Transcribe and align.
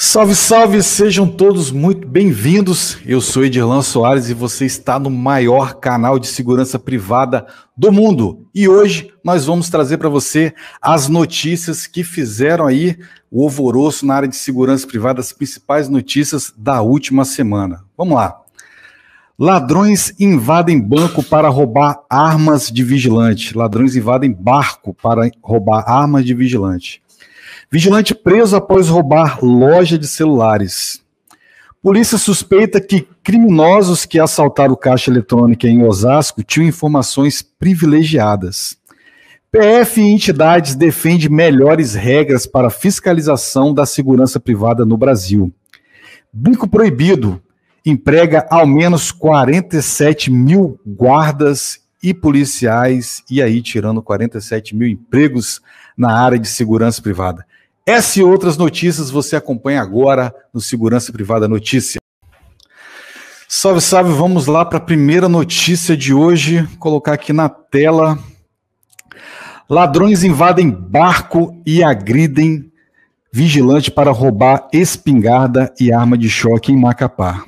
Salve, 0.00 0.36
salve, 0.36 0.80
sejam 0.80 1.26
todos 1.26 1.72
muito 1.72 2.06
bem-vindos. 2.06 2.98
Eu 3.04 3.20
sou 3.20 3.44
Edirlan 3.44 3.82
Soares 3.82 4.28
e 4.28 4.32
você 4.32 4.64
está 4.64 4.96
no 4.96 5.10
maior 5.10 5.74
canal 5.74 6.20
de 6.20 6.28
segurança 6.28 6.78
privada 6.78 7.48
do 7.76 7.90
mundo. 7.90 8.46
E 8.54 8.68
hoje 8.68 9.12
nós 9.24 9.44
vamos 9.44 9.68
trazer 9.68 9.98
para 9.98 10.08
você 10.08 10.54
as 10.80 11.08
notícias 11.08 11.88
que 11.88 12.04
fizeram 12.04 12.64
aí 12.64 12.96
o 13.28 13.42
alvoroço 13.42 14.06
na 14.06 14.14
área 14.14 14.28
de 14.28 14.36
segurança 14.36 14.86
privada, 14.86 15.18
as 15.18 15.32
principais 15.32 15.88
notícias 15.88 16.54
da 16.56 16.80
última 16.80 17.24
semana. 17.24 17.84
Vamos 17.96 18.14
lá. 18.14 18.40
Ladrões 19.36 20.14
invadem 20.20 20.80
banco 20.80 21.24
para 21.24 21.48
roubar 21.48 21.98
armas 22.08 22.70
de 22.70 22.84
vigilante. 22.84 23.52
Ladrões 23.52 23.96
invadem 23.96 24.32
barco 24.32 24.94
para 24.94 25.28
roubar 25.42 25.82
armas 25.90 26.24
de 26.24 26.34
vigilante. 26.34 27.02
Vigilante 27.70 28.14
preso 28.14 28.56
após 28.56 28.88
roubar 28.88 29.44
loja 29.44 29.98
de 29.98 30.06
celulares. 30.06 31.02
Polícia 31.82 32.16
suspeita 32.16 32.80
que 32.80 33.06
criminosos 33.22 34.06
que 34.06 34.18
assaltaram 34.18 34.74
caixa 34.74 35.10
eletrônica 35.10 35.68
em 35.68 35.84
Osasco 35.84 36.42
tinham 36.42 36.66
informações 36.66 37.42
privilegiadas. 37.42 38.78
PF 39.52 40.00
e 40.00 40.04
entidades 40.04 40.74
defendem 40.74 41.28
melhores 41.28 41.94
regras 41.94 42.46
para 42.46 42.70
fiscalização 42.70 43.74
da 43.74 43.84
segurança 43.84 44.40
privada 44.40 44.86
no 44.86 44.96
Brasil. 44.96 45.52
Bico 46.32 46.66
Proibido 46.66 47.40
emprega 47.84 48.46
ao 48.50 48.66
menos 48.66 49.12
47 49.12 50.30
mil 50.30 50.80
guardas 50.86 51.80
e 52.02 52.14
policiais, 52.14 53.22
e 53.30 53.42
aí 53.42 53.60
tirando 53.60 54.02
47 54.02 54.74
mil 54.74 54.88
empregos 54.88 55.60
na 55.96 56.12
área 56.12 56.38
de 56.38 56.48
segurança 56.48 57.02
privada. 57.02 57.44
Essa 57.88 58.20
e 58.20 58.22
outras 58.22 58.58
notícias 58.58 59.10
você 59.10 59.34
acompanha 59.34 59.80
agora 59.80 60.34
no 60.52 60.60
Segurança 60.60 61.10
Privada 61.10 61.48
Notícia. 61.48 61.98
Salve, 63.48 63.80
salve, 63.80 64.12
vamos 64.12 64.46
lá 64.46 64.62
para 64.62 64.76
a 64.76 64.82
primeira 64.82 65.26
notícia 65.26 65.96
de 65.96 66.12
hoje. 66.12 66.60
Vou 66.60 66.76
colocar 66.76 67.14
aqui 67.14 67.32
na 67.32 67.48
tela. 67.48 68.18
Ladrões 69.70 70.22
invadem 70.22 70.70
barco 70.70 71.62
e 71.64 71.82
agridem 71.82 72.70
vigilante 73.32 73.90
para 73.90 74.10
roubar 74.10 74.68
espingarda 74.70 75.72
e 75.80 75.90
arma 75.90 76.18
de 76.18 76.28
choque 76.28 76.70
em 76.70 76.78
Macapá. 76.78 77.42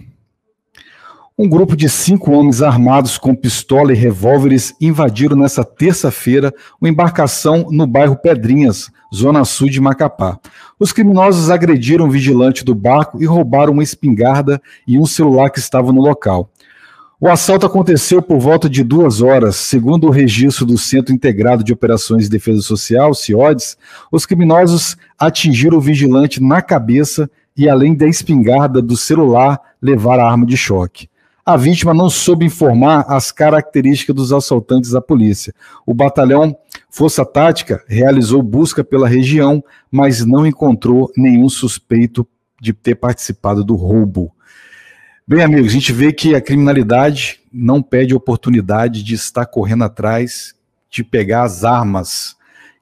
Um 1.42 1.48
grupo 1.48 1.74
de 1.74 1.88
cinco 1.88 2.32
homens 2.32 2.60
armados 2.60 3.16
com 3.16 3.34
pistola 3.34 3.94
e 3.94 3.96
revólveres 3.96 4.74
invadiram 4.78 5.34
nesta 5.34 5.64
terça-feira 5.64 6.52
uma 6.78 6.90
embarcação 6.90 7.66
no 7.70 7.86
bairro 7.86 8.14
Pedrinhas, 8.14 8.90
zona 9.10 9.42
sul 9.46 9.70
de 9.70 9.80
Macapá. 9.80 10.38
Os 10.78 10.92
criminosos 10.92 11.48
agrediram 11.48 12.06
o 12.06 12.10
vigilante 12.10 12.62
do 12.62 12.74
barco 12.74 13.22
e 13.22 13.24
roubaram 13.24 13.72
uma 13.72 13.82
espingarda 13.82 14.60
e 14.86 14.98
um 14.98 15.06
celular 15.06 15.48
que 15.48 15.58
estava 15.58 15.90
no 15.94 16.02
local. 16.02 16.50
O 17.18 17.26
assalto 17.26 17.64
aconteceu 17.64 18.20
por 18.20 18.38
volta 18.38 18.68
de 18.68 18.84
duas 18.84 19.22
horas. 19.22 19.56
Segundo 19.56 20.08
o 20.08 20.10
registro 20.10 20.66
do 20.66 20.76
Centro 20.76 21.14
Integrado 21.14 21.64
de 21.64 21.72
Operações 21.72 22.24
de 22.24 22.28
Defesa 22.28 22.60
Social, 22.60 23.14
CIODES, 23.14 23.78
os 24.12 24.26
criminosos 24.26 24.94
atingiram 25.18 25.78
o 25.78 25.80
vigilante 25.80 26.38
na 26.38 26.60
cabeça 26.60 27.30
e, 27.56 27.66
além 27.66 27.94
da 27.94 28.06
espingarda 28.06 28.82
do 28.82 28.94
celular, 28.94 29.58
levaram 29.80 30.24
a 30.24 30.30
arma 30.30 30.44
de 30.44 30.58
choque. 30.58 31.09
A 31.52 31.56
vítima 31.56 31.92
não 31.92 32.08
soube 32.08 32.46
informar 32.46 33.04
as 33.08 33.32
características 33.32 34.14
dos 34.14 34.32
assaltantes 34.32 34.94
à 34.94 35.00
polícia. 35.00 35.52
O 35.84 35.92
batalhão 35.92 36.56
Força 36.88 37.24
Tática 37.26 37.82
realizou 37.88 38.40
busca 38.40 38.84
pela 38.84 39.08
região, 39.08 39.60
mas 39.90 40.24
não 40.24 40.46
encontrou 40.46 41.10
nenhum 41.16 41.48
suspeito 41.48 42.24
de 42.60 42.72
ter 42.72 42.94
participado 42.94 43.64
do 43.64 43.74
roubo. 43.74 44.32
Bem, 45.26 45.42
amigos, 45.42 45.72
a 45.72 45.74
gente 45.74 45.92
vê 45.92 46.12
que 46.12 46.36
a 46.36 46.40
criminalidade 46.40 47.40
não 47.52 47.82
pede 47.82 48.14
oportunidade 48.14 49.02
de 49.02 49.16
estar 49.16 49.44
correndo 49.44 49.82
atrás 49.82 50.54
de 50.88 51.02
pegar 51.02 51.42
as 51.42 51.64
armas. 51.64 52.36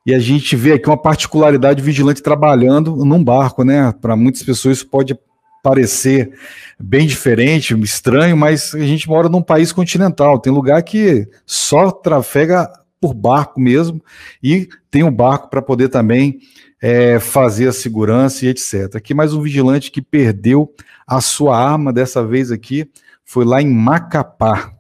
E 0.05 0.13
a 0.15 0.19
gente 0.19 0.55
vê 0.55 0.75
aqui 0.75 0.91
uma 0.91 1.01
particularidade 1.01 1.83
vigilante 1.83 2.23
trabalhando 2.23 2.97
num 2.97 3.25
barco, 3.25 3.65
né? 3.65 3.95
Para 3.99 4.15
muitas 4.15 4.43
pessoas 4.43 4.77
isso 4.77 4.89
pode 4.89 5.19
parecer 5.63 6.33
bem 6.79 7.07
diferente, 7.07 7.75
estranho, 7.81 8.37
mas 8.37 8.75
a 8.75 8.79
gente 8.79 9.09
mora 9.09 9.29
num 9.29 9.43
país 9.43 9.73
continental. 9.73 10.39
Tem 10.39 10.53
lugar 10.53 10.83
que 10.83 11.29
só 11.45 11.91
trafega 11.91 12.71
por 13.01 13.15
barco 13.15 13.61
mesmo 13.61 14.03
e 14.43 14.69
tem 14.91 15.03
um 15.03 15.13
barco 15.13 15.49
para 15.49 15.63
poder 15.63 15.89
também 15.89 16.39
é, 16.81 17.19
fazer 17.19 17.69
a 17.69 17.73
segurança 17.73 18.45
e 18.45 18.49
etc. 18.49 18.97
Aqui 18.97 19.15
mais 19.15 19.33
um 19.33 19.41
vigilante 19.41 19.91
que 19.91 20.03
perdeu 20.03 20.73
a 21.07 21.21
sua 21.21 21.57
arma, 21.57 21.93
dessa 21.93 22.25
vez 22.25 22.51
aqui 22.51 22.91
foi 23.25 23.45
lá 23.45 23.61
em 23.61 23.71
Macapá. 23.71 24.73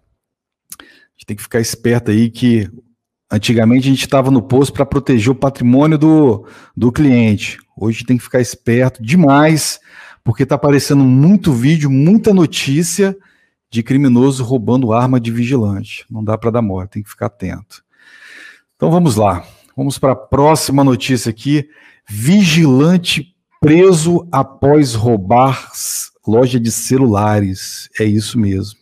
A 0.80 0.84
gente 1.16 1.26
tem 1.26 1.36
que 1.36 1.42
ficar 1.42 1.60
esperto 1.60 2.10
aí 2.10 2.30
que 2.30 2.70
antigamente 3.30 3.86
a 3.86 3.90
gente 3.90 4.04
estava 4.04 4.30
no 4.30 4.40
posto 4.40 4.72
para 4.72 4.86
proteger 4.86 5.30
o 5.30 5.34
patrimônio 5.34 5.98
do, 5.98 6.46
do 6.76 6.90
cliente. 6.90 7.58
Hoje 7.76 8.04
tem 8.04 8.16
que 8.16 8.24
ficar 8.24 8.40
esperto 8.40 9.02
demais 9.02 9.78
porque 10.28 10.42
está 10.42 10.56
aparecendo 10.56 11.02
muito 11.04 11.54
vídeo, 11.54 11.90
muita 11.90 12.34
notícia 12.34 13.16
de 13.70 13.82
criminoso 13.82 14.44
roubando 14.44 14.92
arma 14.92 15.18
de 15.18 15.30
vigilante. 15.30 16.04
Não 16.10 16.22
dá 16.22 16.36
para 16.36 16.50
dar 16.50 16.60
morte, 16.60 16.90
tem 16.90 17.02
que 17.02 17.08
ficar 17.08 17.26
atento. 17.26 17.82
Então 18.76 18.90
vamos 18.90 19.16
lá. 19.16 19.42
Vamos 19.74 19.98
para 19.98 20.12
a 20.12 20.16
próxima 20.16 20.84
notícia 20.84 21.30
aqui. 21.30 21.66
Vigilante 22.06 23.34
preso 23.58 24.28
após 24.30 24.94
roubar 24.94 25.72
loja 26.26 26.60
de 26.60 26.70
celulares. 26.70 27.88
É 27.98 28.04
isso 28.04 28.38
mesmo. 28.38 28.78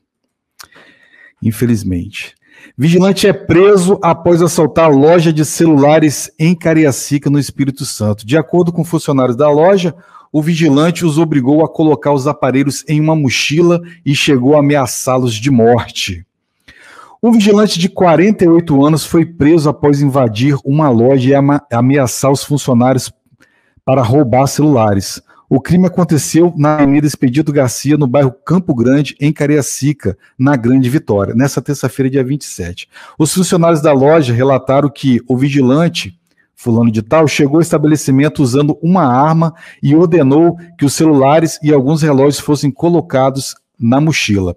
Infelizmente. 1.40 2.34
Vigilante 2.76 3.28
é 3.28 3.32
preso 3.32 4.00
após 4.02 4.42
assaltar 4.42 4.90
loja 4.90 5.32
de 5.32 5.44
celulares 5.44 6.28
em 6.40 6.56
Cariacica, 6.56 7.30
no 7.30 7.38
Espírito 7.38 7.84
Santo. 7.84 8.26
De 8.26 8.36
acordo 8.36 8.72
com 8.72 8.84
funcionários 8.84 9.36
da 9.36 9.48
loja, 9.48 9.94
o 10.32 10.42
vigilante 10.42 11.04
os 11.04 11.18
obrigou 11.18 11.64
a 11.64 11.68
colocar 11.68 12.12
os 12.12 12.26
aparelhos 12.26 12.84
em 12.88 13.00
uma 13.00 13.16
mochila 13.16 13.80
e 14.04 14.14
chegou 14.14 14.56
a 14.56 14.60
ameaçá-los 14.60 15.34
de 15.34 15.50
morte. 15.50 16.26
Um 17.22 17.32
vigilante 17.32 17.78
de 17.78 17.88
48 17.88 18.84
anos 18.84 19.04
foi 19.04 19.24
preso 19.24 19.68
após 19.68 20.00
invadir 20.00 20.56
uma 20.64 20.88
loja 20.88 21.30
e 21.30 21.74
ameaçar 21.74 22.30
os 22.30 22.44
funcionários 22.44 23.12
para 23.84 24.02
roubar 24.02 24.46
celulares. 24.46 25.22
O 25.48 25.60
crime 25.60 25.86
aconteceu 25.86 26.52
na 26.56 26.74
Avenida 26.74 27.06
Expedito 27.06 27.52
Garcia, 27.52 27.96
no 27.96 28.06
bairro 28.06 28.32
Campo 28.44 28.74
Grande, 28.74 29.16
em 29.20 29.32
Cariacica, 29.32 30.18
na 30.36 30.56
Grande 30.56 30.90
Vitória, 30.90 31.34
nessa 31.34 31.62
terça-feira, 31.62 32.10
dia 32.10 32.24
27. 32.24 32.88
Os 33.16 33.32
funcionários 33.32 33.80
da 33.80 33.92
loja 33.92 34.34
relataram 34.34 34.90
que 34.90 35.20
o 35.28 35.36
vigilante 35.36 36.18
fulano 36.56 36.90
de 36.90 37.02
tal, 37.02 37.28
chegou 37.28 37.56
ao 37.56 37.60
estabelecimento 37.60 38.42
usando 38.42 38.78
uma 38.82 39.04
arma 39.04 39.54
e 39.82 39.94
ordenou 39.94 40.56
que 40.78 40.86
os 40.86 40.94
celulares 40.94 41.60
e 41.62 41.72
alguns 41.72 42.02
relógios 42.02 42.40
fossem 42.40 42.70
colocados 42.70 43.54
na 43.78 44.00
mochila. 44.00 44.56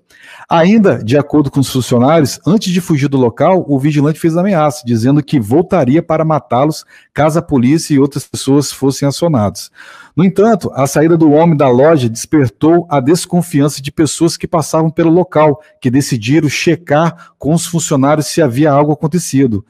Ainda, 0.49 1.03
de 1.03 1.17
acordo 1.17 1.51
com 1.51 1.59
os 1.59 1.69
funcionários, 1.69 2.39
antes 2.47 2.71
de 2.71 2.79
fugir 2.79 3.09
do 3.09 3.17
local, 3.17 3.65
o 3.67 3.77
vigilante 3.77 4.19
fez 4.19 4.37
ameaça, 4.37 4.83
dizendo 4.85 5.21
que 5.21 5.39
voltaria 5.39 6.01
para 6.01 6.23
matá-los 6.23 6.85
caso 7.13 7.37
a 7.37 7.41
polícia 7.41 7.93
e 7.93 7.99
outras 7.99 8.25
pessoas 8.25 8.71
fossem 8.71 9.07
acionados. 9.07 9.69
No 10.15 10.23
entanto, 10.23 10.71
a 10.73 10.87
saída 10.87 11.17
do 11.17 11.31
homem 11.31 11.57
da 11.57 11.67
loja 11.67 12.09
despertou 12.09 12.87
a 12.89 12.99
desconfiança 12.99 13.81
de 13.81 13.91
pessoas 13.91 14.37
que 14.37 14.47
passavam 14.47 14.89
pelo 14.89 15.11
local, 15.11 15.61
que 15.81 15.91
decidiram 15.91 16.47
checar 16.47 17.31
com 17.37 17.53
os 17.53 17.65
funcionários 17.65 18.27
se 18.27 18.41
havia 18.41 18.71
algo 18.71 18.93
acontecido. 18.93 19.65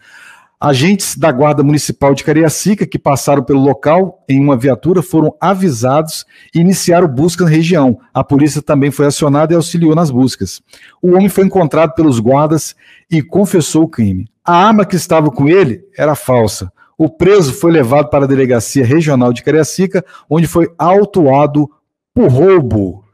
Agentes 0.62 1.16
da 1.16 1.32
Guarda 1.32 1.64
Municipal 1.64 2.14
de 2.14 2.22
Cariacica, 2.22 2.86
que 2.86 3.00
passaram 3.00 3.42
pelo 3.42 3.62
local 3.62 4.26
em 4.28 4.44
uma 4.44 4.58
viatura, 4.58 5.02
foram 5.02 5.34
avisados 5.40 6.26
e 6.54 6.60
iniciaram 6.60 7.08
busca 7.08 7.46
na 7.46 7.50
região. 7.50 7.98
A 8.14 8.26
polícia 8.26 8.62
também 8.62 8.92
foi 8.92 9.06
acionada 9.06 9.54
e 9.54 9.56
auxiliou 9.56 9.96
nas 9.96 10.12
buscas. 10.12 10.62
O 11.02 11.12
homem 11.12 11.30
foi 11.30 11.46
encontrado 11.46 11.94
pelos 11.94 12.20
guardas 12.20 12.76
e 13.10 13.22
confessou 13.22 13.84
o 13.84 13.88
crime. 13.88 14.28
A 14.44 14.54
arma 14.54 14.86
que 14.86 14.98
estava 14.98 15.32
com 15.32 15.48
ele 15.48 15.82
era 15.98 16.14
falsa. 16.14 16.70
O 16.98 17.08
preso 17.08 17.54
foi 17.54 17.72
levado 17.72 18.10
para 18.10 18.26
a 18.26 18.28
Delegacia 18.28 18.86
Regional 18.86 19.32
de 19.32 19.42
Cariacica, 19.42 20.04
onde 20.30 20.46
foi 20.46 20.70
autuado 20.78 21.70
por 22.14 22.28
roubo. 22.30 23.06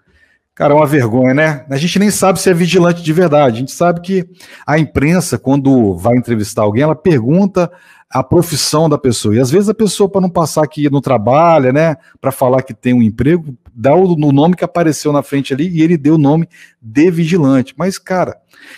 Cara, 0.55 0.73
é 0.73 0.77
uma 0.77 0.87
vergonha, 0.87 1.33
né? 1.33 1.65
A 1.69 1.75
gente 1.75 1.99
nem 1.99 2.09
sabe 2.09 2.39
se 2.39 2.49
é 2.49 2.53
vigilante 2.53 3.03
de 3.03 3.11
verdade. 3.11 3.57
A 3.57 3.59
gente 3.59 3.73
sabe 3.73 3.99
que 3.99 4.25
a 4.65 4.79
imprensa, 4.79 5.37
quando 5.37 5.97
vai 5.97 6.15
entrevistar 6.15 6.61
alguém, 6.61 6.83
ela 6.83 6.95
pergunta 6.95 7.69
a 8.09 8.23
profissão 8.23 8.87
da 8.87 8.97
pessoa. 8.97 9.35
E 9.35 9.39
às 9.41 9.51
vezes 9.51 9.67
a 9.67 9.73
pessoa, 9.73 10.07
para 10.07 10.21
não 10.21 10.29
passar 10.29 10.65
que 10.67 10.89
não 10.89 11.01
trabalha, 11.01 11.73
né? 11.73 11.97
Para 12.21 12.31
falar 12.31 12.63
que 12.63 12.73
tem 12.73 12.93
um 12.93 13.01
emprego, 13.01 13.53
dá 13.73 13.93
o, 13.93 14.15
nome 14.15 14.55
que 14.55 14.63
apareceu 14.63 15.11
na 15.11 15.21
frente 15.21 15.53
ali 15.53 15.67
e 15.67 15.81
ele 15.81 15.97
deu 15.97 16.15
o 16.15 16.17
nome 16.17 16.47
de 16.81 17.11
vigilante. 17.11 17.73
Mas, 17.77 17.97
cara, 17.97 18.37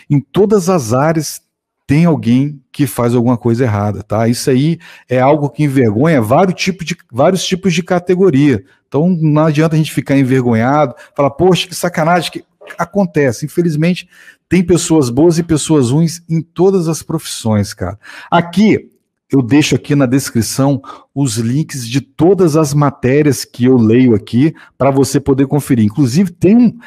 em 0.09 0.19
todas 0.19 0.69
as 0.69 0.93
áreas 0.93 1.43
tem 1.85 2.05
alguém 2.05 2.59
que 2.71 2.87
faz 2.87 3.13
alguma 3.13 3.37
coisa 3.37 3.63
errada, 3.63 4.01
tá? 4.01 4.27
Isso 4.27 4.49
aí 4.49 4.79
é 5.07 5.19
algo 5.19 5.49
que 5.49 5.63
envergonha 5.63 6.21
vários 6.21 6.61
tipos 6.61 6.85
de, 6.85 6.97
vários 7.11 7.45
tipos 7.45 7.73
de 7.73 7.81
categoria, 7.81 8.63
Então 8.87 9.09
não 9.09 9.45
adianta 9.45 9.75
a 9.75 9.77
gente 9.77 9.93
ficar 9.93 10.17
envergonhado, 10.17 10.95
falar, 11.15 11.31
poxa, 11.31 11.67
que 11.67 11.75
sacanagem 11.75 12.31
que 12.31 12.45
acontece. 12.77 13.45
Infelizmente, 13.45 14.07
tem 14.49 14.63
pessoas 14.63 15.09
boas 15.09 15.37
e 15.37 15.43
pessoas 15.43 15.91
ruins 15.91 16.21
em 16.29 16.41
todas 16.41 16.87
as 16.87 17.03
profissões, 17.03 17.73
cara. 17.73 17.99
Aqui, 18.31 18.89
eu 19.31 19.41
deixo 19.41 19.75
aqui 19.75 19.93
na 19.93 20.05
descrição 20.05 20.81
os 21.13 21.35
links 21.35 21.87
de 21.87 21.99
todas 21.99 22.55
as 22.55 22.73
matérias 22.73 23.43
que 23.43 23.65
eu 23.65 23.75
leio 23.75 24.15
aqui 24.15 24.53
para 24.77 24.89
você 24.89 25.19
poder 25.19 25.47
conferir. 25.47 25.85
Inclusive, 25.85 26.31
tem 26.31 26.77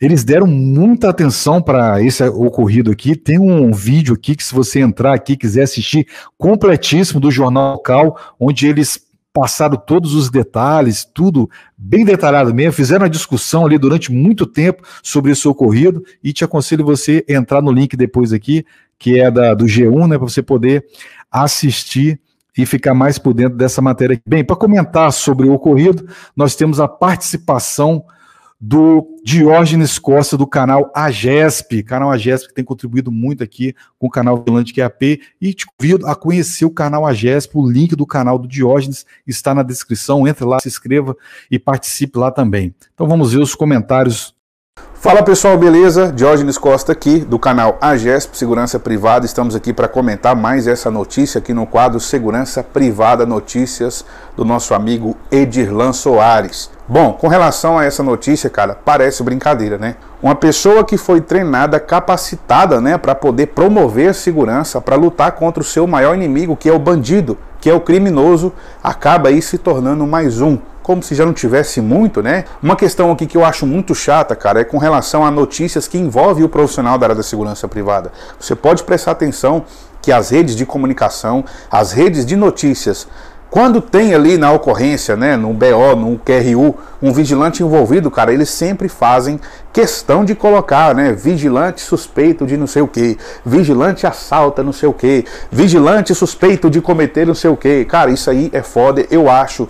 eles 0.00 0.22
deram 0.22 0.46
muita 0.46 1.08
atenção 1.08 1.60
para 1.60 2.00
esse 2.00 2.22
ocorrido 2.28 2.92
aqui. 2.92 3.16
Tem 3.16 3.36
um 3.36 3.72
vídeo 3.72 4.14
aqui 4.14 4.36
que, 4.36 4.44
se 4.44 4.54
você 4.54 4.78
entrar 4.78 5.12
aqui 5.12 5.36
quiser 5.36 5.62
assistir, 5.62 6.06
completíssimo 6.36 7.18
do 7.18 7.32
jornal 7.32 7.72
local, 7.72 8.16
onde 8.38 8.68
eles 8.68 9.07
passaram 9.40 9.76
todos 9.76 10.14
os 10.14 10.28
detalhes, 10.28 11.04
tudo 11.04 11.48
bem 11.76 12.04
detalhado 12.04 12.52
mesmo, 12.52 12.72
fizeram 12.72 13.04
uma 13.04 13.10
discussão 13.10 13.64
ali 13.64 13.78
durante 13.78 14.10
muito 14.10 14.44
tempo 14.44 14.82
sobre 15.00 15.30
esse 15.30 15.46
ocorrido 15.46 16.02
e 16.22 16.32
te 16.32 16.44
aconselho 16.44 16.84
você 16.84 17.24
entrar 17.28 17.62
no 17.62 17.70
link 17.70 17.96
depois 17.96 18.32
aqui, 18.32 18.66
que 18.98 19.20
é 19.20 19.30
da, 19.30 19.54
do 19.54 19.64
G1, 19.64 20.08
né, 20.08 20.18
para 20.18 20.26
você 20.28 20.42
poder 20.42 20.84
assistir 21.30 22.20
e 22.56 22.66
ficar 22.66 22.94
mais 22.94 23.16
por 23.16 23.32
dentro 23.32 23.56
dessa 23.56 23.80
matéria. 23.80 24.20
Bem, 24.26 24.42
para 24.44 24.56
comentar 24.56 25.12
sobre 25.12 25.46
o 25.46 25.52
ocorrido, 25.52 26.08
nós 26.34 26.56
temos 26.56 26.80
a 26.80 26.88
participação 26.88 28.02
do 28.60 29.06
Diógenes 29.24 29.98
Costa, 29.98 30.36
do 30.36 30.46
canal 30.46 30.90
AGESP, 30.94 31.82
canal 31.82 32.10
AGESP 32.10 32.48
que 32.48 32.54
tem 32.54 32.64
contribuído 32.64 33.12
muito 33.12 33.44
aqui 33.44 33.74
com 33.98 34.08
o 34.08 34.10
canal 34.10 34.42
Vilante 34.42 34.74
QAP, 34.74 35.20
e 35.40 35.54
te 35.54 35.64
convido 35.66 36.06
a 36.06 36.16
conhecer 36.16 36.64
o 36.64 36.70
canal 36.70 37.06
AGESP, 37.06 37.56
o 37.56 37.70
link 37.70 37.94
do 37.94 38.06
canal 38.06 38.38
do 38.38 38.48
Diógenes 38.48 39.06
está 39.26 39.54
na 39.54 39.62
descrição, 39.62 40.26
entre 40.26 40.44
lá, 40.44 40.58
se 40.60 40.68
inscreva 40.68 41.16
e 41.50 41.58
participe 41.58 42.18
lá 42.18 42.30
também. 42.30 42.74
Então 42.92 43.06
vamos 43.06 43.32
ver 43.32 43.40
os 43.40 43.54
comentários 43.54 44.36
Fala 44.94 45.22
pessoal, 45.22 45.56
beleza? 45.56 46.12
Diógenes 46.12 46.58
Costa 46.58 46.90
aqui 46.90 47.20
do 47.20 47.38
canal 47.38 47.78
AGESP 47.80 48.36
Segurança 48.36 48.80
Privada. 48.80 49.24
Estamos 49.24 49.54
aqui 49.54 49.72
para 49.72 49.86
comentar 49.86 50.34
mais 50.34 50.66
essa 50.66 50.90
notícia 50.90 51.38
aqui 51.38 51.54
no 51.54 51.66
quadro 51.66 52.00
Segurança 52.00 52.64
Privada 52.64 53.24
Notícias 53.24 54.04
do 54.36 54.44
nosso 54.44 54.74
amigo 54.74 55.16
Edirlan 55.30 55.92
Soares. 55.92 56.77
Bom, 56.90 57.12
com 57.12 57.28
relação 57.28 57.76
a 57.76 57.84
essa 57.84 58.02
notícia, 58.02 58.48
cara, 58.48 58.74
parece 58.74 59.22
brincadeira, 59.22 59.76
né? 59.76 59.96
Uma 60.22 60.34
pessoa 60.34 60.82
que 60.82 60.96
foi 60.96 61.20
treinada, 61.20 61.78
capacitada, 61.78 62.80
né, 62.80 62.96
para 62.96 63.14
poder 63.14 63.48
promover 63.48 64.08
a 64.08 64.14
segurança, 64.14 64.80
para 64.80 64.96
lutar 64.96 65.32
contra 65.32 65.60
o 65.60 65.66
seu 65.66 65.86
maior 65.86 66.14
inimigo, 66.14 66.56
que 66.56 66.66
é 66.66 66.72
o 66.72 66.78
bandido, 66.78 67.36
que 67.60 67.68
é 67.68 67.74
o 67.74 67.80
criminoso, 67.80 68.54
acaba 68.82 69.28
aí 69.28 69.42
se 69.42 69.58
tornando 69.58 70.06
mais 70.06 70.40
um 70.40 70.58
como 70.88 71.02
se 71.02 71.14
já 71.14 71.26
não 71.26 71.34
tivesse 71.34 71.82
muito, 71.82 72.22
né? 72.22 72.46
Uma 72.62 72.74
questão 72.74 73.12
aqui 73.12 73.26
que 73.26 73.36
eu 73.36 73.44
acho 73.44 73.66
muito 73.66 73.94
chata, 73.94 74.34
cara, 74.34 74.62
é 74.62 74.64
com 74.64 74.78
relação 74.78 75.22
a 75.22 75.30
notícias 75.30 75.86
que 75.86 75.98
envolvem 75.98 76.42
o 76.42 76.48
profissional 76.48 76.96
da 76.96 77.04
área 77.04 77.14
da 77.14 77.22
segurança 77.22 77.68
privada. 77.68 78.10
Você 78.40 78.54
pode 78.54 78.82
prestar 78.84 79.10
atenção 79.10 79.66
que 80.00 80.10
as 80.10 80.30
redes 80.30 80.56
de 80.56 80.64
comunicação, 80.64 81.44
as 81.70 81.92
redes 81.92 82.24
de 82.24 82.36
notícias, 82.36 83.06
quando 83.50 83.80
tem 83.80 84.14
ali 84.14 84.36
na 84.36 84.52
ocorrência, 84.52 85.16
né, 85.16 85.36
no 85.36 85.54
BO, 85.54 85.96
no 85.96 86.18
QRU, 86.18 86.74
um 87.00 87.12
vigilante 87.12 87.62
envolvido, 87.62 88.10
cara, 88.10 88.32
eles 88.32 88.50
sempre 88.50 88.88
fazem 88.88 89.40
questão 89.72 90.24
de 90.24 90.34
colocar, 90.34 90.94
né, 90.94 91.12
vigilante 91.12 91.80
suspeito 91.80 92.46
de 92.46 92.56
não 92.56 92.66
sei 92.66 92.82
o 92.82 92.88
que, 92.88 93.16
vigilante 93.44 94.06
assalta 94.06 94.62
não 94.62 94.72
sei 94.72 94.88
o 94.88 94.92
que, 94.92 95.24
vigilante 95.50 96.14
suspeito 96.14 96.68
de 96.68 96.80
cometer 96.80 97.26
não 97.26 97.34
sei 97.34 97.50
o 97.50 97.56
que. 97.56 97.84
Cara, 97.86 98.10
isso 98.10 98.28
aí 98.30 98.50
é 98.52 98.62
foda, 98.62 99.06
eu 99.10 99.30
acho 99.30 99.66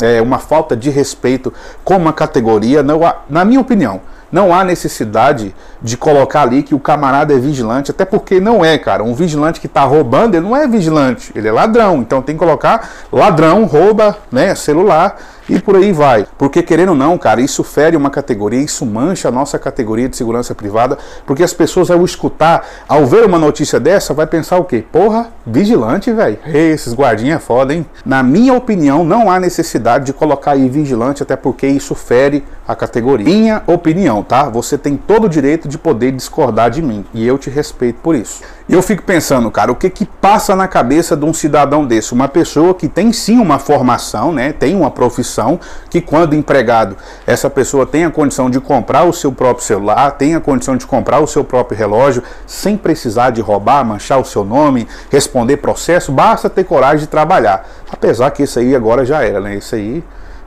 é, 0.00 0.20
uma 0.20 0.38
falta 0.38 0.76
de 0.76 0.90
respeito 0.90 1.52
com 1.82 1.96
uma 1.96 2.12
categoria, 2.12 2.84
na 3.30 3.44
minha 3.44 3.60
opinião, 3.60 4.00
não 4.32 4.54
há 4.54 4.64
necessidade 4.64 5.54
de 5.82 5.96
colocar 5.96 6.42
ali 6.42 6.62
que 6.62 6.74
o 6.74 6.80
camarada 6.80 7.34
é 7.34 7.38
vigilante, 7.38 7.90
até 7.90 8.06
porque 8.06 8.40
não 8.40 8.64
é, 8.64 8.78
cara. 8.78 9.04
Um 9.04 9.14
vigilante 9.14 9.60
que 9.60 9.66
está 9.66 9.84
roubando, 9.84 10.34
ele 10.34 10.46
não 10.46 10.56
é 10.56 10.66
vigilante, 10.66 11.30
ele 11.36 11.46
é 11.46 11.52
ladrão. 11.52 11.98
Então 11.98 12.22
tem 12.22 12.34
que 12.34 12.38
colocar 12.38 12.88
ladrão, 13.12 13.64
rouba, 13.64 14.16
né, 14.30 14.54
celular 14.54 15.18
e 15.52 15.60
por 15.60 15.76
aí 15.76 15.92
vai. 15.92 16.26
Porque 16.38 16.62
querendo 16.62 16.90
ou 16.90 16.94
não, 16.94 17.18
cara, 17.18 17.40
isso 17.40 17.62
fere 17.62 17.96
uma 17.96 18.10
categoria, 18.10 18.60
isso 18.60 18.86
mancha 18.86 19.28
a 19.28 19.30
nossa 19.30 19.58
categoria 19.58 20.08
de 20.08 20.16
segurança 20.16 20.54
privada, 20.54 20.96
porque 21.26 21.42
as 21.42 21.52
pessoas 21.52 21.90
ao 21.90 22.04
escutar, 22.04 22.66
ao 22.88 23.06
ver 23.06 23.26
uma 23.26 23.38
notícia 23.38 23.78
dessa, 23.78 24.14
vai 24.14 24.26
pensar 24.26 24.58
o 24.58 24.64
quê? 24.64 24.84
Porra, 24.90 25.28
vigilante, 25.46 26.10
velho. 26.10 26.38
Esses 26.46 26.94
guardinhas 26.94 27.36
é 27.36 27.40
foda, 27.40 27.74
hein? 27.74 27.84
Na 28.04 28.22
minha 28.22 28.54
opinião, 28.54 29.04
não 29.04 29.30
há 29.30 29.38
necessidade 29.38 30.06
de 30.06 30.12
colocar 30.12 30.52
aí 30.52 30.68
vigilante, 30.68 31.22
até 31.22 31.36
porque 31.36 31.66
isso 31.66 31.94
fere 31.94 32.44
a 32.66 32.74
categoria. 32.74 33.26
Minha 33.26 33.62
opinião, 33.66 34.22
tá? 34.22 34.48
Você 34.48 34.78
tem 34.78 34.96
todo 34.96 35.24
o 35.24 35.28
direito 35.28 35.68
de 35.68 35.76
poder 35.76 36.12
discordar 36.12 36.70
de 36.70 36.80
mim, 36.80 37.04
e 37.12 37.26
eu 37.26 37.36
te 37.36 37.50
respeito 37.50 38.00
por 38.02 38.14
isso. 38.14 38.40
Eu 38.72 38.80
fico 38.80 39.02
pensando, 39.02 39.50
cara, 39.50 39.70
o 39.70 39.74
que 39.74 39.90
que 39.90 40.06
passa 40.06 40.56
na 40.56 40.66
cabeça 40.66 41.14
de 41.14 41.26
um 41.26 41.34
cidadão 41.34 41.84
desse? 41.84 42.14
Uma 42.14 42.26
pessoa 42.26 42.72
que 42.72 42.88
tem 42.88 43.12
sim 43.12 43.38
uma 43.38 43.58
formação, 43.58 44.32
né? 44.32 44.50
Tem 44.50 44.74
uma 44.74 44.90
profissão, 44.90 45.60
que 45.90 46.00
quando 46.00 46.34
empregado, 46.34 46.96
essa 47.26 47.50
pessoa 47.50 47.84
tem 47.84 48.06
a 48.06 48.10
condição 48.10 48.48
de 48.48 48.58
comprar 48.58 49.04
o 49.04 49.12
seu 49.12 49.30
próprio 49.30 49.62
celular, 49.62 50.12
tem 50.12 50.34
a 50.34 50.40
condição 50.40 50.74
de 50.74 50.86
comprar 50.86 51.20
o 51.20 51.26
seu 51.26 51.44
próprio 51.44 51.76
relógio, 51.76 52.22
sem 52.46 52.74
precisar 52.74 53.28
de 53.28 53.42
roubar, 53.42 53.84
manchar 53.84 54.18
o 54.18 54.24
seu 54.24 54.42
nome, 54.42 54.88
responder 55.10 55.58
processo, 55.58 56.10
basta 56.10 56.48
ter 56.48 56.64
coragem 56.64 57.00
de 57.00 57.08
trabalhar. 57.08 57.68
Apesar 57.92 58.30
que 58.30 58.42
isso 58.42 58.58
aí 58.58 58.74
agora 58.74 59.04
já 59.04 59.22
era, 59.22 59.38
né? 59.38 59.54
Isso 59.54 59.74
aí 59.74 60.02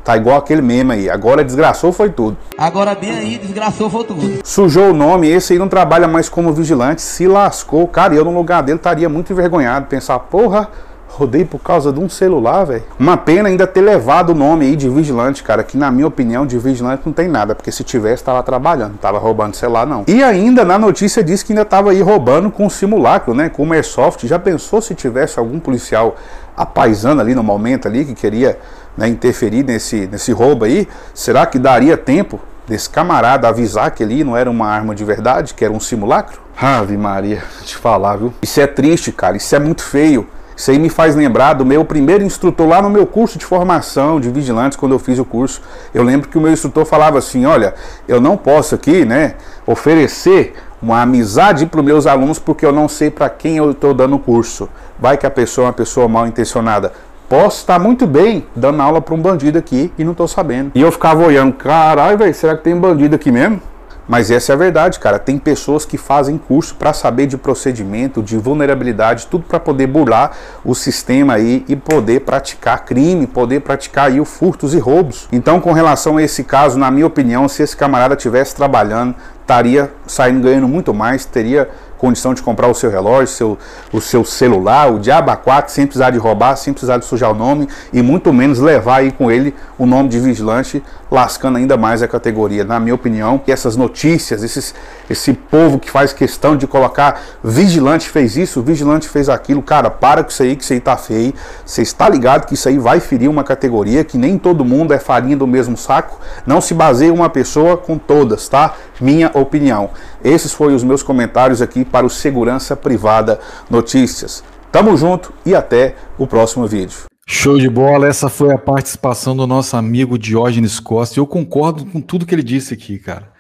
Tá 0.06 0.16
igual 0.16 0.38
aquele 0.38 0.62
meme 0.62 0.94
aí. 0.94 1.10
Agora 1.10 1.44
desgraçou 1.44 1.92
foi 1.92 2.12
tudo. 2.12 2.38
Agora 2.56 2.94
bem 2.94 3.10
aí, 3.10 3.40
desgraçou 3.40 3.90
foi 3.90 4.04
tudo. 4.04 4.40
Sujou 4.44 4.92
o 4.92 4.94
nome, 4.94 5.28
esse 5.28 5.54
aí 5.54 5.60
não 5.60 5.68
trabalha 5.68 6.08
mais 6.08 6.30
como 6.30 6.54
vigilante, 6.54 7.02
se 7.02 7.28
lascou. 7.28 7.88
Cara, 7.88 8.14
eu 8.14 8.24
no 8.24 8.32
lugar 8.32 8.62
dele 8.62 8.78
estaria 8.78 9.10
muito 9.10 9.34
envergonhado. 9.34 9.88
Pensar, 9.88 10.20
porra, 10.20 10.70
rodei 11.08 11.44
por 11.44 11.58
causa 11.58 11.92
de 11.92 12.00
um 12.00 12.08
celular, 12.08 12.66
velho. 12.66 12.84
Uma 13.00 13.18
pena 13.18 13.50
ainda 13.50 13.66
ter 13.66 13.82
levado 13.82 14.30
o 14.30 14.36
nome 14.36 14.66
aí 14.68 14.76
de 14.76 14.88
vigilante, 14.88 15.42
cara, 15.42 15.64
que 15.64 15.76
na 15.76 15.90
minha 15.90 16.06
opinião 16.06 16.46
de 16.46 16.60
vigilante 16.60 17.02
não 17.04 17.12
tem 17.12 17.28
nada, 17.28 17.56
porque 17.56 17.72
se 17.72 17.84
tivesse 17.84 18.24
tava 18.24 18.44
trabalhando, 18.44 18.92
não 18.92 18.98
tava 18.98 19.18
roubando 19.18 19.56
celular 19.56 19.88
não. 19.88 20.04
E 20.08 20.24
ainda 20.24 20.64
na 20.64 20.78
notícia 20.78 21.24
diz 21.24 21.42
que 21.42 21.52
ainda 21.52 21.66
tava 21.66 21.90
aí 21.90 22.02
roubando 22.04 22.52
com 22.52 22.70
simulacro, 22.70 23.34
né, 23.34 23.50
com 23.50 23.68
o 23.68 23.74
Airsoft. 23.74 24.28
Já 24.28 24.38
pensou 24.38 24.82
se 24.84 24.94
tivesse 24.94 25.40
algum 25.40 25.60
policial 25.60 26.16
apaisando 26.56 27.22
ali 27.22 27.34
no 27.34 27.42
momento 27.42 27.88
ali 27.88 28.06
que 28.06 28.14
queria 28.14 28.60
né, 28.98 29.08
interferir 29.08 29.64
nesse, 29.64 30.08
nesse 30.08 30.32
roubo 30.32 30.66
aí, 30.66 30.88
será 31.14 31.46
que 31.46 31.60
daria 31.60 31.98
tempo 31.98 32.40
desse 32.68 32.90
camarada 32.90 33.48
avisar 33.48 33.92
que 33.92 34.04
ali 34.04 34.24
não 34.24 34.36
era 34.36 34.50
uma 34.50 34.68
arma 34.68 34.96
de 34.96 35.04
verdade, 35.04 35.54
que 35.54 35.64
era 35.64 35.74
um 35.74 35.80
simulacro? 35.80 36.42
Ave 36.60 36.98
Maria, 36.98 37.44
te 37.64 37.76
falar, 37.76 38.18
viu? 38.18 38.34
Isso 38.42 38.60
é 38.60 38.68
triste, 38.68 39.12
cara, 39.12 39.38
isso 39.38 39.56
é 39.56 39.60
muito 39.60 39.84
feio. 39.84 40.28
Isso 40.56 40.72
aí 40.72 40.80
me 40.80 40.90
faz 40.90 41.16
lembrar 41.16 41.54
do 41.54 41.66
meu 41.66 41.84
primeiro 41.84 42.24
instrutor 42.24 42.66
lá 42.66 42.82
no 42.82 42.90
meu 42.90 43.06
curso 43.06 43.38
de 43.38 43.46
formação 43.46 44.22
de 44.22 44.30
vigilantes, 44.30 44.78
quando 44.78 44.94
eu 44.94 45.00
fiz 45.00 45.20
o 45.20 45.26
curso. 45.26 45.62
Eu 45.94 46.02
lembro 46.02 46.30
que 46.30 46.38
o 46.38 46.42
meu 46.42 46.52
instrutor 46.52 46.86
falava 46.86 47.18
assim: 47.18 47.46
olha, 47.46 47.74
eu 48.08 48.22
não 48.22 48.38
posso 48.38 48.74
aqui, 48.74 49.04
né, 49.04 49.36
oferecer 49.68 50.54
uma 50.82 51.02
amizade 51.02 51.66
para 51.66 51.80
os 51.80 51.86
meus 51.86 52.08
alunos 52.08 52.40
porque 52.40 52.66
eu 52.66 52.72
não 52.72 52.88
sei 52.88 53.10
para 53.10 53.28
quem 53.30 53.58
eu 53.58 53.72
estou 53.72 53.94
dando 53.94 54.16
o 54.16 54.20
curso. 54.20 54.70
Vai 54.98 55.18
que 55.18 55.26
a 55.26 55.32
pessoa 55.32 55.66
é 55.66 55.68
uma 55.68 55.74
pessoa 55.74 56.08
mal 56.08 56.26
intencionada. 56.26 56.94
Posso 57.28 57.60
estar 57.60 57.80
muito 57.80 58.06
bem 58.06 58.46
dando 58.56 58.82
aula 58.82 59.02
para 59.02 59.16
um 59.16 59.22
bandido 59.22 59.58
aqui 59.58 59.92
e 59.98 60.04
não 60.04 60.12
estou 60.12 60.28
sabendo. 60.28 60.72
E 60.76 60.82
eu 60.82 60.92
ficava 60.92 61.26
olhando, 61.26 61.54
caralho, 61.54 62.18
velho, 62.18 62.34
será 62.34 62.56
que 62.56 62.64
tem 62.64 62.74
um 62.74 62.80
bandido 62.80 63.16
aqui 63.16 63.32
mesmo? 63.32 63.62
Mas 64.08 64.30
essa 64.30 64.52
é 64.52 64.54
a 64.54 64.58
verdade, 64.58 65.00
cara. 65.00 65.18
Tem 65.18 65.38
pessoas 65.38 65.84
que 65.84 65.98
fazem 65.98 66.38
curso 66.38 66.76
para 66.76 66.94
saber 66.94 67.26
de 67.26 67.38
procedimento, 67.38 68.22
de 68.22 68.38
vulnerabilidade, 68.38 69.26
tudo 69.26 69.46
para 69.48 69.60
poder 69.60 69.88
burlar 69.88 70.32
o 70.64 70.76
sistema 70.76 71.34
aí 71.34 71.66
e 71.68 71.76
poder 71.76 72.22
praticar 72.22 72.86
crime, 72.86 73.26
poder 73.26 73.62
praticar 73.62 74.08
aí 74.08 74.22
o 74.22 74.26
furtos 74.26 74.76
e 74.76 74.80
roubos. 74.80 75.28
Então, 75.32 75.60
com 75.60 75.74
relação 75.74 76.18
a 76.18 76.24
esse 76.24 76.44
caso, 76.44 76.78
na 76.78 76.92
minha 76.92 77.08
opinião, 77.08 77.48
se 77.48 77.64
esse 77.64 77.76
camarada 77.76 78.16
tivesse 78.16 78.56
trabalhando, 78.56 79.16
estaria 79.46 79.92
saindo 80.08 80.42
ganhando 80.42 80.68
muito 80.68 80.94
mais, 80.94 81.24
teria 81.24 81.70
condição 81.98 82.34
de 82.34 82.42
comprar 82.42 82.68
o 82.68 82.74
seu 82.74 82.90
relógio, 82.90 83.28
seu, 83.28 83.58
o 83.92 84.02
seu 84.02 84.24
celular, 84.26 84.94
o 84.94 85.00
diabo 85.00 85.36
4, 85.36 85.74
sem 85.74 85.86
precisar 85.86 86.12
de 86.12 86.18
roubar, 86.18 86.56
sem 86.56 86.74
precisar 86.74 86.98
de 86.98 87.06
sujar 87.06 87.32
o 87.32 87.34
nome 87.34 87.68
e 87.92 88.02
muito 88.02 88.32
menos 88.34 88.60
levar 88.60 88.98
aí 88.98 89.12
com 89.12 89.32
ele 89.32 89.56
o 89.78 89.86
nome 89.86 90.10
de 90.10 90.20
vigilante, 90.20 90.84
lascando 91.10 91.58
ainda 91.58 91.78
mais 91.78 92.04
a 92.04 92.08
categoria. 92.08 92.64
Na 92.64 92.80
minha 92.80 92.94
opinião, 92.94 93.42
essas 93.48 93.76
notícias, 93.76 94.44
esses, 94.44 94.76
esse 95.10 95.34
povo 95.34 95.80
que 95.80 95.90
faz 95.90 96.14
questão 96.14 96.56
de 96.58 96.68
colocar 96.68 97.22
vigilante 97.44 98.10
fez 98.10 98.38
isso, 98.38 98.62
vigilante 98.62 99.08
fez 99.08 99.30
aquilo, 99.30 99.62
cara, 99.62 99.90
para 99.90 100.24
com 100.24 100.30
isso 100.30 100.44
aí, 100.44 100.56
que 100.56 100.64
isso 100.64 100.74
aí 100.74 100.80
tá 100.80 100.98
feio. 100.98 101.34
Você 101.66 101.82
está 101.82 102.08
ligado 102.10 102.46
que 102.46 102.54
isso 102.54 102.68
aí 102.68 102.78
vai 102.78 103.00
ferir 103.00 103.30
uma 103.30 103.44
categoria, 103.44 104.04
que 104.04 104.18
nem 104.18 104.38
todo 104.38 104.66
mundo 104.66 104.94
é 104.94 105.00
farinha 105.00 105.38
do 105.38 105.48
mesmo 105.48 105.78
saco. 105.78 106.20
Não 106.46 106.62
se 106.62 106.74
baseia 106.74 107.14
uma 107.14 107.30
pessoa 107.30 107.78
com 107.78 107.98
todas, 107.98 108.48
tá? 108.48 108.76
Minha 109.00 109.32
opinião. 109.40 109.90
Esses 110.24 110.54
foram 110.54 110.76
os 110.76 110.84
meus 110.84 111.04
comentários 111.04 111.62
aqui 111.62 111.86
para 111.86 112.06
o 112.06 112.10
Segurança 112.10 112.76
Privada 112.76 113.40
Notícias. 113.70 114.44
Tamo 114.72 114.96
junto 114.98 115.34
e 115.46 115.56
até 115.56 115.96
o 116.18 116.28
próximo 116.28 116.68
vídeo. 116.68 117.06
Show 117.28 117.58
de 117.58 117.70
bola, 117.70 118.08
essa 118.08 118.30
foi 118.30 118.54
a 118.54 118.58
participação 118.58 119.36
do 119.36 119.48
nosso 119.48 119.76
amigo 119.76 120.18
Diógenes 120.18 120.80
Costa. 120.80 121.20
Eu 121.20 121.26
concordo 121.26 121.86
com 121.86 122.00
tudo 122.00 122.26
que 122.26 122.36
ele 122.36 122.44
disse 122.44 122.74
aqui, 122.74 123.00
cara. 123.00 123.34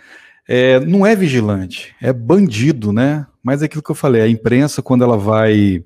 É, 0.47 0.79
não 0.79 1.05
é 1.05 1.15
vigilante, 1.15 1.95
é 2.01 2.11
bandido, 2.13 2.91
né? 2.91 3.27
Mas 3.43 3.61
é 3.61 3.65
aquilo 3.65 3.83
que 3.83 3.91
eu 3.91 3.95
falei, 3.95 4.21
a 4.21 4.27
imprensa, 4.27 4.81
quando 4.81 5.03
ela 5.03 5.17
vai 5.17 5.83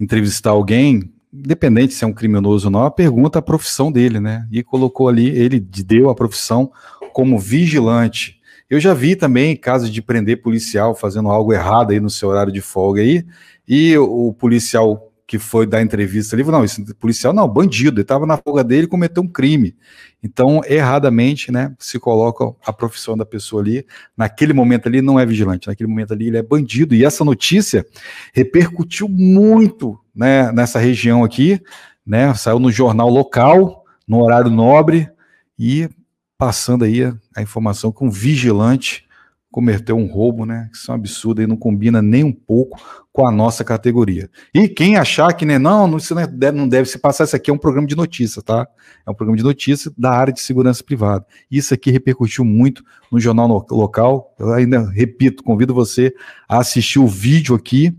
entrevistar 0.00 0.50
alguém, 0.50 1.12
independente 1.32 1.94
se 1.94 2.04
é 2.04 2.06
um 2.06 2.12
criminoso 2.12 2.66
ou 2.66 2.72
não, 2.72 2.84
a 2.84 2.90
pergunta 2.90 3.38
a 3.38 3.42
profissão 3.42 3.92
dele, 3.92 4.18
né? 4.18 4.46
E 4.50 4.62
colocou 4.62 5.08
ali, 5.08 5.28
ele 5.28 5.60
deu 5.60 6.10
a 6.10 6.14
profissão 6.14 6.72
como 7.12 7.38
vigilante. 7.38 8.39
Eu 8.70 8.78
já 8.78 8.94
vi 8.94 9.16
também 9.16 9.56
casos 9.56 9.90
de 9.90 10.00
prender 10.00 10.40
policial 10.40 10.94
fazendo 10.94 11.28
algo 11.28 11.52
errado 11.52 11.90
aí 11.90 11.98
no 11.98 12.08
seu 12.08 12.28
horário 12.28 12.52
de 12.52 12.60
folga 12.60 13.02
aí, 13.02 13.26
e 13.66 13.98
o 13.98 14.32
policial 14.32 15.10
que 15.26 15.38
foi 15.38 15.64
dar 15.64 15.80
entrevista 15.80 16.34
ali, 16.34 16.42
não, 16.42 16.64
esse 16.64 16.92
policial 16.94 17.32
não, 17.32 17.46
bandido, 17.46 18.00
ele 18.00 18.02
estava 18.02 18.26
na 18.26 18.36
folga 18.36 18.64
dele 18.64 18.84
e 18.84 18.88
cometeu 18.88 19.22
um 19.22 19.28
crime. 19.28 19.76
Então, 20.20 20.60
erradamente, 20.66 21.52
né, 21.52 21.72
se 21.78 22.00
coloca 22.00 22.52
a 22.66 22.72
profissão 22.72 23.16
da 23.16 23.24
pessoa 23.24 23.62
ali, 23.62 23.86
naquele 24.16 24.52
momento 24.52 24.88
ali 24.88 25.00
não 25.00 25.20
é 25.20 25.24
vigilante, 25.24 25.68
naquele 25.68 25.88
momento 25.88 26.12
ali 26.12 26.26
ele 26.26 26.36
é 26.36 26.42
bandido, 26.42 26.96
e 26.96 27.04
essa 27.04 27.24
notícia 27.24 27.86
repercutiu 28.32 29.08
muito, 29.08 29.96
né, 30.12 30.50
nessa 30.50 30.80
região 30.80 31.22
aqui, 31.22 31.60
né, 32.04 32.34
saiu 32.34 32.58
no 32.58 32.72
jornal 32.72 33.08
local, 33.08 33.84
no 34.08 34.20
horário 34.24 34.50
nobre, 34.50 35.08
e 35.56 35.88
passando 36.40 36.86
aí 36.86 37.04
a, 37.36 37.42
informação 37.42 37.92
que 37.92 38.02
um 38.02 38.10
vigilante 38.10 39.04
cometeu 39.50 39.94
um 39.94 40.06
roubo, 40.06 40.46
né? 40.46 40.70
Isso 40.72 40.90
é 40.90 40.94
um 40.94 40.96
absurdo 40.96 41.42
e 41.42 41.46
não 41.46 41.54
combina 41.54 42.00
nem 42.00 42.24
um 42.24 42.32
pouco 42.32 42.80
com 43.12 43.26
a 43.26 43.30
nossa 43.30 43.62
categoria. 43.62 44.30
E 44.54 44.66
quem 44.66 44.96
achar 44.96 45.34
que 45.34 45.44
né, 45.44 45.58
não, 45.58 45.98
isso 45.98 46.14
não 46.14 46.26
deve, 46.26 46.56
não 46.56 46.66
deve 46.66 46.88
se 46.88 46.98
passar, 46.98 47.24
isso 47.24 47.36
aqui 47.36 47.50
é 47.50 47.52
um 47.52 47.58
programa 47.58 47.86
de 47.86 47.94
notícia, 47.94 48.40
tá? 48.40 48.66
É 49.06 49.10
um 49.10 49.14
programa 49.14 49.36
de 49.36 49.42
notícia 49.42 49.92
da 49.98 50.12
área 50.12 50.32
de 50.32 50.40
segurança 50.40 50.82
privada. 50.82 51.26
Isso 51.50 51.74
aqui 51.74 51.90
repercutiu 51.90 52.42
muito 52.42 52.82
no 53.12 53.20
jornal 53.20 53.46
no, 53.46 53.76
local. 53.76 54.34
Eu 54.38 54.50
ainda 54.54 54.88
repito, 54.88 55.42
convido 55.42 55.74
você 55.74 56.14
a 56.48 56.60
assistir 56.60 57.00
o 57.00 57.06
vídeo 57.06 57.54
aqui 57.54 57.94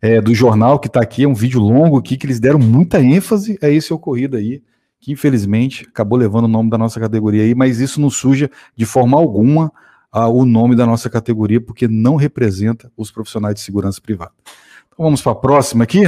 é, 0.00 0.18
do 0.18 0.34
jornal 0.34 0.78
que 0.78 0.86
está 0.86 1.02
aqui, 1.02 1.24
é 1.24 1.28
um 1.28 1.34
vídeo 1.34 1.60
longo 1.60 1.98
aqui 1.98 2.16
que 2.16 2.24
eles 2.24 2.40
deram 2.40 2.58
muita 2.58 3.02
ênfase 3.02 3.58
a 3.62 3.68
esse 3.68 3.92
ocorrido 3.92 4.38
aí 4.38 4.62
que 5.00 5.12
infelizmente 5.12 5.86
acabou 5.88 6.18
levando 6.18 6.44
o 6.44 6.48
nome 6.48 6.70
da 6.70 6.78
nossa 6.78 6.98
categoria 6.98 7.42
aí, 7.42 7.54
mas 7.54 7.80
isso 7.80 8.00
não 8.00 8.10
suja 8.10 8.50
de 8.76 8.84
forma 8.84 9.16
alguma 9.16 9.72
o 10.12 10.46
nome 10.46 10.74
da 10.74 10.86
nossa 10.86 11.10
categoria, 11.10 11.60
porque 11.60 11.86
não 11.86 12.16
representa 12.16 12.90
os 12.96 13.10
profissionais 13.10 13.56
de 13.56 13.60
segurança 13.60 14.00
privada. 14.00 14.32
Então 14.86 15.04
vamos 15.04 15.20
para 15.20 15.32
a 15.32 15.36
próxima 15.36 15.84
aqui. 15.84 16.04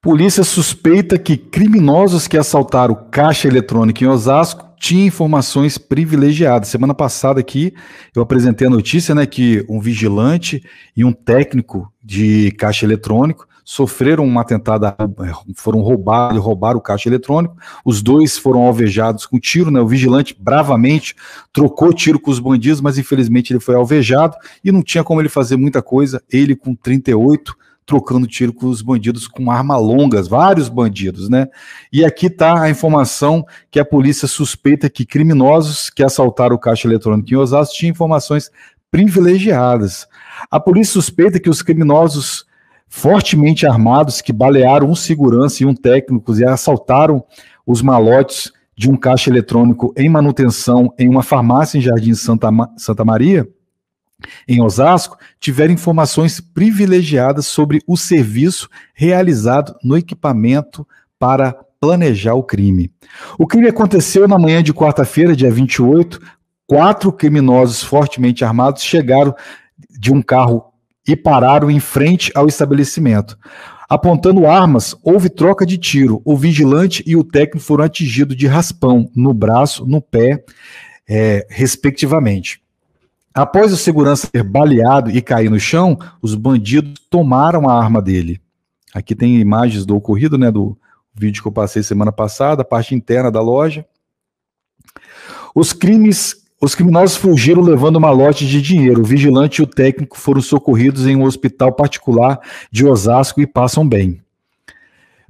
Polícia 0.00 0.44
suspeita 0.44 1.18
que 1.18 1.36
criminosos 1.36 2.28
que 2.28 2.38
assaltaram 2.38 2.94
caixa 3.10 3.48
eletrônica 3.48 4.04
em 4.04 4.06
Osasco 4.06 4.64
tinham 4.78 5.08
informações 5.08 5.76
privilegiadas. 5.76 6.68
Semana 6.68 6.94
passada 6.94 7.40
aqui 7.40 7.74
eu 8.14 8.22
apresentei 8.22 8.68
a 8.68 8.70
notícia, 8.70 9.12
né, 9.12 9.26
que 9.26 9.66
um 9.68 9.80
vigilante 9.80 10.62
e 10.96 11.04
um 11.04 11.12
técnico 11.12 11.92
de 12.00 12.52
caixa 12.52 12.86
eletrônico 12.86 13.48
sofreram 13.68 14.24
um 14.24 14.38
atentado, 14.38 14.86
foram 15.54 15.80
roubados, 15.80 16.42
roubaram 16.42 16.78
o 16.78 16.80
caixa 16.80 17.06
eletrônico. 17.06 17.54
Os 17.84 18.00
dois 18.00 18.38
foram 18.38 18.62
alvejados 18.62 19.26
com 19.26 19.38
tiro, 19.38 19.70
né? 19.70 19.78
O 19.78 19.86
vigilante 19.86 20.34
bravamente 20.40 21.14
trocou 21.52 21.92
tiro 21.92 22.18
com 22.18 22.30
os 22.30 22.38
bandidos, 22.38 22.80
mas 22.80 22.96
infelizmente 22.96 23.52
ele 23.52 23.60
foi 23.60 23.74
alvejado 23.74 24.38
e 24.64 24.72
não 24.72 24.82
tinha 24.82 25.04
como 25.04 25.20
ele 25.20 25.28
fazer 25.28 25.58
muita 25.58 25.82
coisa. 25.82 26.22
Ele 26.32 26.56
com 26.56 26.74
38 26.74 27.54
trocando 27.84 28.26
tiro 28.26 28.54
com 28.54 28.68
os 28.68 28.80
bandidos 28.80 29.28
com 29.28 29.50
arma 29.50 29.76
longas, 29.76 30.28
vários 30.28 30.70
bandidos, 30.70 31.28
né? 31.28 31.46
E 31.92 32.06
aqui 32.06 32.28
está 32.28 32.62
a 32.62 32.70
informação 32.70 33.44
que 33.70 33.78
a 33.78 33.84
polícia 33.84 34.26
suspeita 34.26 34.88
que 34.88 35.04
criminosos 35.04 35.90
que 35.90 36.02
assaltaram 36.02 36.56
o 36.56 36.58
caixa 36.58 36.88
eletrônico 36.88 37.30
em 37.30 37.36
Osasco 37.36 37.74
tinham 37.74 37.90
informações 37.90 38.50
privilegiadas. 38.90 40.06
A 40.50 40.58
polícia 40.58 40.94
suspeita 40.94 41.38
que 41.38 41.50
os 41.50 41.60
criminosos 41.60 42.47
fortemente 42.88 43.66
armados 43.66 44.20
que 44.20 44.32
balearam 44.32 44.90
um 44.90 44.94
segurança 44.94 45.62
e 45.62 45.66
um 45.66 45.74
técnico 45.74 46.34
e 46.36 46.44
assaltaram 46.44 47.24
os 47.66 47.82
malotes 47.82 48.52
de 48.76 48.90
um 48.90 48.96
caixa 48.96 49.28
eletrônico 49.28 49.92
em 49.96 50.08
manutenção 50.08 50.94
em 50.98 51.08
uma 51.08 51.22
farmácia 51.22 51.78
em 51.78 51.80
Jardim 51.80 52.14
Santa, 52.14 52.48
Santa 52.76 53.04
Maria, 53.04 53.46
em 54.46 54.62
Osasco, 54.62 55.16
tiveram 55.38 55.72
informações 55.72 56.40
privilegiadas 56.40 57.46
sobre 57.46 57.82
o 57.86 57.96
serviço 57.96 58.68
realizado 58.94 59.74
no 59.82 59.96
equipamento 59.96 60.86
para 61.18 61.56
planejar 61.80 62.34
o 62.34 62.42
crime. 62.42 62.90
O 63.38 63.46
crime 63.46 63.68
aconteceu 63.68 64.26
na 64.26 64.38
manhã 64.38 64.62
de 64.62 64.74
quarta-feira, 64.74 65.36
dia 65.36 65.50
28. 65.50 66.20
Quatro 66.66 67.12
criminosos 67.12 67.82
fortemente 67.82 68.44
armados 68.44 68.82
chegaram 68.82 69.34
de 69.90 70.12
um 70.12 70.20
carro 70.20 70.67
e 71.08 71.16
pararam 71.16 71.70
em 71.70 71.80
frente 71.80 72.30
ao 72.34 72.46
estabelecimento. 72.46 73.38
Apontando 73.88 74.46
armas, 74.46 74.94
houve 75.02 75.30
troca 75.30 75.64
de 75.64 75.78
tiro. 75.78 76.20
O 76.22 76.36
vigilante 76.36 77.02
e 77.06 77.16
o 77.16 77.24
técnico 77.24 77.64
foram 77.64 77.84
atingidos 77.84 78.36
de 78.36 78.46
raspão 78.46 79.10
no 79.16 79.32
braço, 79.32 79.86
no 79.86 80.02
pé, 80.02 80.44
é, 81.08 81.46
respectivamente. 81.48 82.60
Após 83.32 83.72
o 83.72 83.76
segurança 83.78 84.26
ter 84.26 84.42
baleado 84.42 85.10
e 85.10 85.22
cair 85.22 85.48
no 85.48 85.58
chão, 85.58 85.98
os 86.20 86.34
bandidos 86.34 86.94
tomaram 87.08 87.66
a 87.66 87.82
arma 87.82 88.02
dele. 88.02 88.40
Aqui 88.92 89.14
tem 89.14 89.38
imagens 89.38 89.86
do 89.86 89.96
ocorrido, 89.96 90.36
né, 90.36 90.50
do 90.50 90.76
vídeo 91.14 91.40
que 91.40 91.48
eu 91.48 91.52
passei 91.52 91.82
semana 91.82 92.12
passada, 92.12 92.60
a 92.60 92.66
parte 92.66 92.94
interna 92.94 93.30
da 93.30 93.40
loja. 93.40 93.86
Os 95.54 95.72
crimes 95.72 96.47
os 96.60 96.74
criminosos 96.74 97.16
fugiram 97.16 97.62
levando 97.62 98.00
malote 98.00 98.46
de 98.46 98.60
dinheiro. 98.60 99.02
O 99.02 99.04
vigilante 99.04 99.60
e 99.60 99.62
o 99.62 99.66
técnico 99.66 100.18
foram 100.18 100.40
socorridos 100.40 101.06
em 101.06 101.14
um 101.14 101.22
hospital 101.22 101.72
particular 101.72 102.40
de 102.70 102.84
Osasco 102.84 103.40
e 103.40 103.46
passam 103.46 103.88
bem. 103.88 104.20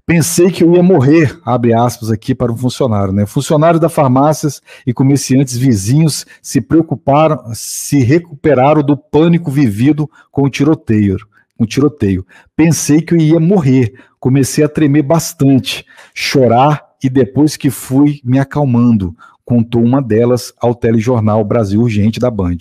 Pensei 0.07 0.51
que 0.51 0.65
eu 0.65 0.75
ia 0.75 0.83
morrer, 0.83 1.39
abre 1.45 1.75
aspas 1.75 2.11
aqui 2.11 2.35
para 2.35 2.51
um 2.51 2.57
funcionário, 2.57 3.13
né? 3.13 3.27
Funcionários 3.27 3.79
da 3.79 3.91
farmácias 3.91 4.63
e 4.87 4.95
comerciantes 4.95 5.59
vizinhos 5.59 6.25
se 6.41 6.63
preocuparam, 6.63 7.53
se 7.53 7.99
recuperaram 7.99 8.83
do 8.83 8.97
pânico 8.97 9.51
vivido 9.51 10.11
com 10.33 10.45
o 10.45 10.49
tiroteio. 10.49 11.19
Um 11.61 11.67
tiroteio. 11.67 12.27
Pensei 12.57 13.03
que 13.03 13.13
eu 13.13 13.19
ia 13.19 13.39
morrer. 13.39 13.93
Comecei 14.19 14.65
a 14.65 14.69
tremer 14.69 15.03
bastante, 15.03 15.85
chorar 16.15 16.87
e 17.05 17.11
depois 17.11 17.59
que 17.59 17.69
fui 17.69 18.23
me 18.25 18.39
acalmando 18.39 19.15
contou 19.49 19.83
uma 19.83 20.03
delas 20.03 20.53
ao 20.61 20.75
telejornal 20.75 21.43
Brasil 21.43 21.81
Urgente 21.81 22.21
da 22.21 22.31
Band. 22.31 22.59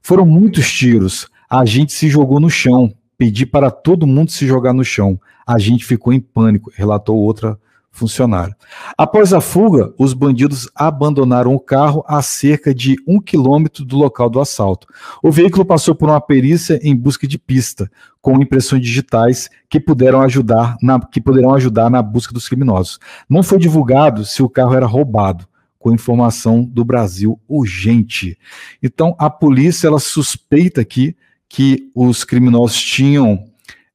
Foram 0.00 0.24
muitos 0.24 0.70
tiros, 0.70 1.28
a 1.50 1.64
gente 1.64 1.92
se 1.92 2.08
jogou 2.08 2.38
no 2.38 2.48
chão, 2.48 2.94
pedi 3.18 3.44
para 3.44 3.68
todo 3.68 4.06
mundo 4.06 4.30
se 4.30 4.46
jogar 4.46 4.72
no 4.72 4.84
chão. 4.84 5.20
A 5.44 5.58
gente 5.58 5.84
ficou 5.84 6.12
em 6.12 6.20
pânico, 6.20 6.70
relatou 6.72 7.18
outra 7.18 7.58
funcionária. 7.90 8.56
Após 8.96 9.32
a 9.32 9.40
fuga, 9.40 9.92
os 9.98 10.14
bandidos 10.14 10.70
abandonaram 10.72 11.52
o 11.52 11.58
carro 11.58 12.04
a 12.06 12.22
cerca 12.22 12.72
de 12.72 12.94
um 13.08 13.20
quilômetro 13.20 13.84
do 13.84 13.96
local 13.96 14.30
do 14.30 14.38
assalto. 14.38 14.86
O 15.20 15.32
veículo 15.32 15.64
passou 15.64 15.96
por 15.96 16.08
uma 16.08 16.20
perícia 16.20 16.78
em 16.80 16.94
busca 16.94 17.26
de 17.26 17.40
pista, 17.40 17.90
com 18.22 18.40
impressões 18.40 18.82
digitais 18.82 19.50
que 19.68 19.80
puderam 19.80 20.20
ajudar 20.20 20.76
na, 20.80 21.00
que 21.00 21.20
poderão 21.20 21.52
ajudar 21.54 21.90
na 21.90 22.00
busca 22.00 22.32
dos 22.32 22.48
criminosos. 22.48 23.00
Não 23.28 23.42
foi 23.42 23.58
divulgado 23.58 24.24
se 24.24 24.44
o 24.44 24.48
carro 24.48 24.74
era 24.74 24.86
roubado 24.86 25.49
com 25.80 25.94
informação 25.94 26.62
do 26.62 26.84
Brasil 26.84 27.40
urgente. 27.48 28.38
Então, 28.82 29.16
a 29.18 29.30
polícia 29.30 29.88
ela 29.88 29.98
suspeita 29.98 30.82
aqui 30.82 31.16
que 31.48 31.90
os 31.94 32.22
criminosos 32.22 32.80
tinham 32.80 33.42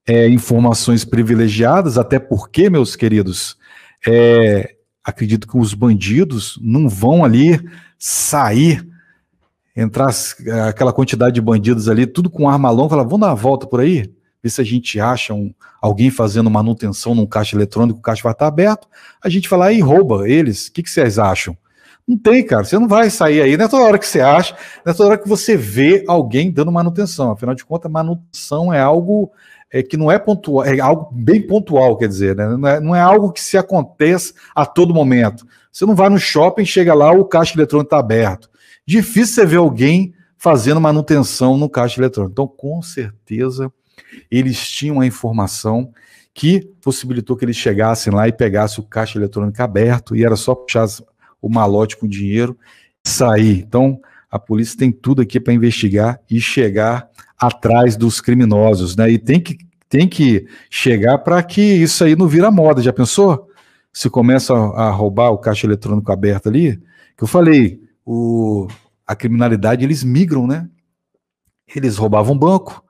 é, 0.06 0.28
informações 0.28 1.06
privilegiadas, 1.06 1.98
até 1.98 2.18
porque, 2.18 2.72
meus 2.72 2.96
queridos, 2.96 3.56
é, 4.06 4.76
acredito 5.04 5.48
que 5.48 5.58
os 5.58 5.76
bandidos 5.76 6.60
não 6.60 6.90
vão 6.90 7.24
ali 7.24 7.62
sair, 8.00 8.86
entrar 9.78 10.10
aquela 10.68 10.92
quantidade 10.92 11.36
de 11.36 11.42
bandidos 11.42 11.88
ali, 11.88 12.08
tudo 12.08 12.32
com 12.32 12.50
arma 12.50 12.72
longa, 12.72 12.96
vamos 12.98 13.20
dar 13.20 13.28
uma 13.28 13.36
volta 13.36 13.68
por 13.68 13.80
aí? 13.80 14.12
Ver 14.42 14.50
se 14.50 14.60
a 14.60 14.64
gente 14.64 15.00
acha 15.00 15.36
um, 15.36 15.54
alguém 15.80 16.10
fazendo 16.10 16.50
manutenção 16.50 17.14
num 17.14 17.28
caixa 17.28 17.56
eletrônico, 17.56 18.00
o 18.00 18.02
caixa 18.02 18.24
vai 18.24 18.32
estar 18.32 18.48
aberto, 18.48 18.88
a 19.24 19.30
gente 19.30 19.48
vai 19.48 19.60
lá 19.60 19.72
e 19.72 19.82
rouba 19.82 20.28
eles. 20.28 20.68
O 20.68 20.74
que, 20.74 20.82
que 20.82 20.90
vocês 20.90 21.20
acham? 21.20 21.56
Não 22.08 22.18
tem, 22.18 22.46
cara. 22.46 22.64
Você 22.64 22.78
não 22.78 22.88
vai 22.88 23.10
sair 23.10 23.42
aí. 23.42 23.58
Não 23.58 23.66
é 23.66 23.68
toda 23.68 23.84
hora 23.84 23.98
que 23.98 24.08
você 24.08 24.22
acha, 24.22 24.56
não 24.86 24.92
é 24.92 24.96
toda 24.96 25.10
hora 25.10 25.18
que 25.18 25.28
você 25.28 25.58
vê 25.58 26.04
alguém 26.08 26.52
dando 26.52 26.72
manutenção. 26.72 27.32
Afinal 27.32 27.56
de 27.56 27.66
contas, 27.66 27.92
manutenção 27.92 28.72
é 28.72 28.80
algo 28.80 29.32
é, 29.72 29.82
que 29.82 29.98
não 29.98 30.12
é 30.12 30.20
pontual, 30.20 30.64
é 30.64 30.80
algo 30.80 31.10
bem 31.12 31.42
pontual, 31.42 31.98
quer 31.98 32.08
dizer, 32.08 32.36
né? 32.36 32.48
não, 32.48 32.68
é, 32.68 32.80
não 32.80 32.96
é 32.96 33.02
algo 33.02 33.32
que 33.32 33.42
se 33.42 33.58
aconteça 33.58 34.34
a 34.56 34.66
todo 34.66 34.94
momento. 34.94 35.46
Você 35.72 35.86
não 35.86 35.96
vai 35.96 36.10
no 36.10 36.20
shopping, 36.20 36.64
chega 36.64 36.94
lá, 36.94 37.12
o 37.12 37.26
caixa 37.26 37.58
eletrônico 37.58 37.88
está 37.88 38.00
aberto. 38.00 38.50
Difícil 38.88 39.36
você 39.36 39.46
ver 39.46 39.58
alguém 39.58 40.14
fazendo 40.38 40.80
manutenção 40.80 41.58
no 41.58 41.70
caixa 41.70 42.00
eletrônico. 42.00 42.32
Então, 42.32 42.48
com 42.48 42.82
certeza, 42.82 43.72
eles 44.30 44.66
tinham 44.70 45.02
a 45.02 45.08
informação 45.08 45.92
que 46.34 46.62
possibilitou 46.82 47.36
que 47.36 47.46
eles 47.46 47.56
chegassem 47.56 48.14
lá 48.14 48.28
e 48.28 48.32
pegassem 48.32 48.84
o 48.84 48.88
caixa 48.88 49.18
eletrônico 49.18 49.62
aberto 49.62 50.16
e 50.16 50.24
era 50.24 50.36
só 50.36 50.54
puxar 50.54 50.86
o 51.46 51.50
malote 51.50 51.96
com 51.96 52.08
dinheiro 52.08 52.58
sair. 53.04 53.60
Então, 53.60 54.02
a 54.32 54.40
polícia 54.40 54.76
tem 54.80 54.92
tudo 54.92 55.22
aqui 55.22 55.40
para 55.40 55.54
investigar 55.54 56.20
e 56.28 56.42
chegar 56.42 57.08
atrás 57.40 57.96
dos 57.96 58.20
criminosos, 58.20 58.96
né? 58.96 59.12
E 59.12 59.20
tem 59.20 59.40
que, 59.40 59.60
tem 59.88 60.08
que 60.08 60.48
chegar 60.72 61.20
para 61.20 61.44
que 61.44 61.62
isso 61.62 62.04
aí 62.04 62.16
não 62.16 62.28
vira 62.28 62.50
moda. 62.50 62.82
Já 62.82 62.92
pensou? 62.92 63.48
Se 63.94 64.10
começa 64.10 64.56
a, 64.56 64.88
a 64.88 64.90
roubar 64.90 65.30
o 65.30 65.38
caixa 65.38 65.68
eletrônico 65.68 66.12
aberto 66.12 66.50
ali, 66.50 66.82
que 67.16 67.24
eu 67.24 67.28
falei, 67.28 67.80
o, 68.04 68.68
a 69.06 69.16
criminalidade 69.16 69.84
eles 69.84 70.04
migram, 70.04 70.48
né? 70.48 70.68
Eles 71.76 71.96
roubavam 71.96 72.36
banco, 72.36 72.84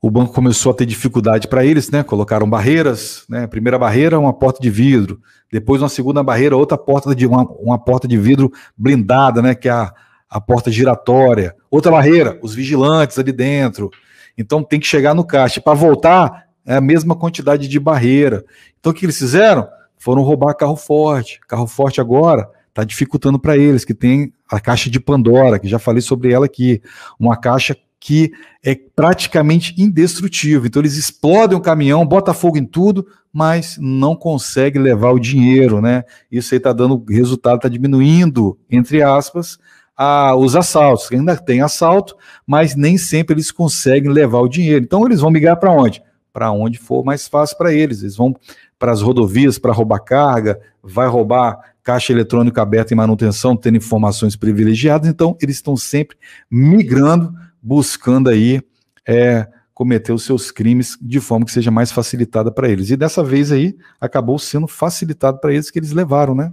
o 0.00 0.10
banco 0.10 0.32
começou 0.32 0.70
a 0.70 0.74
ter 0.74 0.86
dificuldade 0.86 1.48
para 1.48 1.64
eles, 1.64 1.90
né? 1.90 2.04
Colocaram 2.04 2.48
barreiras, 2.48 3.24
né? 3.28 3.46
Primeira 3.48 3.78
barreira, 3.78 4.18
uma 4.18 4.32
porta 4.32 4.60
de 4.62 4.70
vidro. 4.70 5.20
Depois, 5.50 5.82
uma 5.82 5.88
segunda 5.88 6.22
barreira, 6.22 6.56
outra 6.56 6.78
porta 6.78 7.14
de 7.14 7.26
uma, 7.26 7.42
uma 7.58 7.78
porta 7.78 8.06
de 8.06 8.16
vidro 8.16 8.52
blindada, 8.76 9.42
né? 9.42 9.56
Que 9.56 9.68
é 9.68 9.72
a, 9.72 9.92
a 10.30 10.40
porta 10.40 10.70
giratória. 10.70 11.56
Outra 11.68 11.90
barreira, 11.90 12.38
os 12.42 12.54
vigilantes 12.54 13.18
ali 13.18 13.32
dentro. 13.32 13.90
Então 14.36 14.62
tem 14.62 14.78
que 14.78 14.86
chegar 14.86 15.14
no 15.14 15.24
caixa. 15.24 15.60
Para 15.60 15.74
voltar, 15.74 16.44
é 16.64 16.76
a 16.76 16.80
mesma 16.80 17.16
quantidade 17.16 17.66
de 17.66 17.80
barreira. 17.80 18.44
Então 18.78 18.92
o 18.92 18.94
que 18.94 19.04
eles 19.04 19.18
fizeram? 19.18 19.66
Foram 19.98 20.22
roubar 20.22 20.54
carro 20.54 20.76
forte. 20.76 21.40
Carro 21.48 21.66
forte 21.66 22.00
agora 22.00 22.48
está 22.68 22.84
dificultando 22.84 23.40
para 23.40 23.56
eles, 23.56 23.84
que 23.84 23.92
tem 23.92 24.32
a 24.48 24.60
caixa 24.60 24.88
de 24.88 25.00
Pandora, 25.00 25.58
que 25.58 25.66
já 25.66 25.80
falei 25.80 26.00
sobre 26.00 26.32
ela 26.32 26.46
aqui. 26.46 26.80
Uma 27.18 27.36
caixa 27.36 27.76
que 28.00 28.32
é 28.62 28.74
praticamente 28.74 29.74
indestrutível. 29.76 30.66
Então 30.66 30.80
eles 30.80 30.96
explodem 30.96 31.56
o 31.56 31.60
caminhão, 31.60 32.06
bota 32.06 32.32
fogo 32.32 32.58
em 32.58 32.64
tudo, 32.64 33.06
mas 33.32 33.76
não 33.80 34.14
consegue 34.14 34.78
levar 34.78 35.10
o 35.10 35.18
dinheiro, 35.18 35.80
né? 35.80 36.04
Isso 36.30 36.54
aí 36.54 36.58
está 36.58 36.72
dando 36.72 37.04
resultado, 37.08 37.56
está 37.56 37.68
diminuindo, 37.68 38.58
entre 38.70 39.02
aspas, 39.02 39.58
a, 39.96 40.34
os 40.36 40.54
assaltos. 40.54 41.10
Ainda 41.10 41.36
tem 41.36 41.60
assalto, 41.60 42.16
mas 42.46 42.76
nem 42.76 42.96
sempre 42.96 43.34
eles 43.34 43.50
conseguem 43.50 44.10
levar 44.10 44.40
o 44.40 44.48
dinheiro. 44.48 44.84
Então 44.84 45.04
eles 45.04 45.20
vão 45.20 45.30
migrar 45.30 45.58
para 45.58 45.72
onde? 45.72 46.02
Para 46.32 46.52
onde 46.52 46.78
for 46.78 47.04
mais 47.04 47.26
fácil 47.26 47.58
para 47.58 47.72
eles. 47.72 48.02
Eles 48.02 48.16
vão 48.16 48.34
para 48.78 48.92
as 48.92 49.02
rodovias 49.02 49.58
para 49.58 49.72
roubar 49.72 49.98
carga, 49.98 50.60
vai 50.80 51.08
roubar 51.08 51.58
caixa 51.82 52.12
eletrônica 52.12 52.62
aberta 52.62 52.94
em 52.94 52.96
manutenção, 52.96 53.56
tendo 53.56 53.76
informações 53.76 54.36
privilegiadas. 54.36 55.08
Então 55.08 55.36
eles 55.40 55.56
estão 55.56 55.76
sempre 55.76 56.16
migrando 56.50 57.32
buscando 57.62 58.28
aí 58.28 58.62
é, 59.06 59.48
cometer 59.74 60.12
os 60.12 60.24
seus 60.24 60.50
crimes 60.50 60.98
de 61.00 61.20
forma 61.20 61.46
que 61.46 61.52
seja 61.52 61.70
mais 61.70 61.92
facilitada 61.92 62.50
para 62.50 62.68
eles. 62.68 62.90
E 62.90 62.96
dessa 62.96 63.22
vez 63.22 63.52
aí 63.52 63.76
acabou 64.00 64.38
sendo 64.38 64.66
facilitado 64.66 65.38
para 65.38 65.52
eles 65.52 65.70
que 65.70 65.78
eles 65.78 65.92
levaram, 65.92 66.34
né? 66.34 66.52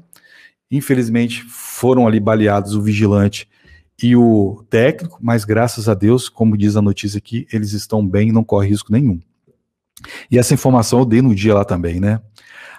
Infelizmente 0.70 1.44
foram 1.44 2.08
ali 2.08 2.20
baleados 2.20 2.76
o 2.76 2.82
vigilante 2.82 3.50
e 4.02 4.16
o 4.16 4.64
técnico, 4.70 5.18
mas 5.22 5.46
graças 5.46 5.88
a 5.88 5.94
Deus, 5.94 6.30
como 6.30 6.58
diz 6.58 6.76
a 6.76 6.82
notícia 6.82 7.18
aqui, 7.18 7.48
eles 7.52 7.72
estão 7.72 8.06
bem, 8.06 8.32
não 8.32 8.44
corre 8.44 8.70
risco 8.70 8.92
nenhum. 8.92 9.20
E 10.30 10.38
essa 10.38 10.54
informação 10.54 11.00
eu 11.00 11.06
dei 11.06 11.22
no 11.22 11.34
dia 11.34 11.54
lá 11.54 11.64
também, 11.66 12.00
né? 12.00 12.22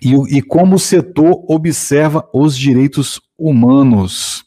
e, 0.02 0.38
e 0.38 0.42
como 0.42 0.76
o 0.76 0.80
setor 0.80 1.44
observa 1.48 2.28
os 2.34 2.58
direitos 2.58 3.22
humanos. 3.38 4.45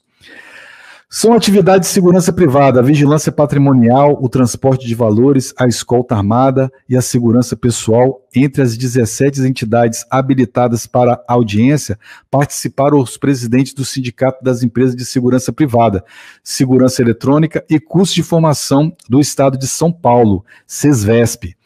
São 1.11 1.33
atividades 1.33 1.89
de 1.89 1.95
segurança 1.95 2.31
privada, 2.31 2.81
a 2.81 2.83
vigilância 2.83 3.33
patrimonial, 3.33 4.19
o 4.21 4.29
transporte 4.29 4.87
de 4.87 4.95
valores, 4.95 5.55
a 5.59 5.67
escolta 5.67 6.15
armada 6.15 6.71
e 6.87 6.99
a 6.99 7.01
segurança 7.01 7.57
pessoal. 7.57 8.29
Entre 8.37 8.61
as 8.61 8.77
17 8.77 9.41
entidades 9.41 10.05
habilitadas 10.11 10.87
para 10.87 11.25
audiência, 11.27 11.99
participaram 12.31 13.01
os 13.01 13.17
presidentes 13.17 13.73
do 13.73 13.87
Sindicato 13.87 14.45
das 14.45 14.63
Empresas 14.63 14.95
de 14.95 15.07
Segurança 15.07 15.51
Privada, 15.51 16.05
Segurança 16.45 17.01
Eletrônica 17.01 17.65
e 17.71 17.81
Curso 17.81 18.15
de 18.15 18.23
Formação 18.23 18.95
do 19.09 19.19
Estado 19.19 19.57
de 19.57 19.67
São 19.67 19.91
Paulo, 19.91 20.45
SESVESP, 20.67 21.57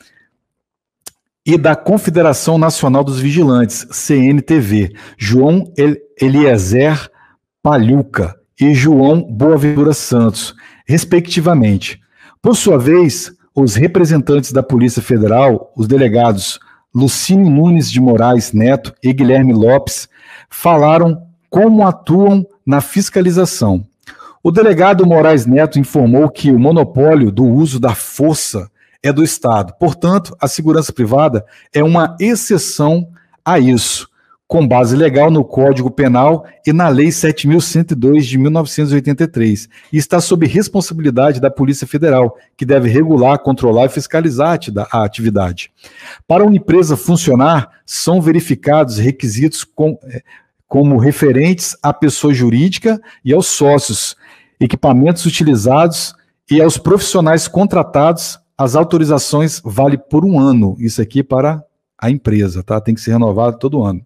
e 1.45 1.59
da 1.59 1.75
Confederação 1.75 2.59
Nacional 2.59 3.03
dos 3.03 3.19
Vigilantes, 3.19 3.89
CNTV, 3.91 4.95
João 5.19 5.65
Eliezer 6.17 7.11
Palhuca 7.61 8.41
e 8.63 8.75
João 8.75 9.23
Boaventura 9.23 9.93
Santos, 9.93 10.55
respectivamente. 10.87 12.01
Por 12.41 12.57
sua 12.57 12.79
vez, 12.79 13.33
os 13.53 13.75
representantes 13.75 14.53
da 14.53 14.63
Polícia 14.63 15.03
Federal, 15.03 15.73
os 15.77 15.89
delegados 15.89 16.61
Lucínio 16.95 17.51
Nunes 17.51 17.91
de 17.91 18.01
Moraes 18.01 18.53
Neto 18.53 18.95
e 19.03 19.13
Guilherme 19.13 19.53
Lopes, 19.53 20.09
falaram 20.49 21.27
como 21.51 21.85
atuam 21.85 22.47
na 22.65 22.81
fiscalização. 22.81 23.85
O 24.45 24.53
delegado 24.53 25.05
Moraes 25.05 25.45
Neto 25.45 25.81
informou 25.81 26.29
que 26.31 26.53
o 26.53 26.59
monopólio 26.59 27.33
do 27.33 27.45
uso 27.45 27.81
da 27.81 27.97
força 27.97 28.71
é 29.03 29.13
do 29.13 29.25
Estado. 29.25 29.75
Portanto, 29.79 30.37
a 30.41 30.47
segurança 30.47 30.93
privada 30.93 31.45
é 31.75 31.83
uma 31.83 32.17
exceção 32.21 33.09
a 33.45 33.59
isso 33.59 34.12
com 34.53 34.69
base 34.69 34.95
legal 34.95 35.31
no 35.31 35.47
Código 35.47 35.91
Penal 35.91 36.45
e 36.67 36.75
na 36.75 36.87
Lei 36.87 37.09
7.102 37.09 38.21
de 38.21 38.37
1983, 38.37 39.67
e 39.91 39.97
está 39.97 40.21
sob 40.21 40.47
responsabilidade 40.47 41.41
da 41.41 41.51
Polícia 41.51 41.87
Federal, 41.87 42.37
que 42.55 42.67
deve 42.67 42.91
regular, 42.91 43.39
controlar 43.39 43.87
e 43.87 43.89
fiscalizar 43.89 44.61
a 44.91 45.05
atividade. 45.05 45.73
Para 46.29 46.45
uma 46.45 46.55
empresa 46.55 46.99
funcionar, 46.99 47.71
são 47.87 48.21
verificados 48.21 48.99
requisitos 48.99 49.65
com, 49.65 49.99
eh, 50.05 50.21
como 50.69 50.99
referentes 50.99 51.75
à 51.83 51.91
pessoa 51.95 52.35
jurídica 52.35 53.01
e 53.25 53.33
aos 53.33 53.47
sócios, 53.47 54.15
equipamentos 54.61 55.25
utilizados 55.25 56.15
E 56.51 56.61
aos 56.61 56.77
profissionais 56.77 57.49
contratados, 57.49 58.39
as 58.59 58.77
autorizações 58.77 59.63
vale 59.65 59.97
por 59.97 60.27
um 60.27 60.39
ano. 60.39 60.77
Isso 60.79 61.01
aqui 61.01 61.23
para 61.23 61.65
a 61.97 62.11
empresa, 62.11 62.63
tá? 62.63 62.79
Tem 62.79 62.95
que 62.95 63.01
ser 63.01 63.13
renovado 63.13 63.59
todo 63.59 63.83
ano. 63.83 64.05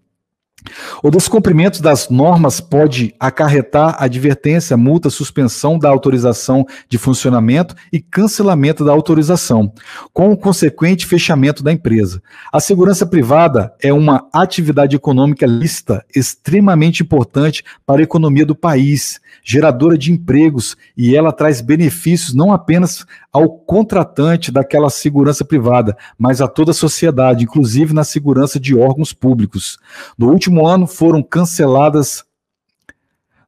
O 1.02 1.10
descumprimento 1.10 1.82
das 1.82 2.08
normas 2.08 2.60
pode 2.60 3.14
acarretar 3.20 3.96
advertência, 4.02 4.76
multa, 4.76 5.10
suspensão 5.10 5.78
da 5.78 5.88
autorização 5.88 6.66
de 6.88 6.98
funcionamento 6.98 7.74
e 7.92 8.00
cancelamento 8.00 8.84
da 8.84 8.92
autorização, 8.92 9.72
com 10.12 10.32
o 10.32 10.36
consequente 10.36 11.06
fechamento 11.06 11.62
da 11.62 11.72
empresa. 11.72 12.22
A 12.52 12.58
segurança 12.58 13.06
privada 13.06 13.72
é 13.80 13.92
uma 13.92 14.26
atividade 14.32 14.96
econômica 14.96 15.46
lista 15.46 16.04
extremamente 16.14 17.02
importante 17.02 17.62
para 17.84 18.00
a 18.00 18.04
economia 18.04 18.46
do 18.46 18.54
país, 18.54 19.20
geradora 19.44 19.96
de 19.96 20.10
empregos, 20.10 20.76
e 20.96 21.14
ela 21.14 21.32
traz 21.32 21.60
benefícios 21.60 22.34
não 22.34 22.52
apenas 22.52 23.04
ao 23.36 23.50
contratante 23.50 24.50
daquela 24.50 24.88
segurança 24.88 25.44
privada, 25.44 25.94
mas 26.18 26.40
a 26.40 26.48
toda 26.48 26.70
a 26.70 26.74
sociedade, 26.74 27.44
inclusive 27.44 27.92
na 27.92 28.02
segurança 28.02 28.58
de 28.58 28.74
órgãos 28.74 29.12
públicos. 29.12 29.78
No 30.16 30.30
último 30.30 30.66
ano 30.66 30.86
foram 30.86 31.22
canceladas 31.22 32.24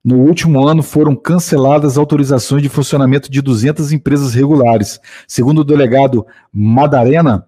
no 0.05 0.19
último 0.19 0.67
ano 0.67 0.83
foram 0.83 1.15
canceladas 1.15 1.99
autorizações 1.99 2.63
de 2.63 2.69
funcionamento 2.69 3.31
de 3.31 3.43
200 3.43 3.93
empresas 3.93 4.33
regulares. 4.33 5.01
Segundo 5.27 5.59
o 5.59 5.65
delegado 5.65 6.25
Madarena, 6.53 7.47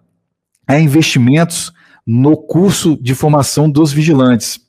há 0.66 0.78
investimentos 0.78 1.72
no 2.06 2.36
curso 2.36 2.98
de 3.00 3.14
formação 3.14 3.70
dos 3.70 3.92
vigilantes. 3.92 4.60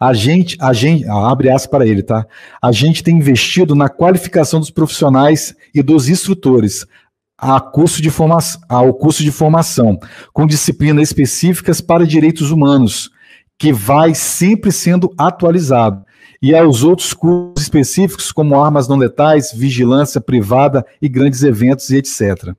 A 0.00 0.14
gente, 0.14 0.56
a 0.58 0.72
gente, 0.72 1.06
ah, 1.06 1.30
abre 1.30 1.50
aspas 1.50 1.70
para 1.70 1.86
ele, 1.86 2.02
tá? 2.02 2.26
A 2.62 2.72
gente 2.72 3.04
tem 3.04 3.18
investido 3.18 3.74
na 3.74 3.86
qualificação 3.86 4.58
dos 4.58 4.70
profissionais 4.70 5.54
e 5.74 5.82
dos 5.82 6.08
instrutores, 6.08 6.86
a 7.36 7.60
curso 7.60 8.00
de 8.00 8.08
formação, 8.08 8.62
ao 8.66 8.94
curso 8.94 9.22
de 9.22 9.30
formação, 9.30 9.98
com 10.32 10.46
disciplinas 10.46 11.08
específicas 11.08 11.82
para 11.82 12.06
direitos 12.06 12.50
humanos, 12.50 13.10
que 13.58 13.74
vai 13.74 14.14
sempre 14.14 14.72
sendo 14.72 15.12
atualizado, 15.18 16.02
e 16.40 16.56
aos 16.56 16.82
outros 16.82 17.12
cursos 17.12 17.62
específicos, 17.62 18.32
como 18.32 18.58
armas 18.58 18.88
não 18.88 18.96
letais, 18.96 19.52
vigilância 19.52 20.18
privada 20.18 20.82
e 21.00 21.10
grandes 21.10 21.42
eventos 21.42 21.90
e 21.90 21.96
etc. 21.96 22.54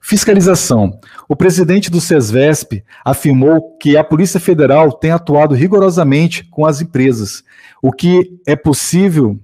Fiscalização. 0.00 0.98
O 1.28 1.36
presidente 1.36 1.90
do 1.90 2.00
SESVESP 2.00 2.84
afirmou 3.04 3.76
que 3.78 3.96
a 3.96 4.04
Polícia 4.04 4.40
Federal 4.40 4.92
tem 4.92 5.10
atuado 5.10 5.54
rigorosamente 5.54 6.44
com 6.44 6.66
as 6.66 6.80
empresas, 6.80 7.42
o 7.82 7.92
que 7.92 8.40
é 8.46 8.56
possível 8.56 9.38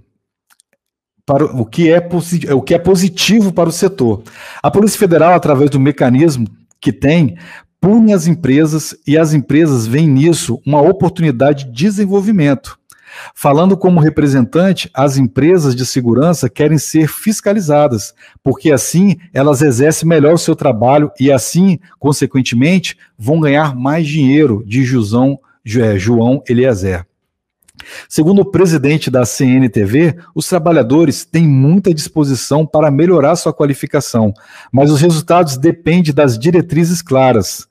para 1.24 1.44
o 1.44 1.64
que 1.64 1.88
é, 1.88 2.09
o 2.52 2.61
que 2.61 2.74
é 2.74 2.78
positivo 2.78 3.52
para 3.52 3.68
o 3.68 3.72
setor. 3.72 4.24
A 4.62 4.70
Polícia 4.70 4.98
Federal, 4.98 5.33
através 5.33 5.70
do 5.70 5.78
mecanismo 5.78 6.48
que 6.80 6.92
tem, 6.92 7.37
pune 7.80 8.12
as 8.12 8.26
empresas 8.26 8.96
e 9.06 9.16
as 9.16 9.33
empresas 9.33 9.87
veem 9.87 10.09
nisso 10.09 10.61
uma 10.66 10.80
oportunidade 10.80 11.66
de 11.66 11.72
desenvolvimento. 11.72 12.80
Falando 13.35 13.77
como 13.77 14.01
representante, 14.01 14.90
as 14.94 15.16
empresas 15.16 15.75
de 15.75 15.85
segurança 15.85 16.49
querem 16.49 16.79
ser 16.79 17.09
fiscalizadas, 17.09 18.14
porque 18.42 18.70
assim 18.70 19.16
elas 19.33 19.62
exercem 19.62 20.09
melhor 20.09 20.35
o 20.35 20.38
seu 20.38 20.57
trabalho 20.57 21.11
e 21.18 21.31
assim, 21.31 21.79
consequentemente, 21.99 22.96
vão 23.18 23.40
ganhar 23.40 23.75
mais 23.75 24.07
dinheiro, 24.07 24.62
de 24.66 24.85
Jusão, 24.85 25.38
é, 25.66 25.99
João 25.99 26.42
Eliezer. 26.49 27.07
Segundo 28.09 28.42
o 28.42 28.51
presidente 28.51 29.11
da 29.11 29.25
CNTV, 29.25 30.16
os 30.35 30.49
trabalhadores 30.49 31.25
têm 31.25 31.46
muita 31.46 31.94
disposição 31.94 32.66
para 32.66 32.90
melhorar 32.90 33.37
sua 33.37 33.53
qualificação, 33.53 34.35
mas 34.70 34.90
os 34.90 35.01
resultados 35.01 35.57
dependem 35.57 36.12
das 36.12 36.38
diretrizes 36.38 37.03
claras. 37.03 37.66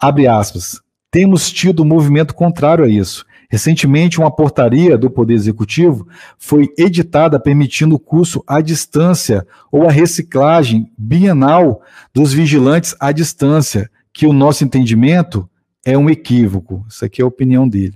Abre 0.00 0.26
aspas. 0.26 0.80
Temos 1.10 1.50
tido 1.50 1.84
movimento 1.84 2.34
contrário 2.34 2.84
a 2.84 2.88
isso. 2.88 3.24
Recentemente, 3.52 4.18
uma 4.18 4.30
portaria 4.30 4.96
do 4.96 5.10
Poder 5.10 5.34
Executivo 5.34 6.08
foi 6.38 6.72
editada 6.78 7.38
permitindo 7.38 7.94
o 7.94 7.98
curso 7.98 8.42
à 8.46 8.62
distância 8.62 9.46
ou 9.70 9.86
a 9.86 9.92
reciclagem 9.92 10.90
bienal 10.96 11.82
dos 12.14 12.32
vigilantes 12.32 12.96
à 12.98 13.12
distância, 13.12 13.90
que 14.10 14.26
o 14.26 14.32
nosso 14.32 14.64
entendimento 14.64 15.46
é 15.84 15.98
um 15.98 16.08
equívoco. 16.08 16.86
Isso 16.88 17.04
aqui 17.04 17.20
é 17.20 17.24
a 17.24 17.28
opinião 17.28 17.68
dele. 17.68 17.92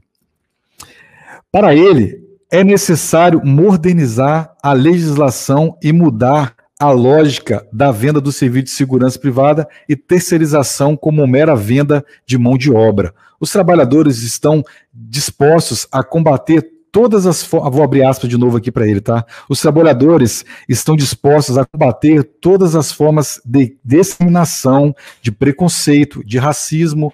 Para 1.51 1.75
ele, 1.75 2.23
é 2.53 2.63
necessário 2.63 3.41
modernizar 3.43 4.55
a 4.63 4.75
legislação 4.75 5.79
e 5.83 5.91
mudar 5.91 6.55
a 6.79 6.91
lógica 6.91 7.67
da 7.73 7.91
venda 7.91 8.21
do 8.21 8.31
serviço 8.31 8.65
de 8.65 8.71
segurança 8.71 9.19
privada 9.19 9.67
e 9.89 9.97
terceirização 9.97 10.97
como 10.97 11.27
mera 11.27 11.57
venda 11.57 12.05
de 12.27 12.37
mão 12.37 12.59
de 12.59 12.71
obra. 12.71 13.15
Os 13.41 13.51
trabalhadores 13.51 14.23
estão 14.23 14.63
dispostos 14.93 15.87
a 15.91 16.03
combater 16.03 16.77
todas 16.93 17.27
as. 17.27 17.43
Vou 17.43 17.83
abrir 17.83 18.05
aspas 18.05 18.29
de 18.29 18.39
novo 18.39 18.57
aqui 18.57 18.71
para 18.71 18.87
ele, 18.87 19.01
tá? 19.01 19.25
Os 19.49 19.61
trabalhadores 19.61 20.45
estão 20.69 20.97
dispostos 20.97 21.59
a 21.59 21.65
combater 21.65 22.23
todas 22.23 22.75
as 22.75 22.93
formas 22.93 23.41
de 23.45 23.77
discriminação, 23.85 24.95
de 25.21 25.33
preconceito, 25.33 26.25
de 26.25 26.39
racismo, 26.39 27.13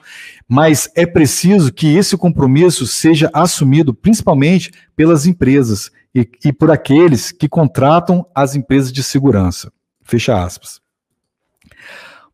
mas 0.48 0.88
é 0.94 1.06
preciso 1.06 1.72
que 1.72 1.96
esse 1.96 2.16
compromisso 2.16 2.86
seja 2.86 3.30
assumido 3.32 3.94
principalmente 3.94 4.72
pelas 4.94 5.26
empresas 5.26 5.90
e, 6.14 6.28
e 6.44 6.52
por 6.52 6.70
aqueles 6.70 7.32
que 7.32 7.48
contratam 7.48 8.26
as 8.34 8.54
empresas 8.54 8.92
de 8.92 9.02
segurança. 9.02 9.72
Fecha 10.02 10.42
aspas. 10.42 10.80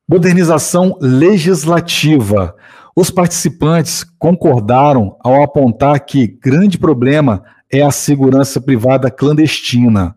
Modernização 0.08 0.96
legislativa. 1.00 2.54
Os 2.96 3.10
participantes 3.10 4.04
concordaram 4.18 5.16
ao 5.20 5.42
apontar 5.42 6.00
que 6.00 6.26
grande 6.26 6.78
problema 6.78 7.44
é 7.70 7.82
a 7.82 7.90
segurança 7.90 8.60
privada 8.60 9.10
clandestina, 9.10 10.16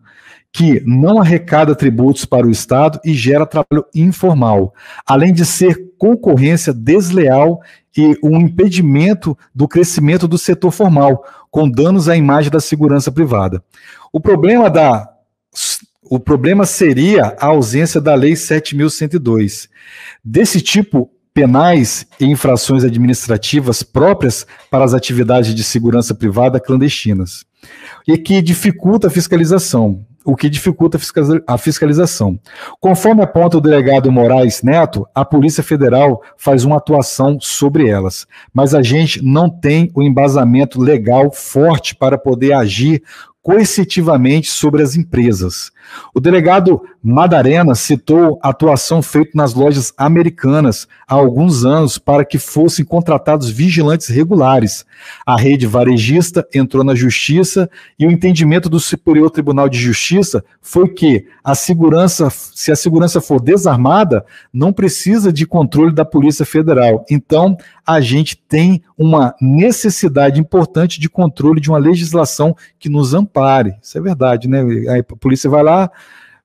que 0.50 0.82
não 0.84 1.20
arrecada 1.20 1.74
tributos 1.74 2.24
para 2.24 2.46
o 2.46 2.50
Estado 2.50 2.98
e 3.04 3.14
gera 3.14 3.46
trabalho 3.46 3.84
informal, 3.94 4.74
além 5.06 5.32
de 5.32 5.44
ser 5.44 5.92
concorrência 5.98 6.72
desleal 6.72 7.60
e 7.96 8.18
um 8.22 8.40
impedimento 8.40 9.36
do 9.54 9.68
crescimento 9.68 10.26
do 10.26 10.38
setor 10.38 10.70
formal, 10.70 11.24
com 11.52 11.70
danos 11.70 12.08
à 12.08 12.16
imagem 12.16 12.50
da 12.50 12.58
segurança 12.58 13.12
privada. 13.12 13.62
O 14.10 14.18
problema 14.18 14.70
da 14.70 15.08
o 16.02 16.18
problema 16.18 16.66
seria 16.66 17.36
a 17.38 17.46
ausência 17.46 18.00
da 18.00 18.14
Lei 18.14 18.34
7102. 18.34 19.68
Desse 20.24 20.60
tipo, 20.60 21.10
penais 21.32 22.06
e 22.18 22.26
infrações 22.26 22.84
administrativas 22.84 23.82
próprias 23.82 24.46
para 24.70 24.84
as 24.84 24.94
atividades 24.94 25.54
de 25.54 25.62
segurança 25.62 26.14
privada 26.14 26.60
clandestinas, 26.60 27.44
e 28.06 28.18
que 28.18 28.42
dificulta 28.42 29.06
a 29.06 29.10
fiscalização, 29.10 30.04
o 30.24 30.36
que 30.36 30.48
dificulta 30.48 30.98
a 31.46 31.58
fiscalização. 31.58 32.38
Conforme 32.80 33.22
aponta 33.22 33.58
o 33.58 33.60
delegado 33.60 34.10
Moraes 34.10 34.62
Neto, 34.62 35.06
a 35.14 35.24
Polícia 35.24 35.62
Federal 35.62 36.22
faz 36.36 36.64
uma 36.64 36.76
atuação 36.76 37.38
sobre 37.40 37.88
elas, 37.88 38.26
mas 38.52 38.74
a 38.74 38.82
gente 38.82 39.22
não 39.22 39.48
tem 39.48 39.90
o 39.94 40.02
embasamento 40.02 40.80
legal 40.80 41.30
forte 41.30 41.94
para 41.94 42.16
poder 42.18 42.52
agir 42.52 43.02
coercitivamente 43.42 44.50
sobre 44.50 44.82
as 44.82 44.96
empresas. 44.96 45.72
O 46.14 46.20
delegado 46.20 46.82
Madarena 47.02 47.74
citou 47.74 48.38
a 48.42 48.50
atuação 48.50 49.02
feita 49.02 49.32
nas 49.34 49.54
lojas 49.54 49.92
americanas 49.96 50.86
há 51.06 51.14
alguns 51.14 51.64
anos 51.64 51.98
para 51.98 52.24
que 52.24 52.38
fossem 52.38 52.84
contratados 52.84 53.50
vigilantes 53.50 54.08
regulares. 54.08 54.84
A 55.26 55.36
rede 55.36 55.66
varejista 55.66 56.46
entrou 56.54 56.84
na 56.84 56.94
justiça 56.94 57.68
e 57.98 58.06
o 58.06 58.10
entendimento 58.10 58.68
do 58.68 58.78
Superior 58.78 59.30
Tribunal 59.30 59.68
de 59.68 59.78
Justiça 59.78 60.44
foi 60.60 60.88
que 60.88 61.26
a 61.42 61.54
segurança, 61.54 62.30
se 62.30 62.70
a 62.70 62.76
segurança 62.76 63.20
for 63.20 63.40
desarmada, 63.40 64.24
não 64.52 64.72
precisa 64.72 65.32
de 65.32 65.44
controle 65.44 65.92
da 65.92 66.04
Polícia 66.04 66.46
Federal. 66.46 67.04
Então, 67.10 67.56
a 67.86 68.00
gente 68.00 68.36
tem 68.36 68.82
uma 68.96 69.34
necessidade 69.40 70.40
importante 70.40 71.00
de 71.00 71.08
controle 71.08 71.60
de 71.60 71.68
uma 71.68 71.78
legislação 71.78 72.56
que 72.78 72.88
nos 72.88 73.12
ampare. 73.12 73.74
Isso 73.82 73.98
é 73.98 74.00
verdade, 74.00 74.48
né? 74.48 74.60
A 74.98 75.16
polícia 75.16 75.50
vai 75.50 75.62
lá, 75.62 75.71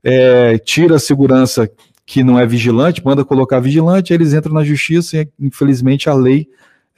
é, 0.04 0.58
tira 0.58 0.96
a 0.96 1.00
segurança 1.00 1.70
que 2.06 2.24
não 2.24 2.40
é 2.40 2.46
vigilante, 2.46 3.04
manda 3.04 3.26
colocar 3.26 3.60
vigilante, 3.60 4.14
eles 4.14 4.34
entram 4.34 4.54
na 4.54 4.64
justiça 4.64 5.18
e, 5.18 5.30
infelizmente, 5.40 6.10
a 6.10 6.14
lei 6.14 6.48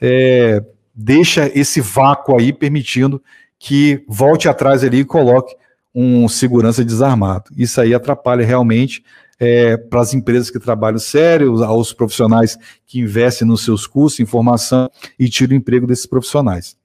é, 0.00 0.62
deixa 0.94 1.50
esse 1.52 1.80
vácuo 1.80 2.38
aí, 2.38 2.52
permitindo 2.52 3.20
que 3.58 4.04
volte 4.08 4.48
atrás 4.48 4.84
ali 4.84 5.00
e 5.00 5.04
coloque 5.04 5.54
um 5.94 6.28
segurança 6.28 6.84
desarmado. 6.84 7.50
Isso 7.56 7.80
aí 7.80 7.92
atrapalha 7.92 8.46
realmente 8.46 9.02
é, 9.38 9.76
para 9.76 10.00
as 10.00 10.14
empresas 10.14 10.50
que 10.50 10.58
trabalham 10.58 10.98
sério, 10.98 11.64
aos 11.64 11.92
profissionais 11.92 12.56
que 12.86 13.00
investem 13.00 13.48
nos 13.48 13.64
seus 13.64 13.86
cursos, 13.86 14.20
em 14.20 14.26
formação 14.26 14.88
e 15.18 15.28
tiram 15.28 15.54
o 15.54 15.56
emprego 15.56 15.86
desses 15.86 16.06
profissionais. 16.06 16.76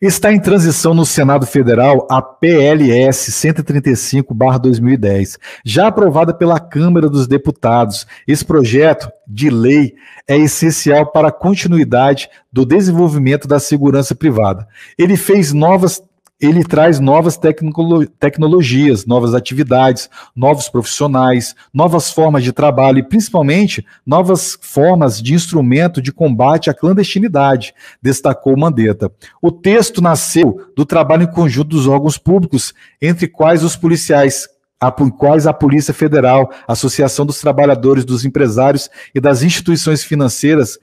Está 0.00 0.32
em 0.32 0.40
transição 0.40 0.94
no 0.94 1.04
Senado 1.04 1.46
Federal 1.46 2.06
a 2.10 2.22
PLS 2.22 3.30
135/2010, 3.30 5.38
já 5.64 5.88
aprovada 5.88 6.34
pela 6.34 6.58
Câmara 6.58 7.08
dos 7.08 7.26
Deputados. 7.26 8.06
Esse 8.26 8.44
projeto 8.44 9.10
de 9.26 9.50
lei 9.50 9.94
é 10.26 10.36
essencial 10.36 11.12
para 11.12 11.28
a 11.28 11.32
continuidade 11.32 12.28
do 12.52 12.66
desenvolvimento 12.66 13.46
da 13.46 13.60
segurança 13.60 14.14
privada. 14.14 14.66
Ele 14.98 15.16
fez 15.16 15.52
novas 15.52 16.02
ele 16.40 16.64
traz 16.64 16.98
novas 16.98 17.36
tecnolo 17.36 18.06
tecnologias, 18.06 19.04
novas 19.04 19.34
atividades, 19.34 20.08
novos 20.34 20.68
profissionais, 20.68 21.54
novas 21.72 22.10
formas 22.10 22.42
de 22.42 22.52
trabalho 22.52 22.98
e, 22.98 23.02
principalmente, 23.02 23.84
novas 24.06 24.58
formas 24.60 25.20
de 25.20 25.34
instrumento 25.34 26.00
de 26.00 26.10
combate 26.10 26.70
à 26.70 26.74
clandestinidade, 26.74 27.74
destacou 28.00 28.56
Mandetta. 28.56 29.12
O 29.42 29.52
texto 29.52 30.00
nasceu 30.00 30.68
do 30.74 30.86
trabalho 30.86 31.24
em 31.24 31.30
conjunto 31.30 31.68
dos 31.68 31.86
órgãos 31.86 32.16
públicos, 32.16 32.72
entre 33.02 33.28
quais 33.28 33.62
os 33.62 33.76
policiais 33.76 34.48
a, 34.80 34.90
quais 34.90 35.46
a 35.46 35.52
Polícia 35.52 35.92
Federal, 35.92 36.50
a 36.66 36.72
Associação 36.72 37.26
dos 37.26 37.38
Trabalhadores, 37.38 38.02
dos 38.02 38.24
Empresários 38.24 38.88
e 39.14 39.20
das 39.20 39.42
Instituições 39.42 40.02
Financeiras, 40.02 40.78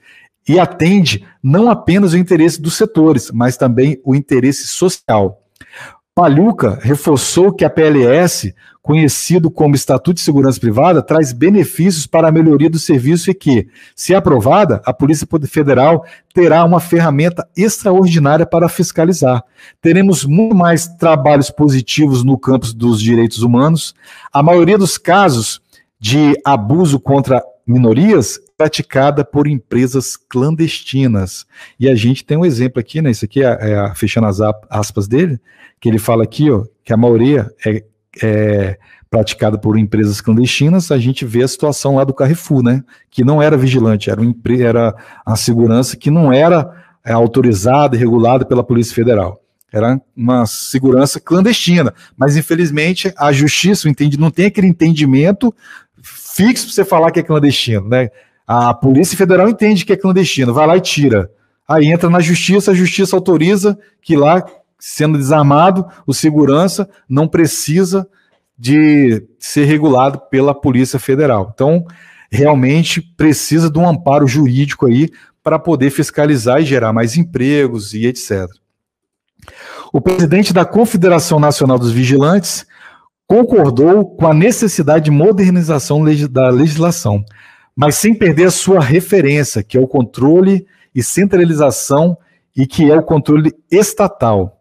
e 0.48 0.58
atende 0.58 1.26
não 1.42 1.68
apenas 1.68 2.12
o 2.12 2.16
interesse 2.16 2.62
dos 2.62 2.76
setores, 2.76 3.30
mas 3.32 3.56
também 3.56 4.00
o 4.04 4.14
interesse 4.14 4.68
social. 4.68 5.42
Paluca 6.18 6.80
reforçou 6.82 7.52
que 7.52 7.64
a 7.64 7.70
PLS, 7.70 8.52
conhecido 8.82 9.48
como 9.52 9.76
Estatuto 9.76 10.14
de 10.14 10.20
Segurança 10.20 10.58
Privada, 10.58 11.00
traz 11.00 11.32
benefícios 11.32 12.08
para 12.08 12.26
a 12.26 12.32
melhoria 12.32 12.68
do 12.68 12.76
serviço 12.76 13.30
e 13.30 13.34
que, 13.34 13.68
se 13.94 14.16
aprovada, 14.16 14.82
a 14.84 14.92
Polícia 14.92 15.28
Federal 15.46 16.04
terá 16.34 16.64
uma 16.64 16.80
ferramenta 16.80 17.48
extraordinária 17.56 18.44
para 18.44 18.68
fiscalizar. 18.68 19.44
Teremos 19.80 20.24
muito 20.24 20.56
mais 20.56 20.88
trabalhos 20.88 21.50
positivos 21.50 22.24
no 22.24 22.36
campo 22.36 22.66
dos 22.74 23.00
direitos 23.00 23.44
humanos. 23.44 23.94
A 24.32 24.42
maioria 24.42 24.76
dos 24.76 24.98
casos 24.98 25.60
de 26.00 26.34
abuso 26.44 26.98
contra 26.98 27.44
minorias 27.64 28.40
praticada 28.56 29.24
por 29.24 29.46
empresas 29.46 30.16
clandestinas. 30.16 31.46
E 31.78 31.88
a 31.88 31.94
gente 31.94 32.24
tem 32.24 32.36
um 32.36 32.44
exemplo 32.44 32.80
aqui, 32.80 33.00
né? 33.00 33.12
Isso 33.12 33.24
aqui 33.24 33.40
é, 33.40 33.46
é 33.46 33.94
fechando 33.94 34.26
as 34.26 34.40
aspas 34.68 35.06
dele, 35.06 35.38
que 35.80 35.88
ele 35.88 35.98
fala 35.98 36.24
aqui, 36.24 36.50
ó, 36.50 36.64
que 36.84 36.92
a 36.92 36.96
maioria 36.96 37.50
é, 37.64 37.84
é 38.22 38.78
praticada 39.10 39.58
por 39.58 39.78
empresas 39.78 40.20
clandestinas, 40.20 40.90
a 40.90 40.98
gente 40.98 41.24
vê 41.24 41.42
a 41.42 41.48
situação 41.48 41.96
lá 41.96 42.04
do 42.04 42.12
Carrefour, 42.12 42.62
né? 42.62 42.82
Que 43.10 43.24
não 43.24 43.40
era 43.40 43.56
vigilante, 43.56 44.10
era, 44.10 44.20
um, 44.20 44.34
era 44.60 44.94
a 45.24 45.36
segurança 45.36 45.96
que 45.96 46.10
não 46.10 46.32
era 46.32 46.70
é, 47.04 47.12
autorizada 47.12 47.96
e 47.96 47.98
regulada 47.98 48.44
pela 48.44 48.62
Polícia 48.62 48.94
Federal. 48.94 49.40
Era 49.72 50.00
uma 50.16 50.46
segurança 50.46 51.20
clandestina. 51.20 51.92
Mas, 52.16 52.36
infelizmente, 52.36 53.12
a 53.16 53.32
justiça 53.32 53.88
entende, 53.88 54.18
não 54.18 54.30
tem 54.30 54.46
aquele 54.46 54.66
entendimento 54.66 55.54
fixo 56.02 56.66
para 56.66 56.74
você 56.74 56.84
falar 56.84 57.10
que 57.10 57.20
é 57.20 57.22
clandestino, 57.22 57.86
né? 57.88 58.10
A 58.46 58.72
Polícia 58.72 59.16
Federal 59.16 59.48
entende 59.48 59.84
que 59.84 59.92
é 59.92 59.96
clandestino, 59.96 60.54
vai 60.54 60.66
lá 60.66 60.76
e 60.76 60.80
tira. 60.80 61.30
Aí 61.68 61.92
entra 61.92 62.08
na 62.08 62.20
justiça, 62.20 62.70
a 62.70 62.74
justiça 62.74 63.14
autoriza 63.14 63.78
que 64.00 64.16
lá, 64.16 64.42
sendo 64.78 65.18
desarmado, 65.18 65.86
o 66.06 66.14
segurança 66.14 66.88
não 67.08 67.26
precisa 67.26 68.08
de 68.58 69.22
ser 69.38 69.64
regulado 69.64 70.20
pela 70.30 70.54
Polícia 70.54 70.98
Federal. 70.98 71.50
Então, 71.54 71.84
realmente 72.30 73.00
precisa 73.00 73.70
de 73.70 73.78
um 73.78 73.88
amparo 73.88 74.26
jurídico 74.26 74.86
aí 74.86 75.08
para 75.42 75.58
poder 75.58 75.90
fiscalizar 75.90 76.60
e 76.60 76.66
gerar 76.66 76.92
mais 76.92 77.16
empregos 77.16 77.94
e 77.94 78.06
etc. 78.06 78.46
O 79.92 80.00
presidente 80.00 80.52
da 80.52 80.64
Confederação 80.64 81.40
Nacional 81.40 81.78
dos 81.78 81.90
Vigilantes 81.90 82.66
concordou 83.26 84.04
com 84.04 84.26
a 84.26 84.34
necessidade 84.34 85.06
de 85.06 85.10
modernização 85.10 86.02
da 86.30 86.50
legislação, 86.50 87.24
mas 87.74 87.94
sem 87.94 88.14
perder 88.14 88.46
a 88.46 88.50
sua 88.50 88.80
referência, 88.80 89.62
que 89.62 89.76
é 89.76 89.80
o 89.80 89.86
controle 89.86 90.66
e 90.94 91.02
centralização 91.02 92.16
e 92.56 92.66
que 92.66 92.90
é 92.90 92.96
o 92.96 93.02
controle 93.02 93.54
estatal, 93.70 94.57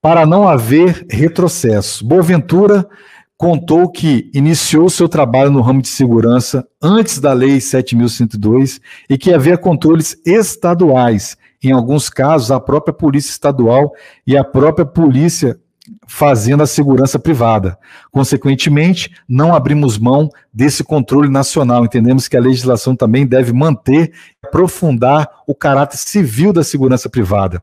para 0.00 0.24
não 0.24 0.48
haver 0.48 1.06
retrocesso. 1.10 2.04
Boaventura 2.04 2.88
contou 3.36 3.88
que 3.90 4.30
iniciou 4.34 4.90
seu 4.90 5.08
trabalho 5.08 5.50
no 5.50 5.60
ramo 5.60 5.80
de 5.80 5.88
segurança 5.88 6.66
antes 6.82 7.20
da 7.20 7.32
Lei 7.32 7.58
7.102 7.58 8.80
e 9.08 9.16
que 9.16 9.32
havia 9.32 9.56
controles 9.56 10.20
estaduais, 10.26 11.36
em 11.62 11.70
alguns 11.70 12.08
casos 12.08 12.50
a 12.50 12.58
própria 12.58 12.92
Polícia 12.92 13.30
Estadual 13.30 13.92
e 14.26 14.36
a 14.36 14.42
própria 14.42 14.84
Polícia 14.84 15.58
fazendo 16.06 16.62
a 16.62 16.66
segurança 16.66 17.18
privada. 17.18 17.78
Consequentemente, 18.10 19.10
não 19.28 19.54
abrimos 19.54 19.98
mão 19.98 20.28
desse 20.52 20.84
controle 20.84 21.28
nacional. 21.28 21.84
Entendemos 21.84 22.28
que 22.28 22.36
a 22.36 22.40
legislação 22.40 22.94
também 22.94 23.26
deve 23.26 23.52
manter 23.52 24.12
e 24.42 24.46
aprofundar 24.46 25.28
o 25.46 25.54
caráter 25.54 25.96
civil 25.96 26.52
da 26.52 26.62
segurança 26.62 27.08
privada. 27.08 27.62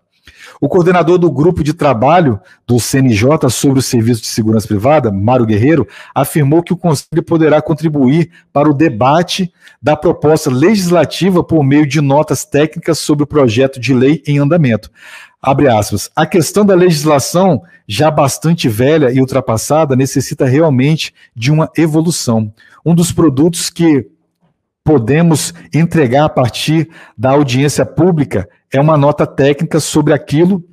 O 0.60 0.70
coordenador 0.70 1.18
do 1.18 1.30
grupo 1.30 1.64
de 1.64 1.74
trabalho 1.74 2.40
do 2.66 2.80
CNJ 2.80 3.50
sobre 3.50 3.80
o 3.80 3.82
serviço 3.82 4.22
de 4.22 4.28
segurança 4.28 4.68
privada, 4.68 5.12
Mário 5.12 5.46
Guerreiro, 5.46 5.88
afirmou 6.14 6.64
que 6.64 6.74
o 6.74 6.78
Conselho 6.78 7.24
poderá 7.24 7.62
contribuir 7.62 8.32
para 8.54 8.70
o 8.70 8.74
debate 8.74 9.52
da 9.82 9.96
proposta 9.96 10.50
legislativa 10.50 11.44
por 11.44 11.64
meio 11.64 11.86
de 11.86 12.02
notas 12.02 12.46
técnicas 12.46 13.00
sobre 13.00 13.24
o 13.24 13.28
projeto 13.28 13.80
de 13.80 13.94
lei 13.94 14.24
em 14.26 14.40
andamento. 14.40 14.90
Abre 15.42 15.68
aspas. 15.68 16.10
A 16.16 16.26
questão 16.26 16.66
da 16.66 16.74
legislação, 16.74 17.62
já 17.88 18.10
bastante 18.10 18.68
velha 18.68 19.12
e 19.12 19.20
ultrapassada, 19.20 19.96
necessita 19.96 20.46
realmente 20.46 21.14
de 21.36 21.52
uma 21.52 21.70
evolução. 21.78 22.52
Um 22.84 22.96
dos 22.96 23.12
produtos 23.12 23.70
que 23.70 24.08
podemos 24.84 25.54
entregar 25.74 26.26
a 26.26 26.30
partir 26.30 26.90
da 27.18 27.32
audiência 27.32 27.86
pública 27.86 28.48
é 28.76 28.82
uma 28.82 28.98
nota 28.98 29.26
técnica 29.26 29.80
sobre 29.80 30.14
aquilo 30.14 30.64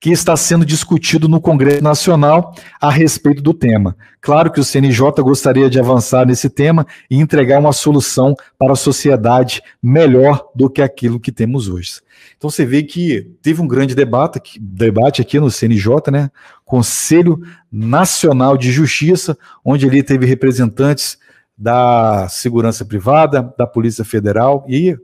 que 0.00 0.10
está 0.10 0.36
sendo 0.36 0.64
discutido 0.64 1.28
no 1.28 1.40
Congresso 1.40 1.82
Nacional 1.82 2.54
a 2.80 2.90
respeito 2.90 3.42
do 3.42 3.52
tema. 3.52 3.96
Claro 4.20 4.50
que 4.50 4.60
o 4.60 4.64
CNJ 4.64 5.02
gostaria 5.20 5.68
de 5.68 5.78
avançar 5.78 6.26
nesse 6.26 6.48
tema 6.48 6.86
e 7.10 7.16
entregar 7.16 7.58
uma 7.58 7.72
solução 7.72 8.34
para 8.58 8.72
a 8.72 8.76
sociedade 8.76 9.62
melhor 9.82 10.48
do 10.54 10.70
que 10.70 10.80
aquilo 10.80 11.20
que 11.20 11.30
temos 11.30 11.68
hoje. 11.68 12.00
Então 12.36 12.48
você 12.48 12.64
vê 12.64 12.82
que 12.82 13.30
teve 13.42 13.60
um 13.60 13.68
grande 13.68 13.94
debate, 13.94 14.40
debate 14.60 15.20
aqui 15.20 15.38
no 15.38 15.50
CNJ, 15.50 16.10
né? 16.10 16.30
Conselho 16.64 17.40
Nacional 17.70 18.56
de 18.56 18.72
Justiça, 18.72 19.36
onde 19.64 19.86
ali 19.86 20.02
teve 20.02 20.24
representantes 20.24 21.18
da 21.56 22.28
segurança 22.28 22.84
privada, 22.84 23.52
da 23.58 23.66
Polícia 23.66 24.04
Federal 24.04 24.64
e 24.68 24.96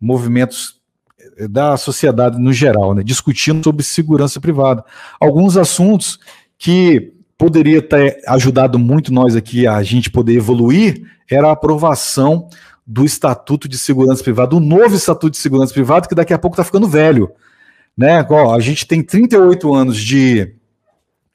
movimentos 0.00 0.79
da 1.48 1.76
sociedade 1.76 2.38
no 2.38 2.52
geral, 2.52 2.94
né, 2.94 3.02
discutindo 3.02 3.64
sobre 3.64 3.82
segurança 3.82 4.40
privada. 4.40 4.84
Alguns 5.20 5.56
assuntos 5.56 6.18
que 6.58 7.12
poderia 7.36 7.80
ter 7.80 8.20
ajudado 8.26 8.78
muito 8.78 9.12
nós 9.12 9.34
aqui 9.34 9.66
a 9.66 9.82
gente 9.82 10.10
poder 10.10 10.34
evoluir 10.34 11.02
era 11.30 11.48
a 11.48 11.52
aprovação 11.52 12.48
do 12.86 13.04
Estatuto 13.04 13.68
de 13.68 13.78
Segurança 13.78 14.22
Privada, 14.22 14.56
o 14.56 14.60
novo 14.60 14.94
Estatuto 14.96 15.30
de 15.30 15.38
Segurança 15.38 15.72
Privada, 15.72 16.08
que 16.08 16.14
daqui 16.14 16.34
a 16.34 16.38
pouco 16.38 16.54
está 16.54 16.64
ficando 16.64 16.88
velho. 16.88 17.30
Né? 17.96 18.26
Ó, 18.28 18.54
a 18.54 18.60
gente 18.60 18.86
tem 18.86 19.02
38 19.02 19.72
anos 19.72 19.96
de, 19.96 20.54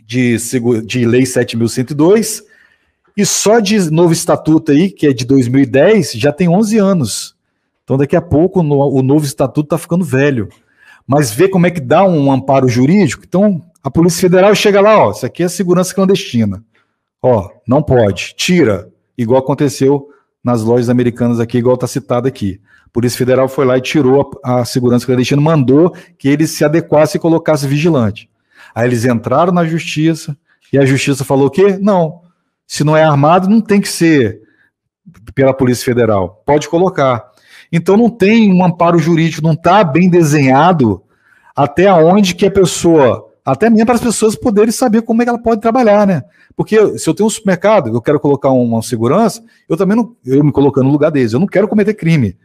de, 0.05 0.37
de 0.85 1.05
Lei 1.05 1.23
7.102 1.23 2.43
e 3.15 3.25
só 3.25 3.59
de 3.59 3.89
novo 3.89 4.11
Estatuto 4.11 4.71
aí, 4.71 4.91
que 4.91 5.07
é 5.07 5.13
de 5.13 5.25
2010, 5.25 6.13
já 6.13 6.33
tem 6.33 6.49
11 6.49 6.77
anos. 6.77 7.34
Então, 7.85 7.97
daqui 7.97 8.15
a 8.15 8.21
pouco, 8.21 8.61
no, 8.61 8.77
o 8.79 9.01
novo 9.01 9.25
estatuto 9.25 9.67
está 9.67 9.77
ficando 9.77 10.03
velho. 10.03 10.49
Mas 11.07 11.31
vê 11.31 11.47
como 11.47 11.67
é 11.67 11.71
que 11.71 11.79
dá 11.79 12.03
um 12.03 12.31
amparo 12.31 12.67
jurídico. 12.67 13.23
Então, 13.25 13.61
a 13.83 13.91
Polícia 13.91 14.19
Federal 14.19 14.53
chega 14.55 14.81
lá, 14.81 14.97
ó, 14.97 15.11
isso 15.11 15.25
aqui 15.25 15.43
é 15.43 15.47
segurança 15.47 15.93
clandestina. 15.93 16.63
Ó, 17.21 17.49
não 17.67 17.83
pode, 17.83 18.33
tira, 18.35 18.89
igual 19.15 19.39
aconteceu 19.39 20.09
nas 20.43 20.63
lojas 20.63 20.89
americanas 20.89 21.39
aqui, 21.39 21.59
igual 21.59 21.75
está 21.75 21.85
citado 21.85 22.27
aqui. 22.27 22.59
A 22.85 22.89
Polícia 22.89 23.17
Federal 23.17 23.47
foi 23.47 23.65
lá 23.65 23.77
e 23.77 23.81
tirou 23.81 24.31
a, 24.43 24.61
a 24.61 24.65
segurança 24.65 25.05
clandestina, 25.05 25.39
mandou 25.39 25.95
que 26.17 26.27
eles 26.27 26.51
se 26.51 26.65
adequassem 26.65 27.19
e 27.19 27.21
colocassem 27.21 27.69
vigilante. 27.69 28.27
Aí 28.73 28.87
eles 28.87 29.05
entraram 29.05 29.53
na 29.53 29.65
justiça 29.65 30.35
e 30.73 30.77
a 30.79 30.85
justiça 30.85 31.23
falou 31.23 31.47
o 31.47 31.51
quê? 31.51 31.77
Não, 31.79 32.21
se 32.65 32.83
não 32.83 32.97
é 32.97 33.03
armado, 33.03 33.47
não 33.47 33.61
tem 33.61 33.79
que 33.79 33.87
ser 33.87 34.41
pela 35.33 35.53
Polícia 35.53 35.85
Federal. 35.85 36.41
Pode 36.45 36.67
colocar. 36.67 37.31
Então 37.71 37.97
não 37.97 38.09
tem 38.09 38.53
um 38.53 38.63
amparo 38.63 38.99
jurídico, 38.99 39.45
não 39.45 39.53
está 39.53 39.83
bem 39.83 40.09
desenhado 40.09 41.01
até 41.55 41.91
onde 41.91 42.35
que 42.35 42.45
a 42.45 42.51
pessoa, 42.51 43.29
até 43.45 43.69
mesmo 43.69 43.85
para 43.85 43.95
as 43.95 44.01
pessoas 44.01 44.35
poderem 44.35 44.71
saber 44.71 45.01
como 45.01 45.21
é 45.21 45.25
que 45.25 45.29
ela 45.29 45.41
pode 45.41 45.61
trabalhar, 45.61 46.05
né? 46.05 46.23
Porque 46.55 46.97
se 46.97 47.09
eu 47.09 47.13
tenho 47.13 47.27
um 47.27 47.29
supermercado, 47.29 47.89
eu 47.89 48.01
quero 48.01 48.19
colocar 48.19 48.49
uma 48.49 48.81
segurança, 48.81 49.43
eu 49.67 49.77
também 49.77 49.95
não, 49.95 50.15
eu 50.25 50.43
me 50.43 50.51
colocando 50.51 50.85
no 50.85 50.91
lugar 50.91 51.11
deles, 51.11 51.33
eu 51.33 51.39
não 51.39 51.47
quero 51.47 51.67
cometer 51.67 51.93
crime. 51.93 52.37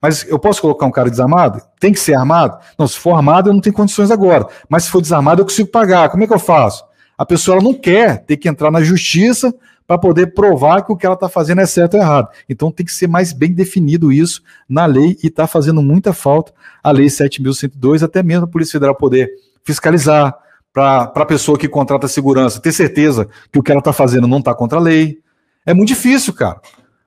Mas 0.00 0.26
eu 0.28 0.36
posso 0.36 0.60
colocar 0.60 0.84
um 0.84 0.90
cara 0.90 1.08
desarmado? 1.08 1.62
Tem 1.78 1.92
que 1.92 2.00
ser 2.00 2.14
armado? 2.14 2.58
Não, 2.76 2.88
se 2.88 2.98
for 2.98 3.14
armado, 3.14 3.48
eu 3.48 3.54
não 3.54 3.60
tenho 3.60 3.74
condições 3.74 4.10
agora. 4.10 4.48
Mas 4.68 4.84
se 4.84 4.90
for 4.90 5.00
desarmado, 5.00 5.40
eu 5.40 5.44
consigo 5.44 5.70
pagar. 5.70 6.08
Como 6.08 6.24
é 6.24 6.26
que 6.26 6.32
eu 6.32 6.40
faço? 6.40 6.84
A 7.16 7.24
pessoa 7.24 7.62
não 7.62 7.72
quer 7.72 8.24
ter 8.24 8.36
que 8.36 8.48
entrar 8.48 8.68
na 8.72 8.82
justiça 8.82 9.54
para 9.92 9.98
poder 9.98 10.28
provar 10.28 10.82
que 10.82 10.90
o 10.90 10.96
que 10.96 11.04
ela 11.04 11.14
está 11.14 11.28
fazendo 11.28 11.60
é 11.60 11.66
certo 11.66 11.94
ou 11.94 12.00
errado. 12.00 12.28
Então 12.48 12.70
tem 12.70 12.86
que 12.86 12.92
ser 12.92 13.06
mais 13.06 13.34
bem 13.34 13.52
definido 13.52 14.10
isso 14.10 14.42
na 14.66 14.86
lei 14.86 15.18
e 15.22 15.26
está 15.26 15.46
fazendo 15.46 15.82
muita 15.82 16.14
falta 16.14 16.50
a 16.82 16.90
Lei 16.90 17.08
7.102, 17.08 18.02
até 18.02 18.22
mesmo 18.22 18.44
a 18.44 18.48
Polícia 18.48 18.72
Federal 18.72 18.94
poder 18.94 19.30
fiscalizar, 19.62 20.34
para 20.72 21.02
a 21.14 21.26
pessoa 21.26 21.58
que 21.58 21.68
contrata 21.68 22.08
segurança 22.08 22.58
ter 22.58 22.72
certeza 22.72 23.28
que 23.52 23.58
o 23.58 23.62
que 23.62 23.70
ela 23.70 23.80
está 23.80 23.92
fazendo 23.92 24.26
não 24.26 24.38
está 24.38 24.54
contra 24.54 24.78
a 24.78 24.80
lei. 24.80 25.18
É 25.66 25.74
muito 25.74 25.88
difícil, 25.88 26.32
cara. 26.32 26.58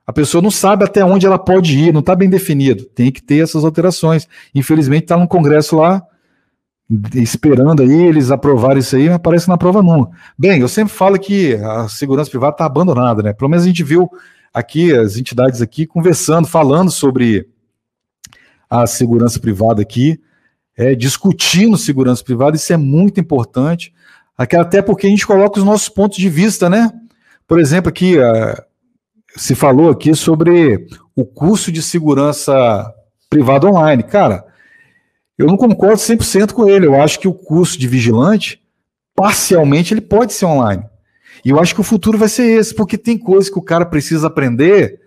A 0.05 0.13
pessoa 0.13 0.39
não 0.39 0.51
sabe 0.51 0.85
até 0.85 1.03
onde 1.03 1.25
ela 1.25 1.39
pode 1.39 1.75
ir, 1.75 1.91
não 1.91 2.01
está 2.01 2.15
bem 2.15 2.29
definido. 2.29 2.85
Tem 2.85 3.11
que 3.11 3.23
ter 3.23 3.41
essas 3.41 3.65
alterações. 3.65 4.27
Infelizmente, 4.53 5.05
está 5.05 5.17
no 5.17 5.27
Congresso 5.27 5.77
lá, 5.77 6.03
esperando 7.15 7.81
aí 7.81 8.03
eles 8.03 8.29
aprovarem 8.29 8.79
isso 8.79 8.95
aí, 8.95 9.05
mas 9.05 9.15
aparece 9.15 9.47
na 9.47 9.57
prova 9.57 9.81
nunca. 9.81 10.11
Bem, 10.37 10.59
eu 10.61 10.67
sempre 10.67 10.93
falo 10.93 11.19
que 11.19 11.55
a 11.55 11.87
segurança 11.87 12.29
privada 12.29 12.53
está 12.53 12.65
abandonada, 12.65 13.23
né? 13.23 13.33
Pelo 13.33 13.49
menos 13.49 13.63
a 13.63 13.67
gente 13.67 13.83
viu 13.83 14.09
aqui 14.53 14.93
as 14.93 15.17
entidades 15.17 15.61
aqui 15.61 15.85
conversando, 15.85 16.47
falando 16.47 16.91
sobre 16.91 17.49
a 18.69 18.85
segurança 18.85 19.39
privada 19.39 19.81
aqui, 19.81 20.19
é, 20.77 20.93
discutindo 20.93 21.77
segurança 21.77 22.23
privada, 22.23 22.55
isso 22.55 22.71
é 22.71 22.77
muito 22.77 23.19
importante, 23.19 23.93
até 24.37 24.81
porque 24.81 25.07
a 25.07 25.09
gente 25.09 25.25
coloca 25.25 25.59
os 25.59 25.65
nossos 25.65 25.89
pontos 25.89 26.17
de 26.17 26.29
vista, 26.29 26.69
né? 26.69 26.91
Por 27.47 27.59
exemplo, 27.59 27.89
aqui 27.89 28.17
se 29.35 29.55
falou 29.55 29.89
aqui 29.89 30.13
sobre 30.15 30.87
o 31.15 31.25
curso 31.25 31.71
de 31.71 31.81
segurança 31.81 32.93
privada 33.29 33.67
online. 33.67 34.03
Cara, 34.03 34.44
eu 35.37 35.47
não 35.47 35.57
concordo 35.57 35.97
100% 35.97 36.53
com 36.53 36.69
ele. 36.69 36.85
Eu 36.85 36.99
acho 37.01 37.19
que 37.19 37.27
o 37.27 37.33
curso 37.33 37.77
de 37.77 37.87
vigilante, 37.87 38.61
parcialmente, 39.15 39.93
ele 39.93 40.01
pode 40.01 40.33
ser 40.33 40.45
online. 40.45 40.83
E 41.43 41.49
eu 41.49 41.59
acho 41.59 41.75
que 41.75 41.81
o 41.81 41.83
futuro 41.83 42.17
vai 42.17 42.29
ser 42.29 42.45
esse, 42.59 42.73
porque 42.73 42.97
tem 42.97 43.17
coisas 43.17 43.49
que 43.49 43.59
o 43.59 43.61
cara 43.61 43.85
precisa 43.85 44.27
aprender, 44.27 44.99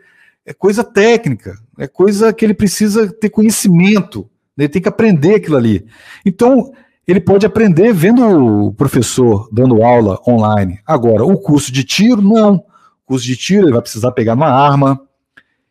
é 0.46 0.52
coisa 0.52 0.84
técnica, 0.84 1.58
é 1.78 1.86
coisa 1.86 2.32
que 2.32 2.44
ele 2.44 2.54
precisa 2.54 3.10
ter 3.10 3.30
conhecimento, 3.30 4.28
né? 4.56 4.64
ele 4.64 4.68
tem 4.68 4.82
que 4.82 4.88
aprender 4.88 5.36
aquilo 5.36 5.56
ali. 5.56 5.86
Então, 6.24 6.72
ele 7.06 7.20
pode 7.20 7.46
aprender 7.46 7.92
vendo 7.92 8.66
o 8.66 8.72
professor 8.72 9.48
dando 9.50 9.82
aula 9.82 10.20
online. 10.28 10.78
Agora, 10.86 11.24
o 11.24 11.38
curso 11.38 11.72
de 11.72 11.82
tiro, 11.82 12.20
não. 12.20 12.56
O 12.56 12.62
curso 13.06 13.24
de 13.24 13.34
tiro, 13.34 13.64
ele 13.64 13.72
vai 13.72 13.80
precisar 13.80 14.12
pegar 14.12 14.34
uma 14.34 14.48
arma, 14.50 15.00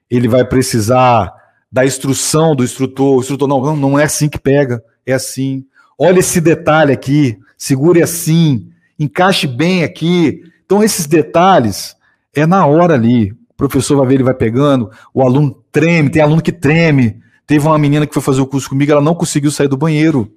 ele 0.09 0.27
vai 0.27 0.43
precisar 0.43 1.31
da 1.71 1.86
instrução 1.86 2.56
do 2.56 2.63
instrutor. 2.63 3.17
O 3.17 3.19
instrutor, 3.19 3.47
não, 3.47 3.75
não 3.75 3.99
é 3.99 4.03
assim 4.03 4.30
que 4.30 4.39
pega, 4.39 4.84
é 5.06 5.13
assim. 5.13 5.65
Olha 5.97 6.19
esse 6.19 6.39
detalhe 6.39 6.93
aqui, 6.93 7.38
segure 7.58 8.01
assim, 8.01 8.69
encaixe 8.99 9.47
bem 9.47 9.84
aqui. 9.84 10.41
Então, 10.65 10.84
esses 10.84 11.06
detalhes 11.06 11.95
é 12.34 12.45
na 12.45 12.65
hora 12.65 12.93
ali. 12.93 13.32
O 13.32 13.56
professor 13.58 13.97
vai 13.97 14.08
ver, 14.08 14.13
ele 14.15 14.23
vai 14.23 14.34
pegando, 14.34 14.91
o 15.13 15.23
aluno 15.23 15.63
treme, 15.71 16.10
tem 16.10 16.21
aluno 16.21 16.41
que 16.41 16.51
treme. 16.51 17.19
Teve 17.45 17.65
uma 17.65 17.77
menina 17.77 18.06
que 18.06 18.13
foi 18.13 18.21
fazer 18.21 18.41
o 18.41 18.47
curso 18.47 18.69
comigo, 18.69 18.91
ela 18.91 19.01
não 19.01 19.15
conseguiu 19.15 19.49
sair 19.49 19.67
do 19.67 19.77
banheiro 19.77 20.32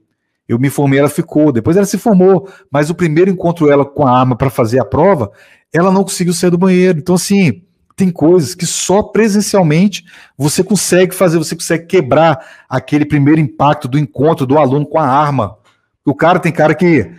eu 0.50 0.58
me 0.58 0.68
formei, 0.68 0.98
ela 0.98 1.08
ficou. 1.08 1.52
Depois 1.52 1.76
ela 1.76 1.86
se 1.86 1.96
formou, 1.96 2.48
mas 2.72 2.90
o 2.90 2.94
primeiro 2.94 3.30
encontro 3.30 3.70
ela 3.70 3.84
com 3.84 4.04
a 4.04 4.10
arma 4.10 4.34
para 4.34 4.50
fazer 4.50 4.80
a 4.80 4.84
prova, 4.84 5.30
ela 5.72 5.92
não 5.92 6.02
conseguiu 6.02 6.34
sair 6.34 6.50
do 6.50 6.58
banheiro. 6.58 6.98
Então, 6.98 7.14
assim, 7.14 7.62
tem 8.00 8.10
coisas 8.10 8.54
que 8.54 8.64
só 8.64 9.02
presencialmente 9.02 10.04
você 10.38 10.64
consegue 10.64 11.14
fazer, 11.14 11.36
você 11.36 11.54
consegue 11.54 11.84
quebrar 11.84 12.64
aquele 12.66 13.04
primeiro 13.04 13.38
impacto 13.38 13.86
do 13.86 13.98
encontro 13.98 14.46
do 14.46 14.58
aluno 14.58 14.86
com 14.86 14.98
a 14.98 15.06
arma. 15.06 15.58
O 16.02 16.14
cara 16.14 16.38
tem 16.38 16.50
cara 16.50 16.74
que. 16.74 17.12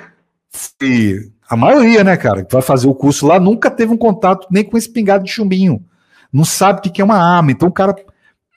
a 1.48 1.56
maioria, 1.56 2.04
né, 2.04 2.18
cara, 2.18 2.44
que 2.44 2.52
vai 2.52 2.64
fazer 2.64 2.88
o 2.88 2.96
curso 2.96 3.28
lá 3.28 3.40
nunca 3.40 3.70
teve 3.70 3.94
um 3.94 3.98
contato 3.98 4.48
nem 4.50 4.64
com 4.64 4.76
espingarda 4.76 5.24
de 5.24 5.32
chumbinho. 5.32 5.86
Não 6.34 6.44
sabe 6.44 6.80
o 6.80 6.82
que 6.82 7.00
é 7.00 7.06
uma 7.06 7.18
arma. 7.18 7.52
Então 7.52 7.70
o 7.70 7.72
cara 7.72 7.96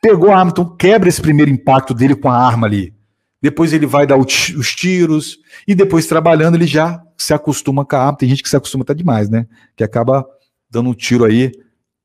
pegou 0.00 0.30
a 0.30 0.38
arma, 0.38 0.50
então 0.50 0.64
quebra 0.76 1.10
esse 1.10 1.20
primeiro 1.20 1.50
impacto 1.50 1.92
dele 1.92 2.14
com 2.14 2.30
a 2.30 2.36
arma 2.38 2.66
ali 2.66 2.94
depois 3.42 3.74
ele 3.74 3.84
vai 3.84 4.06
dar 4.06 4.16
os 4.16 4.74
tiros, 4.74 5.38
e 5.68 5.74
depois 5.74 6.06
trabalhando 6.06 6.54
ele 6.54 6.66
já 6.66 7.02
se 7.14 7.34
acostuma 7.34 7.84
com 7.84 7.94
a 7.94 7.98
arma. 7.98 8.16
Tem 8.16 8.26
gente 8.26 8.42
que 8.42 8.48
se 8.48 8.56
acostuma 8.56 8.84
até 8.84 8.94
demais, 8.94 9.28
né? 9.28 9.46
Que 9.76 9.84
acaba 9.84 10.24
dando 10.70 10.88
um 10.88 10.94
tiro 10.94 11.26
aí 11.26 11.52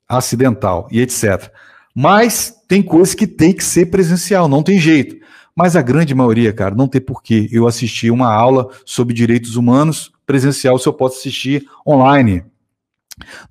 acidental 0.10 0.88
e 0.91 1.00
etc. 1.00 1.52
Mas 1.95 2.54
tem 2.67 2.82
coisas 2.82 3.13
que 3.13 3.28
tem 3.28 3.54
que 3.54 3.63
ser 3.63 3.86
presencial, 3.88 4.48
não 4.48 4.63
tem 4.63 4.80
jeito. 4.80 5.17
Mas 5.56 5.76
a 5.76 5.82
grande 5.82 6.15
maioria, 6.15 6.52
cara, 6.54 6.74
não 6.74 6.88
tem 6.88 7.02
porquê. 7.02 7.48
Eu 7.52 7.67
assisti 7.67 8.10
uma 8.10 8.34
aula 8.34 8.69
sobre 8.86 9.13
direitos 9.13 9.56
humanos 9.56 10.12
presencial 10.26 10.80
se 10.80 10.88
eu 10.88 10.93
posso 10.93 11.19
assistir 11.19 11.65
online. 11.86 12.43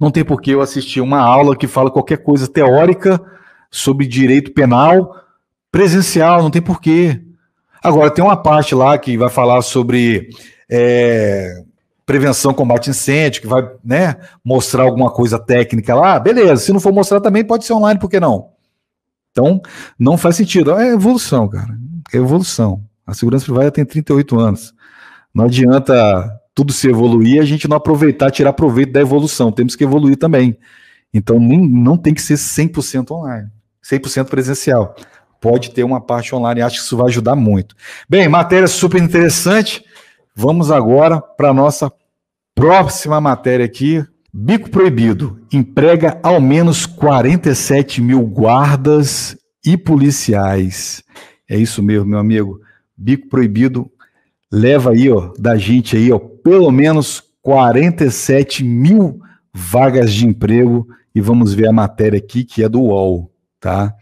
Não 0.01 0.11
tem 0.11 0.25
porquê 0.25 0.55
eu 0.55 0.62
assistir 0.62 1.01
uma 1.01 1.21
aula 1.21 1.57
que 1.57 1.66
fala 1.66 1.90
qualquer 1.90 2.18
coisa 2.18 2.49
teórica 2.49 3.21
sobre 3.71 4.07
direito 4.07 4.53
penal 4.53 5.14
presencial, 5.71 6.42
não 6.42 6.51
tem 6.51 6.62
porquê. 6.62 7.21
Agora, 7.83 8.11
tem 8.11 8.25
uma 8.25 8.37
parte 8.37 8.75
lá 8.75 8.99
que 8.99 9.16
vai 9.16 9.29
falar 9.29 9.62
sobre 9.62 10.31
é, 10.71 11.62
prevenção, 12.09 12.55
combate 12.55 12.88
incêndio, 12.88 13.42
que 13.42 13.47
vai 13.47 13.71
né, 13.85 14.16
mostrar 14.42 14.85
alguma 14.85 15.11
coisa 15.11 15.38
técnica 15.38 15.94
lá. 15.94 16.18
Beleza, 16.18 16.62
se 16.62 16.73
não 16.73 16.81
for 16.81 16.90
mostrar 16.90 17.21
também, 17.21 17.44
pode 17.44 17.66
ser 17.66 17.75
online, 17.75 18.01
por 18.01 18.09
que 18.09 18.18
não? 18.18 18.49
Então, 19.31 19.61
não 19.99 20.16
faz 20.16 20.35
sentido. 20.35 20.73
É 20.73 20.94
evolução, 20.94 21.47
cara. 21.47 21.77
É 22.11 22.16
evolução. 22.16 22.83
A 23.07 23.12
segurança 23.12 23.44
privada 23.44 23.71
tem 23.71 23.85
38 23.85 24.40
anos. 24.40 24.73
Não 25.35 25.44
adianta 25.44 26.40
tudo 26.55 26.73
se 26.73 26.88
evoluir 26.88 27.42
a 27.42 27.44
gente 27.44 27.68
não 27.68 27.77
aproveitar, 27.77 28.31
tirar 28.31 28.55
proveito 28.55 28.90
da 28.92 29.03
evolução. 29.03 29.53
Temos 29.53 29.77
que 29.77 29.85
evoluir 29.85 30.16
também. 30.16 30.57
Então, 31.12 31.38
nem, 31.38 31.61
não 31.61 31.99
tem 31.99 32.14
que 32.14 32.23
ser 32.23 32.37
100% 32.37 33.11
online, 33.11 33.49
100% 33.85 34.25
presencial 34.25 34.97
pode 35.40 35.71
ter 35.71 35.85
uma 35.85 36.01
parte 36.01 36.35
online. 36.35 36.62
Acho 36.62 36.79
que 36.79 36.83
isso 36.83 36.97
vai 36.97 37.09
ajudar 37.09 37.37
muito. 37.37 37.77
Bem, 38.09 38.29
matéria 38.29 38.66
super 38.66 39.01
interessante. 39.01 39.85
Vamos 40.40 40.71
agora 40.71 41.21
para 41.21 41.49
a 41.49 41.53
nossa 41.53 41.90
próxima 42.59 43.21
matéria 43.21 43.64
aqui. 43.64 44.05
Bico 44.35 44.68
Proibido 44.68 45.40
emprega 45.53 46.18
ao 46.25 46.40
menos 46.40 46.87
47 46.87 48.03
mil 48.03 48.21
guardas 48.23 49.37
e 49.64 49.77
policiais. 49.77 51.05
É 51.49 51.57
isso 51.57 51.81
mesmo, 51.81 52.07
meu 52.07 52.18
amigo. 52.18 52.61
Bico 52.97 53.29
Proibido 53.29 53.88
leva 54.53 54.90
aí, 54.90 55.09
ó, 55.09 55.33
da 55.38 55.57
gente 55.57 55.97
aí, 55.97 56.11
ó, 56.11 56.18
pelo 56.18 56.73
menos 56.73 57.23
47 57.42 58.64
mil 58.64 59.21
vagas 59.55 60.12
de 60.12 60.27
emprego. 60.27 60.85
E 61.14 61.21
vamos 61.21 61.55
ver 61.55 61.68
a 61.68 61.73
matéria 61.73 62.18
aqui, 62.18 62.44
que 62.44 62.64
é 62.64 62.68
do 62.68 62.81
UOL, 62.81 63.31
tá? 63.61 63.94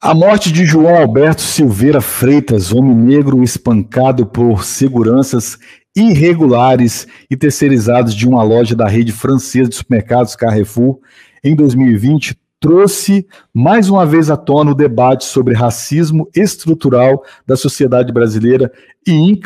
A 0.00 0.12
morte 0.12 0.52
de 0.52 0.64
João 0.64 0.96
Alberto 0.96 1.40
Silveira 1.40 2.00
Freitas, 2.00 2.72
homem 2.72 2.94
negro 2.94 3.42
espancado 3.42 4.26
por 4.26 4.64
seguranças 4.64 5.56
irregulares 5.98 7.06
e 7.30 7.36
terceirizados 7.36 8.14
de 8.14 8.26
uma 8.26 8.42
loja 8.42 8.74
da 8.74 8.86
rede 8.88 9.12
francesa 9.12 9.68
de 9.68 9.76
supermercados 9.76 10.36
Carrefour, 10.36 10.98
em 11.42 11.54
2020, 11.54 12.36
trouxe 12.60 13.26
mais 13.54 13.88
uma 13.88 14.04
vez 14.04 14.30
à 14.30 14.36
tona 14.36 14.72
o 14.72 14.74
debate 14.74 15.24
sobre 15.24 15.54
racismo 15.54 16.28
estrutural 16.34 17.22
da 17.46 17.56
sociedade 17.56 18.12
brasileira 18.12 18.72
e, 19.06 19.40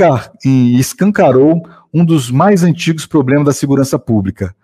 e 0.44 0.78
escancarou 0.78 1.62
um 1.92 2.04
dos 2.04 2.30
mais 2.30 2.62
antigos 2.62 3.06
problemas 3.06 3.46
da 3.46 3.52
segurança 3.52 3.98
pública, 3.98 4.54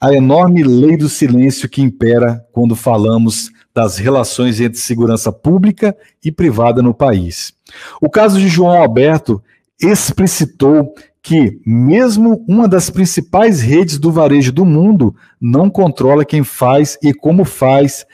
a 0.00 0.12
enorme 0.12 0.62
lei 0.62 0.96
do 0.96 1.08
silêncio 1.08 1.68
que 1.68 1.80
impera 1.80 2.44
quando 2.52 2.76
falamos 2.76 3.50
das 3.74 3.96
relações 3.96 4.60
entre 4.60 4.78
segurança 4.78 5.32
pública 5.32 5.96
e 6.24 6.30
privada 6.30 6.82
no 6.82 6.94
país. 6.94 7.54
O 8.00 8.10
caso 8.10 8.38
de 8.38 8.48
João 8.48 8.72
Alberto 8.72 9.42
explicitou 9.80 10.94
que, 11.26 11.60
mesmo 11.66 12.44
uma 12.46 12.68
das 12.68 12.88
principais 12.88 13.60
redes 13.60 13.98
do 13.98 14.12
varejo 14.12 14.52
do 14.52 14.64
mundo, 14.64 15.12
não 15.40 15.68
controla 15.68 16.24
quem 16.24 16.44
faz 16.44 16.96
e 17.02 17.12
como 17.12 17.44
faz 17.44 18.06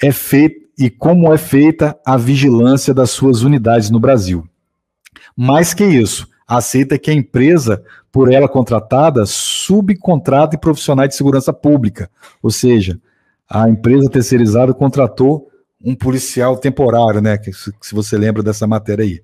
é 0.00 0.12
feito 0.12 0.60
e 0.78 0.88
como 0.88 1.34
é 1.34 1.36
feita 1.36 1.98
a 2.06 2.16
vigilância 2.16 2.94
das 2.94 3.10
suas 3.10 3.42
unidades 3.42 3.90
no 3.90 3.98
Brasil. 3.98 4.46
Mais 5.36 5.74
que 5.74 5.84
isso, 5.84 6.28
aceita 6.46 6.96
que 6.96 7.10
a 7.10 7.14
empresa, 7.14 7.82
por 8.12 8.32
ela 8.32 8.48
contratada, 8.48 9.26
subcontrata 9.26 10.56
profissionais 10.56 11.08
de 11.08 11.16
segurança 11.16 11.52
pública, 11.52 12.08
ou 12.40 12.52
seja, 12.52 13.00
a 13.48 13.68
empresa 13.68 14.08
terceirizada 14.08 14.72
contratou 14.72 15.49
um 15.82 15.94
policial 15.94 16.56
temporário, 16.56 17.20
né? 17.20 17.38
Que, 17.38 17.52
se 17.52 17.94
você 17.94 18.18
lembra 18.18 18.42
dessa 18.42 18.66
matéria 18.66 19.04
aí. 19.04 19.22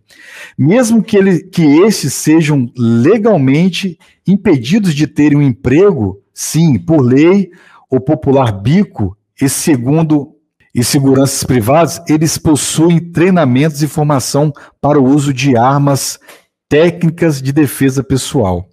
Mesmo 0.56 1.02
que, 1.02 1.16
ele, 1.16 1.40
que 1.40 1.62
esses 1.62 2.14
sejam 2.14 2.70
legalmente 2.76 3.98
impedidos 4.26 4.94
de 4.94 5.06
terem 5.06 5.38
um 5.38 5.42
emprego, 5.42 6.22
sim, 6.32 6.78
por 6.78 7.00
lei, 7.00 7.50
o 7.90 8.00
popular 8.00 8.52
bico, 8.52 9.16
e 9.40 9.48
segundo 9.48 10.32
e 10.74 10.84
seguranças 10.84 11.42
privadas, 11.42 12.02
eles 12.08 12.36
possuem 12.36 13.00
treinamentos 13.00 13.82
e 13.82 13.86
formação 13.86 14.52
para 14.80 15.00
o 15.00 15.04
uso 15.04 15.32
de 15.32 15.56
armas 15.56 16.18
técnicas 16.68 17.40
de 17.40 17.52
defesa 17.52 18.02
pessoal. 18.02 18.68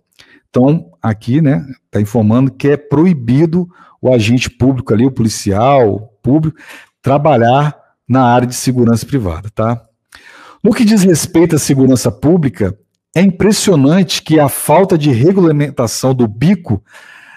Então, 0.50 0.92
aqui, 1.02 1.42
né, 1.42 1.66
está 1.86 2.02
informando 2.02 2.52
que 2.52 2.68
é 2.68 2.78
proibido 2.78 3.68
o 4.02 4.14
agente 4.14 4.50
público 4.50 4.94
ali, 4.94 5.06
o 5.06 5.12
policial, 5.12 6.14
público, 6.22 6.58
trabalhar 7.04 7.78
na 8.10 8.24
área 8.24 8.48
de 8.48 8.56
segurança 8.56 9.06
privada, 9.06 9.50
tá? 9.54 9.84
No 10.64 10.74
que 10.74 10.86
diz 10.86 11.04
respeito 11.04 11.58
à 11.58 11.60
segurança 11.60 12.10
pública, 12.10 12.76
é 13.16 13.22
impressionante 13.22 14.24
que 14.24 14.40
a 14.40 14.50
falta 14.50 14.98
de 14.98 15.12
regulamentação 15.12 16.16
do 16.16 16.28
bico 16.28 16.82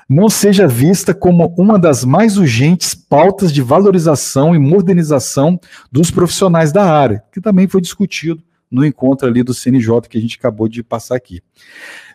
não 0.09 0.29
seja 0.31 0.69
vista 0.69 1.12
como 1.12 1.53
uma 1.59 1.79
das 1.79 2.05
mais 2.05 2.39
urgentes 2.39 2.95
pautas 2.95 3.53
de 3.53 3.61
valorização 3.61 4.55
e 4.55 4.59
modernização 4.59 5.59
dos 5.91 6.12
profissionais 6.12 6.71
da 6.71 6.85
área, 6.85 7.25
que 7.33 7.41
também 7.41 7.67
foi 7.67 7.81
discutido 7.81 8.41
no 8.71 8.87
encontro 8.87 9.27
ali 9.27 9.43
do 9.43 9.53
CNJ 9.53 10.03
que 10.09 10.17
a 10.17 10.21
gente 10.21 10.39
acabou 10.39 10.69
de 10.69 10.83
passar 10.83 11.17
aqui. 11.17 11.41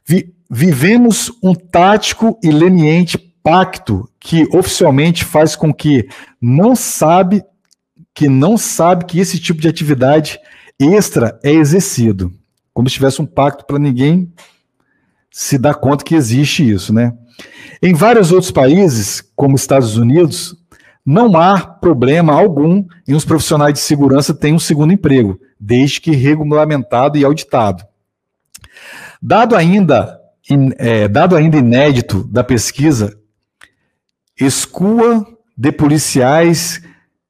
Vi, 0.06 0.34
vivemos 0.50 1.32
um 1.44 1.54
tático 1.54 2.40
e 2.42 2.50
leniente 2.50 3.31
pacto 3.44 4.10
que 4.20 4.48
oficialmente 4.56 5.26
faz 5.26 5.56
com 5.56 5.74
que 5.74 6.08
não 6.42 6.76
sabe 6.76 7.44
que 8.14 8.28
não 8.28 8.58
sabe 8.58 9.06
que 9.06 9.20
esse 9.20 9.40
tipo 9.40 9.62
de 9.62 9.68
atividade 9.68 10.38
extra 10.80 11.40
é 11.44 11.52
exercido, 11.52 12.32
como 12.74 12.90
se 12.90 12.96
tivesse 12.96 13.22
um 13.22 13.26
pacto 13.26 13.66
para 13.66 13.80
ninguém 13.80 14.32
se 15.32 15.58
dar 15.58 15.76
conta 15.76 16.04
que 16.04 16.16
existe 16.16 16.70
isso, 16.70 16.94
né? 16.94 17.14
Em 17.82 17.94
vários 17.94 18.32
outros 18.32 18.52
países, 18.52 19.24
como 19.36 19.56
Estados 19.56 19.96
Unidos, 19.96 20.56
não 21.06 21.38
há 21.38 21.60
problema 21.60 22.34
algum 22.34 22.86
em 23.08 23.16
os 23.16 23.26
profissionais 23.26 23.74
de 23.74 23.80
segurança 23.80 24.34
terem 24.34 24.56
um 24.56 24.60
segundo 24.60 24.94
emprego, 24.94 25.40
desde 25.60 26.02
que 26.02 26.12
regulamentado 26.12 27.18
e 27.18 27.26
auditado. 27.26 27.84
Dado 29.22 29.56
ainda, 29.56 30.20
é, 30.78 31.08
dado 31.08 31.36
ainda 31.36 31.58
inédito 31.58 32.24
da 32.28 32.44
pesquisa, 32.44 33.18
escua 34.46 35.26
de 35.56 35.72
policiais 35.72 36.82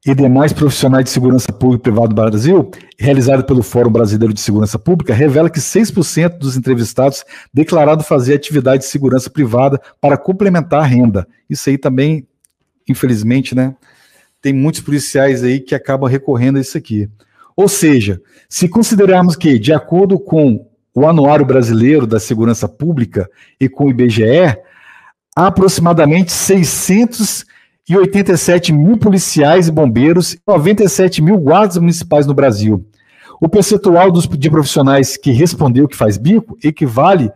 e 0.06 0.16
demais 0.16 0.52
profissionais 0.52 1.04
de 1.04 1.12
segurança 1.12 1.52
pública 1.52 1.82
e 1.82 1.92
privada 1.92 2.08
do 2.08 2.16
Brasil, 2.16 2.72
realizada 2.98 3.44
pelo 3.44 3.62
Fórum 3.62 3.92
Brasileiro 3.92 4.34
de 4.34 4.40
Segurança 4.40 4.80
Pública, 4.80 5.14
revela 5.14 5.50
que 5.50 5.60
6% 5.60 6.40
dos 6.40 6.58
entrevistados 6.58 7.24
declararam 7.54 8.02
fazer 8.02 8.34
atividade 8.34 8.84
de 8.84 8.90
segurança 8.90 9.30
privada 9.30 9.80
para 10.00 10.18
complementar 10.18 10.82
a 10.82 10.86
renda. 10.86 11.28
Isso 11.48 11.70
aí 11.70 11.78
também, 11.78 12.28
infelizmente, 12.90 13.54
né? 13.54 13.76
Tem 14.42 14.54
muitos 14.54 14.82
policiais 14.82 15.44
aí 15.44 15.60
que 15.60 15.76
acabam 15.76 16.10
recorrendo 16.10 16.58
a 16.58 16.62
isso 16.62 16.78
aqui. 16.78 17.08
Ou 17.56 17.68
seja, 17.68 18.20
se 18.50 18.68
considerarmos 18.68 19.36
que, 19.36 19.60
de 19.60 19.72
acordo 19.72 20.18
com 20.18 20.66
o 20.96 21.08
Anuário 21.08 21.46
Brasileiro 21.46 22.08
da 22.08 22.20
Segurança 22.20 22.68
Pública 22.68 23.30
e 23.60 23.70
com 23.70 23.86
o 23.86 23.90
IBGE, 23.90 24.58
aproximadamente 25.36 26.32
600 26.32 27.46
e 27.90 27.98
87 27.98 28.72
mil 28.72 28.98
policiais 28.98 29.68
e 29.68 29.72
bombeiros 29.72 30.34
e 30.34 30.40
97 30.48 31.22
mil 31.22 31.38
guardas 31.38 31.78
municipais 31.78 32.26
no 32.26 32.34
Brasil. 32.34 32.86
O 33.40 33.50
percentual 33.50 34.12
dos, 34.12 34.28
de 34.28 34.50
profissionais 34.50 35.18
que 35.18 35.32
respondeu 35.32 35.88
que 35.88 35.98
faz 35.98 36.18
bico 36.18 36.58
equivale, 36.64 37.32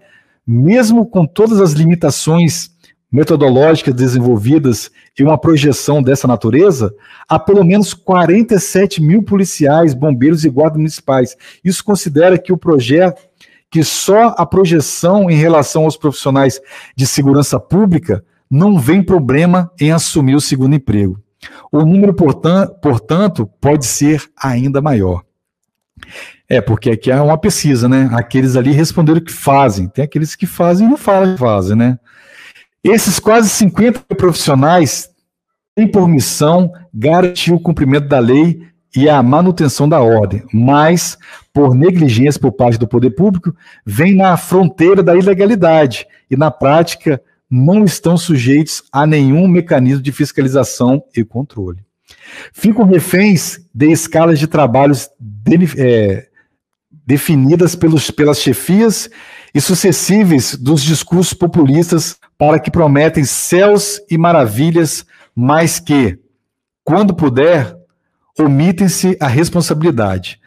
mesmo 0.45 1.05
com 1.05 1.25
todas 1.25 1.59
as 1.59 1.71
limitações 1.71 2.69
metodológicas 3.11 3.93
desenvolvidas 3.93 4.91
e 5.17 5.23
uma 5.23 5.37
projeção 5.37 6.03
dessa 6.03 6.27
natureza, 6.27 6.93
a 7.29 7.39
pelo 7.39 7.63
menos 7.63 7.93
47 7.93 9.01
mil 9.01 9.23
policiais, 9.23 9.93
bombeiros 9.93 10.43
e 10.43 10.49
guardas 10.49 10.77
municipais. 10.77 11.35
Isso 11.63 11.83
considera 11.83 12.37
que 12.37 12.51
o 12.51 12.57
projeto, 12.57 13.21
que 13.75 13.83
só 13.83 14.33
a 14.37 14.45
projeção 14.45 15.29
em 15.29 15.35
relação 15.35 15.83
aos 15.83 15.97
profissionais 15.97 16.61
de 16.95 17.05
segurança 17.05 17.59
pública 17.59 18.23
não 18.49 18.79
vem 18.79 19.03
problema 19.03 19.69
em 19.77 19.91
assumir 19.91 20.33
o 20.33 20.39
segundo 20.39 20.75
emprego. 20.75 21.21
O 21.69 21.83
número, 21.83 22.13
portanto, 22.13 23.45
pode 23.59 23.85
ser 23.85 24.23
ainda 24.41 24.81
maior. 24.81 25.23
É, 26.47 26.61
porque 26.61 26.91
aqui 26.91 27.11
é 27.11 27.19
uma 27.19 27.37
pesquisa, 27.37 27.89
né? 27.89 28.09
Aqueles 28.13 28.55
ali 28.55 28.71
responderam 28.71 29.19
que 29.19 29.33
fazem, 29.33 29.89
tem 29.89 30.05
aqueles 30.05 30.37
que 30.37 30.45
fazem 30.45 30.87
e 30.87 30.89
não 30.89 30.95
falam 30.95 31.33
que 31.33 31.39
fazem, 31.41 31.75
né? 31.75 31.99
Esses 32.81 33.19
quase 33.19 33.49
50 33.49 34.15
profissionais 34.15 35.09
têm 35.75 35.85
por 35.85 36.07
missão 36.07 36.71
garantir 36.93 37.51
o 37.51 37.59
cumprimento 37.59 38.07
da 38.07 38.19
lei 38.19 38.61
e 38.95 39.09
a 39.09 39.21
manutenção 39.21 39.89
da 39.89 39.99
ordem, 39.99 40.43
mas, 40.53 41.17
por 41.53 41.75
negligência 41.75 42.39
por 42.39 42.53
parte 42.53 42.79
do 42.79 42.87
poder 42.87 43.11
público, 43.11 43.53
vem 43.85 44.15
na 44.15 44.37
fronteira 44.37 45.03
da 45.03 45.15
ilegalidade 45.15 46.07
e, 46.31 46.37
na 46.37 46.49
prática, 46.49 47.21
não 47.49 47.83
estão 47.83 48.17
sujeitos 48.17 48.83
a 48.91 49.05
nenhum 49.05 49.47
mecanismo 49.47 50.01
de 50.01 50.11
fiscalização 50.11 51.03
e 51.15 51.23
controle. 51.23 51.79
Ficam 52.53 52.85
reféns 52.85 53.59
de 53.73 53.91
escalas 53.91 54.39
de 54.39 54.47
trabalhos 54.47 55.09
de, 55.19 55.57
é, 55.77 56.27
definidas 57.05 57.75
pelos, 57.75 58.09
pelas 58.09 58.39
chefias 58.39 59.09
e 59.53 59.61
sucessíveis 59.61 60.55
dos 60.55 60.81
discursos 60.81 61.33
populistas 61.33 62.17
para 62.37 62.59
que 62.59 62.71
prometem 62.71 63.23
céus 63.23 64.01
e 64.09 64.17
maravilhas, 64.17 65.05
mas 65.35 65.79
que, 65.79 66.19
quando 66.83 67.15
puder, 67.15 67.75
omitem-se 68.39 69.17
a 69.19 69.27
responsabilidade. 69.27 70.39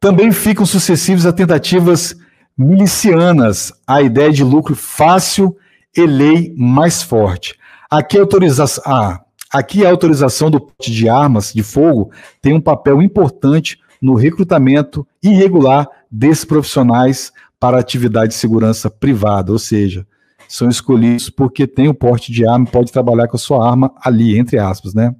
Também 0.00 0.32
ficam 0.32 0.66
sucessivas 0.66 1.26
as 1.26 1.34
tentativas 1.34 2.16
milicianas, 2.56 3.72
a 3.86 4.02
ideia 4.02 4.30
de 4.30 4.44
lucro 4.44 4.74
fácil 4.74 5.56
e 5.96 6.06
lei 6.06 6.54
mais 6.56 7.02
forte. 7.02 7.58
Aqui 7.90 8.18
a 8.18 8.20
autorização, 8.20 8.84
ah, 8.86 9.20
aqui 9.52 9.84
a 9.84 9.90
autorização 9.90 10.50
do 10.50 10.60
porte 10.60 10.92
de 10.92 11.08
armas 11.08 11.52
de 11.52 11.62
fogo 11.62 12.10
tem 12.40 12.52
um 12.52 12.60
papel 12.60 13.02
importante 13.02 13.78
no 14.00 14.14
recrutamento 14.14 15.06
irregular 15.22 15.88
desses 16.10 16.44
profissionais 16.44 17.32
para 17.58 17.78
atividade 17.78 18.28
de 18.28 18.34
segurança 18.34 18.90
privada, 18.90 19.50
ou 19.52 19.58
seja, 19.58 20.06
são 20.48 20.68
escolhidos 20.68 21.30
porque 21.30 21.66
tem 21.66 21.88
o 21.88 21.94
porte 21.94 22.30
de 22.30 22.46
arma 22.46 22.66
e 22.68 22.70
pode 22.70 22.92
trabalhar 22.92 23.28
com 23.28 23.36
a 23.36 23.40
sua 23.40 23.66
arma 23.66 23.92
ali, 24.02 24.38
entre 24.38 24.58
aspas, 24.58 24.92
né? 24.92 25.14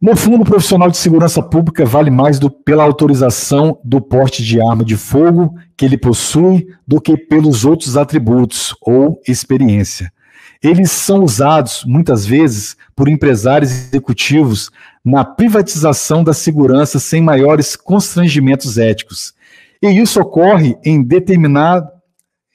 No 0.00 0.14
fundo, 0.14 0.42
o 0.42 0.44
profissional 0.46 0.90
de 0.90 0.98
segurança 0.98 1.42
pública 1.42 1.84
vale 1.86 2.10
mais 2.10 2.38
do, 2.38 2.50
pela 2.50 2.84
autorização 2.84 3.78
do 3.82 3.98
porte 3.98 4.44
de 4.44 4.60
arma 4.60 4.84
de 4.84 4.96
fogo 4.96 5.54
que 5.74 5.86
ele 5.86 5.96
possui 5.96 6.66
do 6.86 7.00
que 7.00 7.16
pelos 7.16 7.64
outros 7.64 7.96
atributos 7.96 8.74
ou 8.82 9.18
experiência. 9.26 10.12
Eles 10.62 10.90
são 10.90 11.22
usados, 11.22 11.82
muitas 11.86 12.26
vezes, 12.26 12.76
por 12.94 13.08
empresários 13.08 13.70
executivos 13.70 14.70
na 15.04 15.24
privatização 15.24 16.22
da 16.22 16.34
segurança 16.34 16.98
sem 16.98 17.22
maiores 17.22 17.74
constrangimentos 17.74 18.76
éticos. 18.76 19.34
E 19.82 19.88
isso 19.88 20.20
ocorre 20.20 20.76
em 20.84 21.02
determinado 21.02 21.88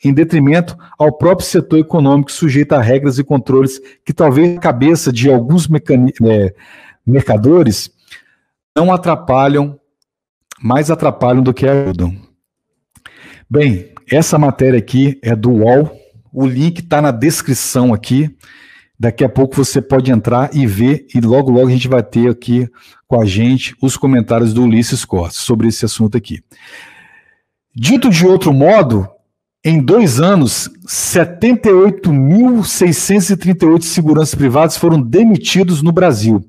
em 0.03 0.11
detrimento 0.11 0.75
ao 0.97 1.15
próprio 1.15 1.47
setor 1.47 1.77
econômico 1.77 2.31
sujeito 2.31 2.73
a 2.73 2.81
regras 2.81 3.19
e 3.19 3.23
controles 3.23 3.79
que 4.03 4.11
talvez 4.11 4.57
a 4.57 4.59
cabeça 4.59 5.13
de 5.13 5.29
alguns 5.29 5.67
mecanismos. 5.67 6.27
É, 6.27 6.53
mercadores 7.05 7.91
não 8.75 8.91
atrapalham, 8.91 9.79
mais 10.61 10.91
atrapalham 10.91 11.43
do 11.43 11.53
que 11.53 11.67
ajudam. 11.67 12.15
Bem, 13.49 13.93
essa 14.09 14.37
matéria 14.37 14.79
aqui 14.79 15.19
é 15.21 15.35
do 15.35 15.51
UOL, 15.51 15.91
o 16.31 16.45
link 16.45 16.79
está 16.79 17.01
na 17.01 17.11
descrição 17.11 17.93
aqui. 17.93 18.33
Daqui 18.99 19.23
a 19.23 19.29
pouco 19.29 19.55
você 19.55 19.81
pode 19.81 20.11
entrar 20.11 20.53
e 20.53 20.67
ver, 20.67 21.07
e 21.13 21.19
logo, 21.19 21.51
logo 21.51 21.67
a 21.67 21.71
gente 21.71 21.87
vai 21.87 22.03
ter 22.03 22.29
aqui 22.29 22.69
com 23.07 23.19
a 23.19 23.25
gente 23.25 23.75
os 23.81 23.97
comentários 23.97 24.53
do 24.53 24.63
Ulisses 24.63 25.03
Costa 25.03 25.39
sobre 25.39 25.67
esse 25.67 25.83
assunto 25.83 26.15
aqui. 26.15 26.43
Dito 27.75 28.09
de 28.09 28.25
outro 28.25 28.53
modo, 28.53 29.09
em 29.63 29.79
dois 29.81 30.19
anos, 30.19 30.69
78.638 30.85 33.83
seguranças 33.83 34.35
privadas 34.35 34.77
foram 34.77 35.01
demitidos 35.01 35.81
no 35.81 35.91
Brasil. 35.91 36.45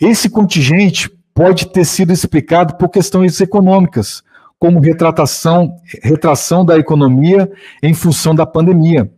Esse 0.00 0.30
contingente 0.30 1.10
pode 1.34 1.66
ter 1.66 1.84
sido 1.84 2.12
explicado 2.12 2.76
por 2.76 2.88
questões 2.88 3.38
econômicas, 3.40 4.22
como 4.58 4.80
retratação, 4.80 5.76
retração 6.02 6.64
da 6.64 6.78
economia 6.78 7.50
em 7.82 7.92
função 7.92 8.34
da 8.34 8.46
pandemia, 8.46 9.10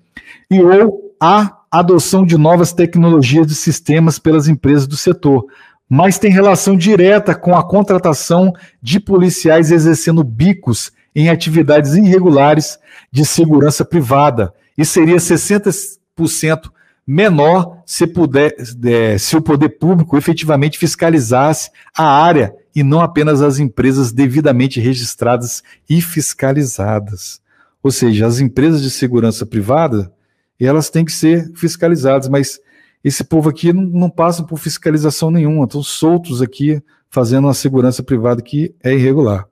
e 0.50 0.60
ou 0.60 1.14
a 1.20 1.58
adoção 1.70 2.26
de 2.26 2.36
novas 2.36 2.72
tecnologias 2.72 3.50
e 3.50 3.54
sistemas 3.54 4.18
pelas 4.18 4.48
empresas 4.48 4.86
do 4.86 4.96
setor, 4.96 5.46
mas 5.88 6.18
tem 6.18 6.32
relação 6.32 6.76
direta 6.76 7.34
com 7.34 7.56
a 7.56 7.62
contratação 7.62 8.52
de 8.80 8.98
policiais 8.98 9.70
exercendo 9.70 10.24
bicos 10.24 10.90
em 11.14 11.28
atividades 11.28 11.94
irregulares 11.94 12.78
de 13.10 13.24
segurança 13.24 13.84
privada, 13.84 14.52
e 14.76 14.84
seria 14.84 15.16
60% 15.16 16.70
menor 17.06 17.82
se, 17.84 18.06
puder, 18.06 18.54
é, 18.84 19.18
se 19.18 19.36
o 19.36 19.42
poder 19.42 19.70
público 19.70 20.16
efetivamente 20.16 20.78
fiscalizasse 20.78 21.70
a 21.96 22.04
área 22.04 22.54
e 22.74 22.82
não 22.82 23.00
apenas 23.00 23.42
as 23.42 23.58
empresas 23.58 24.12
devidamente 24.12 24.80
registradas 24.80 25.62
e 25.88 26.00
fiscalizadas. 26.00 27.40
Ou 27.82 27.90
seja, 27.90 28.26
as 28.26 28.38
empresas 28.38 28.82
de 28.82 28.90
segurança 28.90 29.44
privada, 29.44 30.12
elas 30.58 30.88
têm 30.88 31.04
que 31.04 31.12
ser 31.12 31.50
fiscalizadas, 31.54 32.28
mas 32.28 32.60
esse 33.02 33.24
povo 33.24 33.50
aqui 33.50 33.72
não, 33.72 33.82
não 33.82 34.08
passa 34.08 34.44
por 34.44 34.58
fiscalização 34.58 35.30
nenhuma, 35.30 35.64
estão 35.64 35.82
soltos 35.82 36.40
aqui 36.40 36.80
fazendo 37.10 37.46
uma 37.46 37.54
segurança 37.54 38.02
privada 38.02 38.40
que 38.40 38.74
é 38.82 38.94
irregular. 38.94 39.46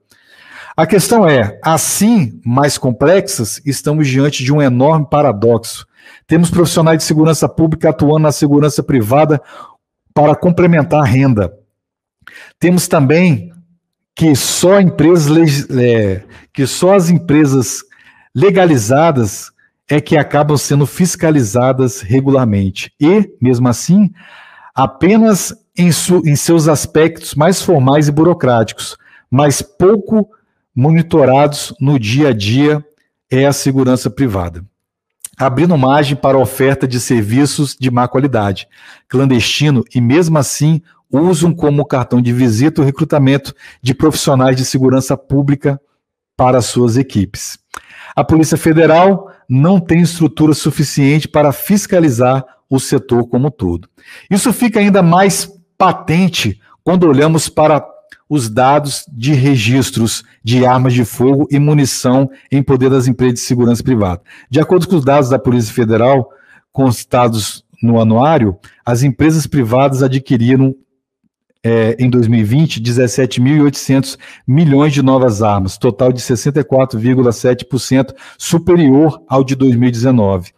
A 0.75 0.87
questão 0.87 1.27
é, 1.27 1.59
assim 1.61 2.39
mais 2.45 2.77
complexas, 2.77 3.61
estamos 3.65 4.07
diante 4.07 4.43
de 4.43 4.53
um 4.53 4.61
enorme 4.61 5.05
paradoxo. 5.09 5.85
Temos 6.27 6.49
profissionais 6.49 6.99
de 6.99 7.03
segurança 7.03 7.47
pública 7.47 7.89
atuando 7.89 8.19
na 8.19 8.31
segurança 8.31 8.81
privada 8.81 9.41
para 10.13 10.35
complementar 10.35 11.01
a 11.01 11.05
renda. 11.05 11.51
Temos 12.59 12.87
também 12.87 13.51
que 14.15 14.35
só 14.35 14.79
empresas 14.79 15.69
é, 15.71 16.23
que 16.53 16.67
só 16.67 16.95
as 16.95 17.09
empresas 17.09 17.83
legalizadas 18.35 19.51
é 19.89 19.99
que 19.99 20.17
acabam 20.17 20.57
sendo 20.57 20.85
fiscalizadas 20.85 22.01
regularmente. 22.01 22.93
E, 22.99 23.29
mesmo 23.41 23.67
assim, 23.67 24.09
apenas 24.73 25.53
em, 25.77 25.87
em 25.87 26.35
seus 26.35 26.67
aspectos 26.67 27.35
mais 27.35 27.61
formais 27.61 28.07
e 28.07 28.11
burocráticos, 28.11 28.97
mas 29.29 29.61
pouco 29.61 30.29
monitorados 30.73 31.73
no 31.79 31.99
dia 31.99 32.29
a 32.29 32.33
dia 32.33 32.85
é 33.29 33.45
a 33.45 33.53
segurança 33.53 34.09
privada. 34.09 34.63
Abrindo 35.41 35.75
margem 35.75 36.15
para 36.15 36.37
oferta 36.37 36.87
de 36.87 36.99
serviços 36.99 37.75
de 37.75 37.89
má 37.89 38.07
qualidade, 38.07 38.67
clandestino 39.09 39.83
e, 39.93 39.99
mesmo 39.99 40.37
assim, 40.37 40.83
usam 41.11 41.51
como 41.51 41.83
cartão 41.83 42.21
de 42.21 42.31
visita 42.31 42.79
o 42.79 42.85
recrutamento 42.85 43.51
de 43.81 43.95
profissionais 43.95 44.55
de 44.55 44.63
segurança 44.63 45.17
pública 45.17 45.81
para 46.37 46.61
suas 46.61 46.95
equipes. 46.95 47.57
A 48.15 48.23
Polícia 48.23 48.55
Federal 48.55 49.31
não 49.49 49.79
tem 49.79 50.01
estrutura 50.01 50.53
suficiente 50.53 51.27
para 51.27 51.51
fiscalizar 51.51 52.45
o 52.69 52.79
setor 52.79 53.27
como 53.27 53.47
um 53.47 53.51
todo. 53.51 53.89
Isso 54.29 54.53
fica 54.53 54.79
ainda 54.79 55.01
mais 55.01 55.51
patente 55.75 56.61
quando 56.83 57.07
olhamos 57.07 57.49
para 57.49 57.79
os 58.31 58.49
dados 58.49 59.05
de 59.11 59.33
registros 59.33 60.23
de 60.41 60.65
armas 60.65 60.93
de 60.93 61.03
fogo 61.03 61.49
e 61.51 61.59
munição 61.59 62.31
em 62.49 62.63
poder 62.63 62.89
das 62.89 63.05
empresas 63.05 63.33
de 63.33 63.39
segurança 63.41 63.83
privada. 63.83 64.21
De 64.49 64.57
acordo 64.57 64.87
com 64.87 64.95
os 64.95 65.03
dados 65.03 65.27
da 65.27 65.37
Polícia 65.37 65.73
Federal 65.73 66.29
constados 66.71 67.65
no 67.83 67.99
anuário, 67.99 68.57
as 68.85 69.03
empresas 69.03 69.45
privadas 69.45 70.01
adquiriram 70.01 70.73
é, 71.61 71.97
em 71.99 72.09
2020 72.09 72.81
17.800 72.81 74.17
milhões 74.47 74.93
de 74.93 75.01
novas 75.01 75.43
armas, 75.43 75.77
total 75.77 76.13
de 76.13 76.21
64,7% 76.21 78.15
superior 78.37 79.21
ao 79.27 79.43
de 79.43 79.57
2019 79.57 80.53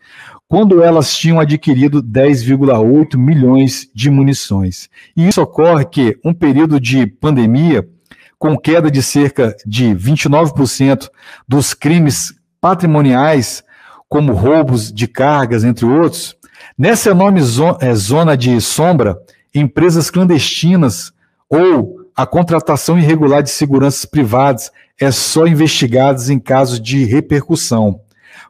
quando 0.54 0.84
elas 0.84 1.18
tinham 1.18 1.40
adquirido 1.40 2.00
10,8 2.00 3.18
milhões 3.18 3.90
de 3.92 4.12
munições. 4.12 4.88
E 5.18 5.28
isso 5.28 5.42
ocorre 5.42 5.84
que 5.84 6.20
um 6.24 6.32
período 6.32 6.80
de 6.80 7.08
pandemia, 7.08 7.90
com 8.38 8.56
queda 8.56 8.92
de 8.92 9.02
cerca 9.02 9.56
de 9.66 9.86
29% 9.96 11.10
dos 11.48 11.74
crimes 11.74 12.36
patrimoniais, 12.62 13.64
como 14.08 14.32
roubos 14.32 14.94
de 14.94 15.08
cargas, 15.08 15.64
entre 15.64 15.88
outros, 15.88 16.36
nessa 16.78 17.10
enorme 17.10 17.42
é, 17.80 17.96
zona 17.96 18.38
de 18.38 18.62
sombra, 18.62 19.18
empresas 19.56 20.12
clandestinas 20.12 21.12
ou 21.50 21.96
a 22.16 22.28
contratação 22.28 23.00
irregular 23.00 23.42
de 23.42 23.50
seguranças 23.50 24.06
privadas 24.06 24.70
é 25.02 25.10
só 25.10 25.48
investigadas 25.48 26.30
em 26.30 26.38
casos 26.38 26.80
de 26.80 27.06
repercussão. 27.06 28.02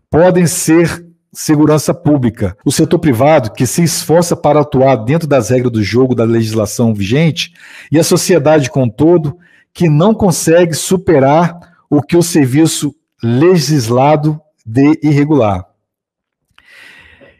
Podem 0.09 0.45
ser 0.45 1.12
segurança 1.33 1.93
pública. 1.93 2.55
O 2.63 2.71
setor 2.71 2.99
privado, 2.99 3.51
que 3.51 3.65
se 3.65 3.83
esforça 3.83 4.35
para 4.35 4.61
atuar 4.61 4.95
dentro 4.97 5.27
das 5.27 5.49
regras 5.49 5.71
do 5.71 5.83
jogo 5.83 6.13
da 6.13 6.23
legislação 6.23 6.93
vigente, 6.93 7.53
e 7.91 7.99
a 7.99 8.03
sociedade 8.03 8.69
como 8.69 8.85
um 8.85 8.89
todo, 8.89 9.37
que 9.73 9.89
não 9.89 10.13
consegue 10.13 10.75
superar 10.75 11.57
o 11.89 12.01
que 12.01 12.15
o 12.15 12.21
serviço 12.21 12.93
legislado 13.21 14.39
de 14.65 14.99
irregular. 15.01 15.65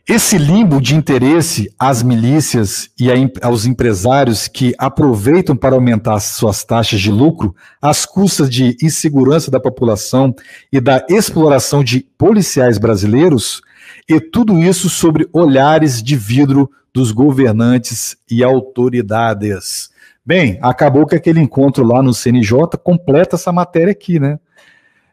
Esse 0.06 0.38
limbo 0.38 0.82
de 0.82 0.96
interesse 0.96 1.74
às 1.80 2.04
milícias 2.04 2.90
e 3.00 3.08
aos 3.42 3.66
empresários 3.66 4.50
que 4.50 4.74
aproveitam 4.78 5.56
para 5.56 5.76
aumentar 5.76 6.20
suas 6.20 6.62
taxas 6.62 7.00
de 7.00 7.10
lucro 7.10 7.56
às 7.82 8.06
custas 8.06 8.50
de 8.50 8.76
insegurança 8.82 9.50
da 9.50 9.62
população 9.62 10.36
e 10.74 10.82
da 10.82 11.06
exploração 11.10 11.82
de 11.82 12.02
policiais 12.18 12.78
brasileiros 12.78 13.62
e 14.08 14.20
tudo 14.20 14.60
isso 14.60 14.90
sobre 14.90 15.28
olhares 15.34 16.02
de 16.02 16.16
vidro 16.16 16.70
dos 16.94 17.12
governantes 17.12 18.16
e 18.30 18.44
autoridades. 18.44 19.90
Bem, 20.26 20.58
acabou 20.62 21.06
que 21.06 21.16
aquele 21.16 21.42
encontro 21.42 21.86
lá 21.86 22.02
no 22.02 22.14
CNJ 22.14 22.78
completa 22.82 23.36
essa 23.36 23.52
matéria 23.52 23.92
aqui, 23.92 24.20
né? 24.20 24.40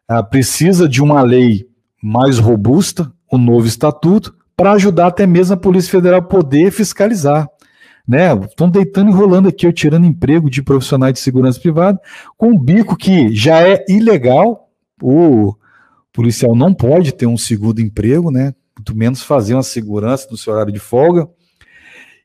Ah, 0.07 0.23
precisa 0.23 0.89
de 0.89 1.03
uma 1.03 1.23
lei 1.23 1.67
mais 2.03 2.39
robusta, 2.39 3.13
o 3.31 3.37
um 3.37 3.41
novo 3.41 3.67
estatuto, 3.67 4.35
para 4.57 4.73
ajudar 4.73 5.07
até 5.07 5.27
mesmo 5.27 5.55
a 5.55 5.57
Polícia 5.57 5.91
Federal 5.91 6.23
poder 6.23 6.71
fiscalizar. 6.71 7.49
Né? 8.07 8.35
Estão 8.45 8.69
deitando 8.69 9.11
e 9.11 9.15
rolando 9.15 9.49
aqui, 9.49 9.67
eu 9.67 9.73
tirando 9.73 10.07
emprego 10.07 10.51
de 10.51 10.63
profissionais 10.63 11.15
de 11.15 11.21
segurança 11.21 11.61
privada, 11.61 12.01
com 12.37 12.49
um 12.49 12.59
bico 12.59 12.97
que 12.97 13.35
já 13.35 13.63
é 13.63 13.85
ilegal, 13.89 14.69
o 15.01 15.55
policial 16.13 16.55
não 16.55 16.75
pode 16.75 17.13
ter 17.13 17.27
um 17.27 17.39
segundo 17.39 17.81
emprego, 17.81 18.31
né? 18.31 18.53
Muito 18.81 18.97
menos 18.97 19.23
fazer 19.23 19.55
uma 19.55 19.63
segurança 19.63 20.27
no 20.31 20.37
seu 20.39 20.55
horário 20.55 20.73
de 20.73 20.79
folga. 20.79 21.29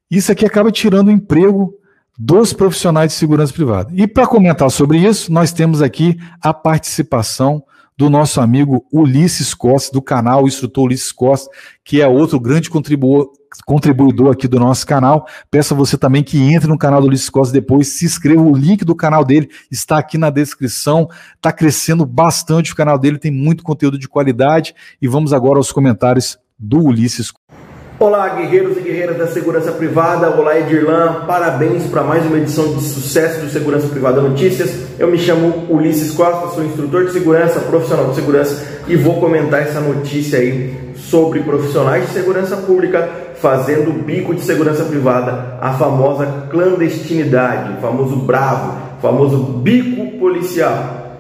Isso 0.10 0.32
aqui 0.32 0.46
acaba 0.46 0.72
tirando 0.72 1.10
o 1.10 1.12
emprego 1.12 1.74
dos 2.18 2.54
profissionais 2.54 3.12
de 3.12 3.18
segurança 3.18 3.52
privada. 3.52 3.92
E 3.94 4.08
para 4.08 4.26
comentar 4.26 4.72
sobre 4.72 4.98
isso, 4.98 5.32
nós 5.34 5.52
temos 5.52 5.82
aqui 5.82 6.18
a 6.42 6.54
participação 6.54 7.62
do 7.98 8.10
nosso 8.10 8.40
amigo 8.40 8.86
Ulisses 8.92 9.54
Costa, 9.54 9.92
do 9.92 10.02
canal 10.02 10.44
o 10.44 10.48
Instrutor 10.48 10.86
Ulisses 10.86 11.12
Costa, 11.12 11.50
que 11.84 12.02
é 12.02 12.08
outro 12.08 12.40
grande 12.40 12.70
contribuidor, 12.70 13.32
contribuidor 13.66 14.34
aqui 14.34 14.48
do 14.48 14.60
nosso 14.60 14.86
canal. 14.86 15.26
Peço 15.50 15.74
a 15.74 15.78
você 15.78 15.98
também 15.98 16.22
que 16.22 16.38
entre 16.42 16.68
no 16.68 16.78
canal 16.78 17.02
do 17.02 17.08
Ulisses 17.08 17.30
Costa 17.30 17.54
depois, 17.54 17.88
se 17.90 18.06
inscreva, 18.06 18.42
o 18.42 18.56
link 18.56 18.84
do 18.84 18.96
canal 18.96 19.24
dele 19.24 19.50
está 19.72 19.98
aqui 19.98 20.18
na 20.18 20.30
descrição. 20.30 21.10
Está 21.36 21.52
crescendo 21.52 22.06
bastante 22.06 22.74
o 22.74 22.76
canal 22.76 22.98
dele, 22.98 23.18
tem 23.18 23.32
muito 23.32 23.64
conteúdo 23.64 23.98
de 23.98 24.08
qualidade. 24.10 24.76
E 25.02 25.08
vamos 25.08 25.32
agora 25.32 25.58
aos 25.58 25.72
comentários 25.72 26.38
do 26.58 26.80
Ulisses. 26.80 27.34
Olá, 28.00 28.30
guerreiros 28.30 28.78
e 28.78 28.82
guerreiras 28.82 29.18
da 29.18 29.28
segurança 29.28 29.72
privada. 29.72 30.30
Olá, 30.30 30.60
Edirlan. 30.60 31.26
Parabéns 31.26 31.86
para 31.86 32.04
mais 32.04 32.26
uma 32.26 32.38
edição 32.38 32.74
de 32.76 32.82
sucesso 32.84 33.42
do 33.42 33.50
Segurança 33.50 33.88
Privada 33.88 34.22
Notícias. 34.22 35.00
Eu 35.00 35.10
me 35.10 35.18
chamo 35.18 35.66
Ulisses 35.70 36.12
Costa, 36.12 36.54
sou 36.54 36.64
instrutor 36.64 37.06
de 37.06 37.14
segurança, 37.14 37.60
profissional 37.62 38.10
de 38.10 38.16
segurança 38.16 38.82
e 38.88 38.96
vou 38.96 39.20
comentar 39.20 39.62
essa 39.62 39.80
notícia 39.80 40.40
aí 40.40 40.94
sobre 40.98 41.42
profissionais 41.42 42.08
de 42.08 42.14
segurança 42.14 42.58
pública 42.58 43.10
fazendo 43.36 43.94
bico 44.04 44.34
de 44.34 44.42
segurança 44.42 44.84
privada, 44.86 45.58
a 45.62 45.74
famosa 45.74 46.48
clandestinidade, 46.50 47.78
o 47.78 47.82
famoso 47.82 48.16
bravo, 48.18 48.78
o 48.98 49.02
famoso 49.02 49.38
bico 49.38 50.18
policial. 50.18 51.20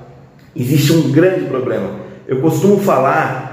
Existe 0.56 0.94
um 0.94 1.12
grande 1.12 1.46
problema. 1.46 1.90
Eu 2.28 2.42
costumo 2.42 2.80
falar 2.80 3.45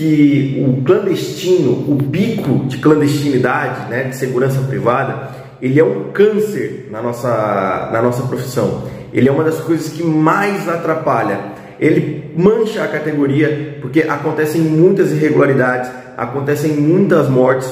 que 0.00 0.64
o 0.66 0.82
clandestino, 0.82 1.72
o 1.72 1.94
bico 1.94 2.64
de 2.64 2.78
clandestinidade, 2.78 3.90
né, 3.90 4.04
de 4.04 4.16
segurança 4.16 4.58
privada, 4.62 5.28
ele 5.60 5.78
é 5.78 5.84
um 5.84 6.04
câncer 6.04 6.88
na 6.90 7.02
nossa, 7.02 7.90
na 7.92 8.00
nossa 8.00 8.22
profissão. 8.22 8.84
Ele 9.12 9.28
é 9.28 9.32
uma 9.32 9.44
das 9.44 9.60
coisas 9.60 9.92
que 9.92 10.02
mais 10.02 10.66
atrapalha. 10.66 11.38
Ele 11.78 12.32
mancha 12.34 12.82
a 12.82 12.88
categoria 12.88 13.76
porque 13.82 14.00
acontecem 14.00 14.62
muitas 14.62 15.12
irregularidades, 15.12 15.90
acontecem 16.16 16.72
muitas 16.72 17.28
mortes, 17.28 17.70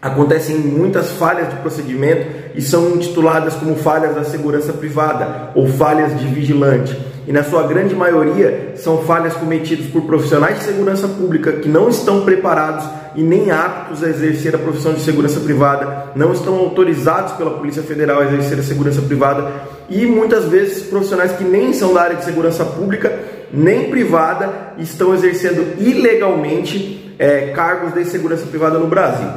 acontecem 0.00 0.56
muitas 0.56 1.10
falhas 1.10 1.50
de 1.50 1.56
procedimento 1.56 2.26
e 2.54 2.62
são 2.62 2.94
intituladas 2.94 3.52
como 3.52 3.76
falhas 3.76 4.14
da 4.14 4.24
segurança 4.24 4.72
privada 4.72 5.50
ou 5.54 5.68
falhas 5.68 6.18
de 6.18 6.26
vigilante 6.26 6.96
e 7.26 7.32
na 7.32 7.42
sua 7.42 7.66
grande 7.66 7.94
maioria 7.94 8.72
são 8.76 8.98
falhas 9.04 9.34
cometidas 9.34 9.86
por 9.86 10.02
profissionais 10.02 10.58
de 10.58 10.64
segurança 10.64 11.08
pública 11.08 11.52
que 11.52 11.68
não 11.68 11.88
estão 11.88 12.24
preparados 12.24 12.84
e 13.14 13.22
nem 13.22 13.50
aptos 13.50 14.02
a 14.02 14.08
exercer 14.08 14.54
a 14.54 14.58
profissão 14.58 14.92
de 14.92 15.00
segurança 15.00 15.40
privada, 15.40 16.12
não 16.14 16.32
estão 16.32 16.58
autorizados 16.58 17.32
pela 17.34 17.52
Polícia 17.52 17.82
Federal 17.82 18.20
a 18.20 18.24
exercer 18.24 18.58
a 18.58 18.62
segurança 18.62 19.00
privada 19.02 19.50
e 19.88 20.04
muitas 20.06 20.46
vezes 20.46 20.82
profissionais 20.84 21.32
que 21.32 21.44
nem 21.44 21.72
são 21.72 21.94
da 21.94 22.02
área 22.02 22.16
de 22.16 22.24
segurança 22.24 22.64
pública 22.64 23.12
nem 23.52 23.90
privada 23.90 24.72
estão 24.78 25.14
exercendo 25.14 25.80
ilegalmente 25.80 27.14
é, 27.18 27.52
cargos 27.52 27.94
de 27.94 28.04
segurança 28.04 28.46
privada 28.46 28.78
no 28.78 28.88
Brasil. 28.88 29.28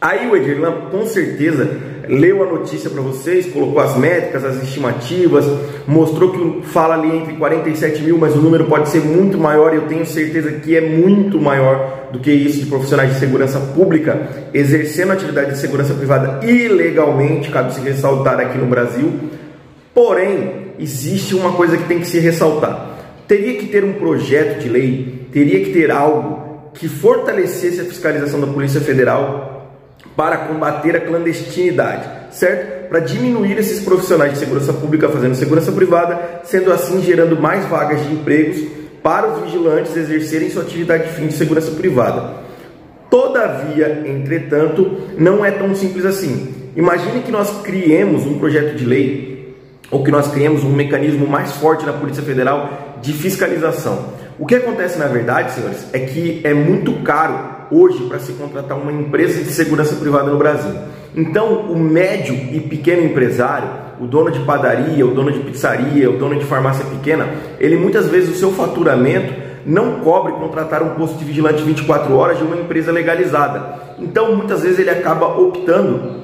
Aí 0.00 0.28
o 0.28 0.36
Edirlan, 0.36 0.88
com 0.90 1.06
certeza, 1.06 1.70
leu 2.08 2.42
a 2.42 2.46
notícia 2.46 2.90
para 2.90 3.00
vocês, 3.00 3.46
colocou 3.46 3.80
as 3.80 3.96
métricas, 3.96 4.44
as 4.44 4.62
estimativas, 4.62 5.44
mostrou 5.86 6.30
que 6.30 6.66
fala 6.68 6.94
ali 6.94 7.16
entre 7.16 7.34
47 7.34 8.02
mil, 8.02 8.18
mas 8.18 8.34
o 8.34 8.40
número 8.40 8.64
pode 8.64 8.88
ser 8.88 9.00
muito 9.00 9.38
maior 9.38 9.72
e 9.72 9.76
eu 9.76 9.86
tenho 9.86 10.04
certeza 10.04 10.50
que 10.52 10.76
é 10.76 10.80
muito 10.80 11.40
maior 11.40 12.08
do 12.12 12.18
que 12.18 12.30
isso 12.30 12.60
de 12.60 12.66
profissionais 12.66 13.14
de 13.14 13.20
segurança 13.20 13.58
pública 13.58 14.28
exercendo 14.52 15.12
atividade 15.12 15.52
de 15.52 15.58
segurança 15.58 15.94
privada 15.94 16.44
ilegalmente, 16.44 17.50
cabe 17.50 17.74
se 17.74 17.80
ressaltar 17.80 18.38
aqui 18.40 18.58
no 18.58 18.66
Brasil. 18.66 19.12
Porém, 19.94 20.72
existe 20.78 21.34
uma 21.34 21.52
coisa 21.52 21.76
que 21.76 21.84
tem 21.84 22.00
que 22.00 22.06
se 22.06 22.18
ressaltar. 22.18 22.90
Teria 23.28 23.58
que 23.58 23.66
ter 23.66 23.84
um 23.84 23.94
projeto 23.94 24.60
de 24.60 24.68
lei, 24.68 25.26
teria 25.32 25.64
que 25.64 25.72
ter 25.72 25.90
algo 25.90 26.70
que 26.74 26.88
fortalecesse 26.88 27.80
a 27.80 27.84
fiscalização 27.84 28.40
da 28.40 28.46
Polícia 28.46 28.80
Federal 28.80 29.52
para 30.16 30.36
combater 30.38 30.96
a 30.96 31.00
clandestinidade, 31.00 32.08
certo? 32.30 32.88
Para 32.88 33.00
diminuir 33.00 33.58
esses 33.58 33.80
profissionais 33.80 34.32
de 34.32 34.38
segurança 34.38 34.72
pública 34.72 35.08
fazendo 35.08 35.34
segurança 35.34 35.72
privada, 35.72 36.42
sendo 36.44 36.72
assim 36.72 37.02
gerando 37.02 37.40
mais 37.40 37.64
vagas 37.66 38.02
de 38.02 38.12
empregos 38.12 38.62
para 39.02 39.32
os 39.32 39.42
vigilantes 39.42 39.96
exercerem 39.96 40.50
sua 40.50 40.62
atividade 40.62 41.04
de 41.04 41.14
fim 41.14 41.26
de 41.26 41.34
segurança 41.34 41.70
privada. 41.72 42.42
Todavia, 43.10 44.04
entretanto, 44.06 44.98
não 45.18 45.44
é 45.44 45.50
tão 45.50 45.74
simples 45.74 46.04
assim. 46.04 46.54
Imagine 46.76 47.22
que 47.22 47.30
nós 47.30 47.62
criemos 47.62 48.24
um 48.24 48.38
projeto 48.38 48.74
de 48.76 48.84
lei 48.84 49.54
ou 49.90 50.02
que 50.02 50.10
nós 50.10 50.30
criemos 50.30 50.64
um 50.64 50.72
mecanismo 50.72 51.26
mais 51.26 51.52
forte 51.52 51.84
na 51.84 51.92
Polícia 51.92 52.22
Federal 52.22 52.98
de 53.02 53.12
fiscalização. 53.12 54.14
O 54.38 54.46
que 54.46 54.54
acontece 54.54 54.98
na 54.98 55.06
verdade, 55.06 55.52
senhores, 55.52 55.86
é 55.92 55.98
que 55.98 56.40
é 56.44 56.54
muito 56.54 57.02
caro 57.02 57.61
hoje 57.70 58.04
para 58.08 58.18
se 58.18 58.32
contratar 58.32 58.76
uma 58.76 58.92
empresa 58.92 59.42
de 59.42 59.50
segurança 59.50 59.96
privada 59.96 60.30
no 60.30 60.38
Brasil. 60.38 60.72
Então, 61.14 61.70
o 61.70 61.78
médio 61.78 62.34
e 62.34 62.60
pequeno 62.60 63.04
empresário, 63.04 63.68
o 64.00 64.06
dono 64.06 64.30
de 64.30 64.40
padaria, 64.40 65.06
o 65.06 65.14
dono 65.14 65.30
de 65.30 65.40
pizzaria, 65.40 66.10
o 66.10 66.18
dono 66.18 66.38
de 66.38 66.44
farmácia 66.44 66.84
pequena, 66.86 67.28
ele 67.60 67.76
muitas 67.76 68.08
vezes 68.08 68.30
o 68.30 68.38
seu 68.38 68.52
faturamento 68.52 69.32
não 69.64 70.00
cobre 70.00 70.32
contratar 70.32 70.82
um 70.82 70.90
posto 70.90 71.18
de 71.18 71.24
vigilante 71.24 71.62
24 71.62 72.14
horas 72.16 72.38
de 72.38 72.44
uma 72.44 72.56
empresa 72.56 72.90
legalizada. 72.90 73.94
Então, 73.98 74.34
muitas 74.34 74.62
vezes 74.62 74.78
ele 74.78 74.90
acaba 74.90 75.38
optando 75.38 76.22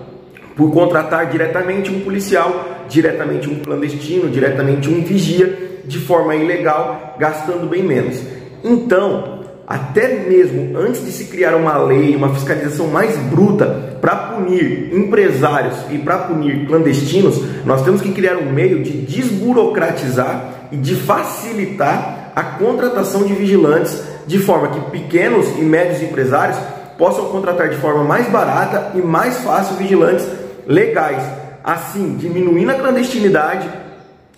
por 0.57 0.73
contratar 0.73 1.31
diretamente 1.31 1.91
um 1.91 2.01
policial, 2.01 2.65
diretamente 2.89 3.49
um 3.49 3.61
clandestino, 3.61 4.29
diretamente 4.29 4.89
um 4.89 5.03
vigia 5.05 5.81
de 5.85 5.99
forma 5.99 6.35
ilegal, 6.35 7.17
gastando 7.19 7.69
bem 7.69 7.83
menos. 7.83 8.21
Então, 8.65 9.38
até 9.69 10.25
mesmo 10.27 10.79
antes 10.79 11.05
de 11.05 11.13
se 11.13 11.27
criar 11.27 11.55
uma 11.55 11.77
lei, 11.77 12.17
uma 12.17 12.33
fiscalização 12.33 12.87
mais 12.87 13.15
bruta 13.19 13.99
para 14.01 14.17
punir 14.17 14.95
empresários 14.95 15.77
e 15.91 15.99
para 15.99 16.17
punir 16.21 16.67
clandestinos, 16.67 17.39
nós 17.67 17.83
temos 17.83 18.01
que 18.01 18.13
criar 18.13 18.39
um 18.39 18.51
meio 18.51 18.83
de 18.83 18.93
desburocratizar 18.93 20.69
e 20.73 20.77
de 20.79 20.95
facilitar 20.95 22.33
a 22.35 22.43
contratação 22.43 23.25
de 23.25 23.35
vigilantes, 23.35 24.03
de 24.27 24.39
forma 24.39 24.69
que 24.69 24.91
pequenos 24.91 25.47
e 25.59 25.63
médios 25.63 26.03
empresários 26.03 26.57
possam 26.97 27.27
contratar 27.27 27.69
de 27.69 27.77
forma 27.77 28.03
mais 28.03 28.27
barata 28.29 28.93
e 28.95 29.03
mais 29.03 29.37
fácil 29.39 29.77
vigilantes 29.77 30.27
legais, 30.67 31.23
assim 31.63 32.17
diminuindo 32.17 32.71
a 32.71 32.75
clandestinidade 32.75 33.69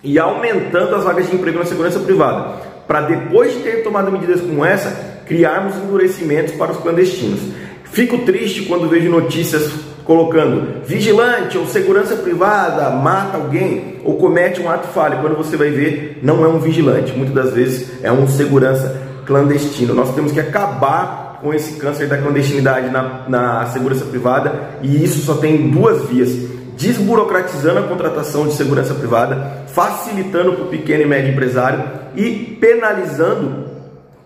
e 0.03 0.19
aumentando 0.19 0.93
as 0.93 1.05
vagas 1.05 1.29
de 1.29 1.35
emprego 1.37 1.59
na 1.59 1.65
segurança 1.65 1.99
privada, 1.99 2.55
para 2.85 3.01
depois 3.01 3.53
de 3.53 3.59
ter 3.59 3.81
tomado 3.81 4.11
medidas 4.11 4.41
como 4.41 4.65
essa, 4.65 5.10
criarmos 5.31 5.77
endurecimentos 5.77 6.53
para 6.55 6.73
os 6.73 6.77
clandestinos. 6.79 7.39
Fico 7.85 8.17
triste 8.19 8.63
quando 8.63 8.89
vejo 8.89 9.09
notícias 9.09 9.71
colocando 10.03 10.85
vigilante 10.85 11.57
ou 11.57 11.65
segurança 11.65 12.17
privada 12.17 12.89
mata 12.89 13.37
alguém 13.37 14.01
ou 14.03 14.17
comete 14.17 14.59
um 14.59 14.69
ato 14.69 14.89
falho. 14.89 15.19
Quando 15.21 15.37
você 15.37 15.55
vai 15.55 15.69
ver, 15.69 16.19
não 16.21 16.43
é 16.43 16.49
um 16.49 16.59
vigilante, 16.59 17.13
muitas 17.13 17.33
das 17.33 17.53
vezes 17.53 18.03
é 18.03 18.11
um 18.11 18.27
segurança 18.27 19.01
clandestino. 19.25 19.93
Nós 19.93 20.13
temos 20.13 20.33
que 20.33 20.39
acabar 20.41 21.39
com 21.41 21.53
esse 21.53 21.79
câncer 21.79 22.09
da 22.09 22.17
clandestinidade 22.17 22.89
na, 22.89 23.23
na 23.29 23.65
segurança 23.67 24.03
privada 24.03 24.71
e 24.81 25.01
isso 25.01 25.21
só 25.21 25.35
tem 25.35 25.69
duas 25.69 26.09
vias 26.09 26.29
desburocratizando 26.77 27.79
a 27.79 27.83
contratação 27.83 28.47
de 28.47 28.53
segurança 28.53 28.93
privada, 28.93 29.63
facilitando 29.67 30.53
para 30.53 30.65
o 30.65 30.67
pequeno 30.67 31.03
e 31.03 31.05
médio 31.05 31.31
empresário 31.31 31.83
e 32.17 32.57
penalizando 32.59 33.70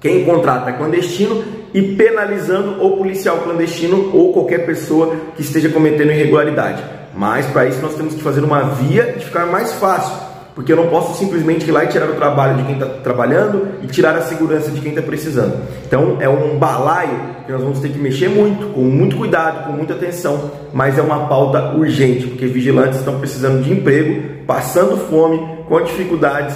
quem 0.06 0.24
contrata 0.24 0.72
clandestino 0.72 1.44
e 1.74 1.82
penalizando 1.82 2.86
o 2.86 2.96
policial 2.96 3.40
clandestino 3.40 4.12
ou 4.14 4.32
qualquer 4.32 4.64
pessoa 4.64 5.16
que 5.36 5.42
esteja 5.42 5.68
cometendo 5.70 6.12
irregularidade. 6.12 6.84
Mas 7.16 7.48
para 7.48 7.66
isso 7.66 7.82
nós 7.82 7.96
temos 7.96 8.14
que 8.14 8.22
fazer 8.22 8.44
uma 8.44 8.62
via 8.76 9.14
de 9.14 9.26
ficar 9.26 9.48
mais 9.48 9.74
fácil 9.74 10.14
porque 10.54 10.72
eu 10.72 10.78
não 10.78 10.88
posso 10.88 11.18
simplesmente 11.18 11.68
ir 11.68 11.72
lá 11.72 11.84
e 11.84 11.88
tirar 11.88 12.08
o 12.08 12.14
trabalho 12.14 12.58
de 12.58 12.64
quem 12.64 12.76
está 12.76 12.86
trabalhando 12.86 13.68
e 13.82 13.88
tirar 13.88 14.16
a 14.16 14.22
segurança 14.22 14.70
de 14.70 14.80
quem 14.80 14.92
está 14.92 15.02
precisando. 15.02 15.58
Então 15.86 16.18
é 16.22 16.30
um 16.30 16.58
balaio 16.58 17.20
que 17.46 17.52
nós 17.52 17.62
vamos 17.62 17.80
ter 17.80 17.90
que 17.90 17.98
mexer 17.98 18.30
muito, 18.30 18.68
com 18.74 18.82
muito 18.82 19.18
cuidado, 19.18 19.66
com 19.66 19.74
muita 19.74 19.96
atenção, 19.96 20.52
mas 20.72 21.00
é 21.00 21.02
uma 21.02 21.28
pauta 21.28 21.74
urgente, 21.76 22.28
porque 22.28 22.46
vigilantes 22.46 23.00
estão 23.00 23.20
precisando 23.20 23.64
de 23.64 23.74
emprego, 23.74 24.46
passando 24.46 24.96
fome, 25.10 25.42
com 25.68 25.82
dificuldades, 25.82 26.56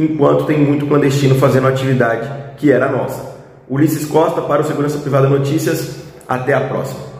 enquanto 0.00 0.46
tem 0.46 0.58
muito 0.58 0.86
clandestino 0.86 1.34
fazendo 1.34 1.68
atividade 1.68 2.56
que 2.56 2.72
era 2.72 2.90
nossa. 2.90 3.38
Ulisses 3.68 4.06
Costa 4.06 4.40
para 4.40 4.62
o 4.62 4.64
Segurança 4.64 4.98
Privada 4.98 5.28
Notícias. 5.28 6.00
Até 6.26 6.54
a 6.54 6.68
próxima. 6.68 7.10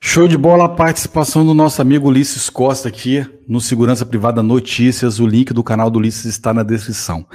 Show 0.00 0.28
de 0.28 0.38
bola 0.38 0.66
a 0.66 0.68
participação 0.68 1.44
do 1.44 1.52
nosso 1.52 1.82
amigo 1.82 2.08
Ulisses 2.08 2.48
Costa 2.48 2.88
aqui 2.88 3.26
no 3.48 3.60
Segurança 3.60 4.06
Privada 4.06 4.42
Notícias. 4.42 5.18
O 5.18 5.26
link 5.26 5.52
do 5.52 5.64
canal 5.64 5.90
do 5.90 5.98
Ulisses 5.98 6.26
está 6.26 6.54
na 6.54 6.62
descrição. 6.62 7.26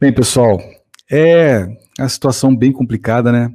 Bem, 0.00 0.12
pessoal, 0.12 0.58
é 1.10 1.68
a 2.00 2.08
situação 2.08 2.56
bem 2.56 2.72
complicada, 2.72 3.30
né? 3.30 3.50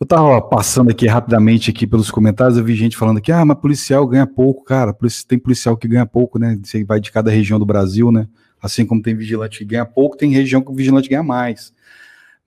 Eu 0.00 0.06
tava 0.06 0.42
passando 0.42 0.90
aqui 0.90 1.06
rapidamente 1.06 1.70
aqui 1.70 1.86
pelos 1.86 2.10
comentários, 2.10 2.58
eu 2.58 2.64
vi 2.64 2.74
gente 2.74 2.96
falando 2.96 3.18
aqui, 3.18 3.30
ah, 3.30 3.44
mas 3.44 3.58
policial 3.58 4.06
ganha 4.06 4.26
pouco, 4.26 4.64
cara. 4.64 4.94
Tem 5.26 5.38
policial 5.38 5.76
que 5.76 5.86
ganha 5.86 6.04
pouco, 6.04 6.38
né? 6.38 6.58
Você 6.62 6.84
vai 6.84 7.00
de 7.00 7.12
cada 7.12 7.30
região 7.30 7.58
do 7.58 7.64
Brasil, 7.64 8.10
né? 8.10 8.26
Assim 8.60 8.84
como 8.84 9.02
tem 9.02 9.14
vigilante 9.14 9.58
que 9.58 9.64
ganha 9.64 9.84
pouco, 9.86 10.16
tem 10.16 10.32
região 10.32 10.60
que 10.60 10.70
o 10.70 10.74
vigilante 10.74 11.08
ganha 11.08 11.22
mais. 11.22 11.72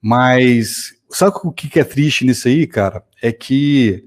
Mas 0.00 0.94
sabe 1.10 1.36
o 1.42 1.52
que 1.52 1.78
é 1.80 1.84
triste 1.84 2.24
nisso 2.24 2.48
aí, 2.48 2.66
cara? 2.66 3.02
É 3.22 3.32
que 3.32 4.04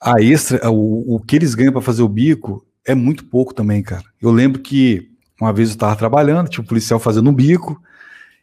a 0.00 0.20
extra, 0.22 0.70
o, 0.70 1.16
o 1.16 1.20
que 1.20 1.36
eles 1.36 1.54
ganham 1.54 1.72
para 1.72 1.82
fazer 1.82 2.02
o 2.02 2.08
bico 2.08 2.66
é 2.86 2.94
muito 2.94 3.24
pouco 3.26 3.54
também, 3.54 3.82
cara. 3.82 4.04
Eu 4.20 4.30
lembro 4.30 4.60
que 4.60 5.10
uma 5.40 5.52
vez 5.52 5.70
eu 5.70 5.74
estava 5.74 5.96
trabalhando, 5.96 6.48
tinha 6.48 6.62
um 6.62 6.66
policial 6.66 6.98
fazendo 6.98 7.28
um 7.28 7.34
bico, 7.34 7.80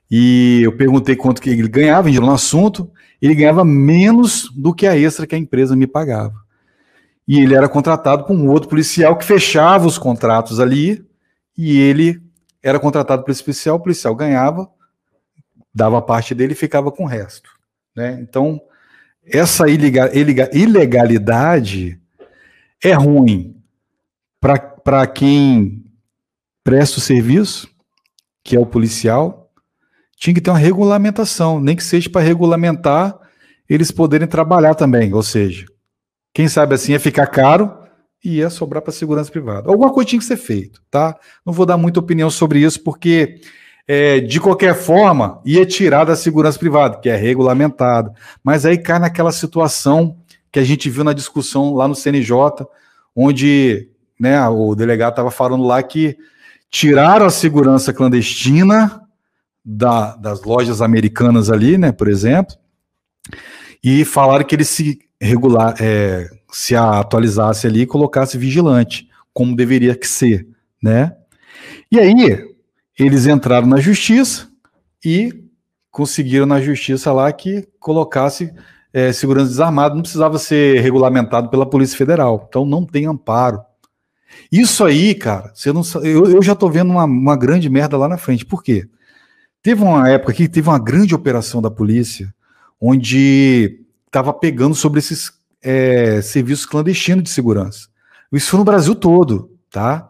e 0.10 0.62
eu 0.64 0.76
perguntei 0.76 1.16
quanto 1.16 1.42
que 1.42 1.50
ele 1.50 1.68
ganhava, 1.68 2.10
entrou 2.10 2.28
no 2.28 2.34
assunto, 2.34 2.92
ele 3.22 3.36
ganhava 3.36 3.64
menos 3.64 4.50
do 4.50 4.74
que 4.74 4.88
a 4.88 4.98
extra 4.98 5.28
que 5.28 5.36
a 5.36 5.38
empresa 5.38 5.76
me 5.76 5.86
pagava. 5.86 6.34
E 7.28 7.40
ele 7.40 7.54
era 7.54 7.70
contratado 7.70 8.24
com 8.24 8.36
um 8.36 8.50
outro 8.50 8.68
policial 8.68 9.16
que 9.16 9.26
fechava 9.26 9.86
os 9.86 9.98
contratos 9.98 10.60
ali, 10.60 11.06
e 11.58 11.80
ele 11.80 12.22
era 12.64 12.80
contratado 12.80 13.24
por 13.24 13.32
esse 13.32 13.44
policial, 13.44 13.78
o 13.78 13.82
policial 13.82 14.16
ganhava, 14.16 14.70
dava 15.74 16.00
a 16.00 16.02
parte 16.02 16.36
dele 16.36 16.54
e 16.54 16.56
ficava 16.56 16.92
com 16.92 17.04
o 17.04 17.08
resto. 17.08 17.50
Né? 17.96 18.20
Então, 18.22 18.62
essa 19.24 19.66
ilegalidade 19.70 22.00
é 22.84 22.94
ruim 22.94 23.56
para 24.40 25.06
quem 25.08 25.86
presta 26.64 26.98
o 26.98 27.02
serviço, 27.02 27.70
que 28.44 28.56
é 28.56 28.60
o 28.60 28.66
policial, 28.66 29.41
tinha 30.22 30.36
que 30.36 30.40
ter 30.40 30.52
uma 30.52 30.60
regulamentação, 30.60 31.60
nem 31.60 31.76
que 31.76 31.84
seja 31.84 32.08
para 32.08 32.22
regulamentar 32.22 33.18
eles 33.68 33.90
poderem 33.90 34.28
trabalhar 34.28 34.76
também. 34.76 35.12
Ou 35.16 35.24
seja, 35.24 35.66
quem 36.32 36.48
sabe 36.48 36.76
assim 36.76 36.92
ia 36.92 37.00
ficar 37.00 37.26
caro 37.26 37.74
e 38.24 38.36
ia 38.36 38.52
sobrar 38.52 38.84
para 38.84 38.92
a 38.92 38.94
segurança 38.94 39.32
privada. 39.32 39.68
Alguma 39.72 39.92
coisa 39.92 40.10
tinha 40.10 40.20
que 40.20 40.26
ser 40.26 40.38
feito, 40.38 40.80
tá? 40.92 41.18
Não 41.44 41.52
vou 41.52 41.66
dar 41.66 41.76
muita 41.76 42.00
opinião 42.00 42.30
sobre 42.30 42.60
isso, 42.60 42.84
porque 42.84 43.42
é, 43.88 44.20
de 44.20 44.40
qualquer 44.40 44.76
forma, 44.76 45.42
ia 45.44 45.66
tirar 45.66 46.04
da 46.04 46.16
segurança 46.16 46.60
privada, 46.60 47.00
que 47.00 47.10
é 47.10 47.16
regulamentada. 47.16 48.14
Mas 48.44 48.64
aí 48.64 48.78
cai 48.78 49.00
naquela 49.00 49.32
situação 49.32 50.20
que 50.52 50.60
a 50.60 50.64
gente 50.64 50.88
viu 50.88 51.04
na 51.04 51.14
discussão 51.14 51.74
lá 51.74 51.88
no 51.88 51.96
CNJ, 51.96 52.36
onde 53.16 53.90
né, 54.20 54.48
o 54.50 54.76
delegado 54.76 55.14
estava 55.14 55.32
falando 55.32 55.64
lá 55.64 55.82
que 55.82 56.16
tiraram 56.70 57.26
a 57.26 57.32
segurança 57.32 57.92
clandestina 57.92 59.01
da, 59.64 60.16
das 60.16 60.44
lojas 60.44 60.82
americanas 60.82 61.50
ali, 61.50 61.78
né, 61.78 61.92
por 61.92 62.08
exemplo, 62.08 62.56
e 63.84 64.04
falaram 64.06 64.46
que 64.46 64.56
ele 64.56 64.66
se 64.66 65.00
regular, 65.20 65.76
é, 65.80 66.30
se 66.52 66.76
atualizasse 66.76 67.68
ali 67.68 67.82
e 67.82 67.88
colocasse 67.88 68.38
vigilante, 68.38 69.08
como 69.34 69.56
deveria 69.56 69.96
que 69.96 70.08
ser, 70.08 70.48
né? 70.82 71.16
E 71.92 72.00
aí, 72.00 72.46
eles 72.98 73.26
entraram 73.26 73.68
na 73.68 73.78
justiça 73.78 74.50
e 75.04 75.44
conseguiram 75.90 76.46
na 76.46 76.62
justiça 76.62 77.12
lá 77.12 77.32
que 77.32 77.68
colocasse 77.80 78.54
é, 78.94 79.12
segurança 79.12 79.50
desarmada, 79.50 79.96
não 79.96 80.02
precisava 80.02 80.38
ser 80.38 80.82
regulamentado 80.82 81.50
pela 81.50 81.66
Polícia 81.66 81.98
Federal. 81.98 82.46
Então 82.48 82.66
não 82.66 82.86
tem 82.86 83.06
amparo. 83.06 83.62
Isso 84.52 84.84
aí, 84.84 85.14
cara, 85.16 85.52
você 85.54 85.72
não, 85.72 85.82
eu, 86.04 86.30
eu 86.30 86.42
já 86.42 86.56
tô 86.56 86.70
vendo 86.70 86.92
uma, 86.92 87.06
uma 87.06 87.36
grande 87.36 87.70
merda 87.70 87.98
lá 87.98 88.08
na 88.08 88.18
frente. 88.18 88.46
Por 88.46 88.64
quê? 88.64 88.88
Teve 89.62 89.84
uma 89.84 90.10
época 90.10 90.34
que 90.34 90.50
teve 90.50 90.68
uma 90.68 90.80
grande 90.80 91.14
operação 91.14 91.62
da 91.62 91.70
polícia, 91.70 92.34
onde 92.80 93.80
estava 94.08 94.34
pegando 94.34 94.74
sobre 94.74 95.00
esses 95.00 95.32
é, 95.62 96.22
serviços 96.22 96.66
clandestinos 96.66 97.24
de 97.24 97.30
segurança. 97.30 97.88
Isso 98.32 98.50
foi 98.50 98.60
no 98.60 98.66
Brasil 98.66 98.96
todo, 98.96 99.52
tá? 99.70 100.10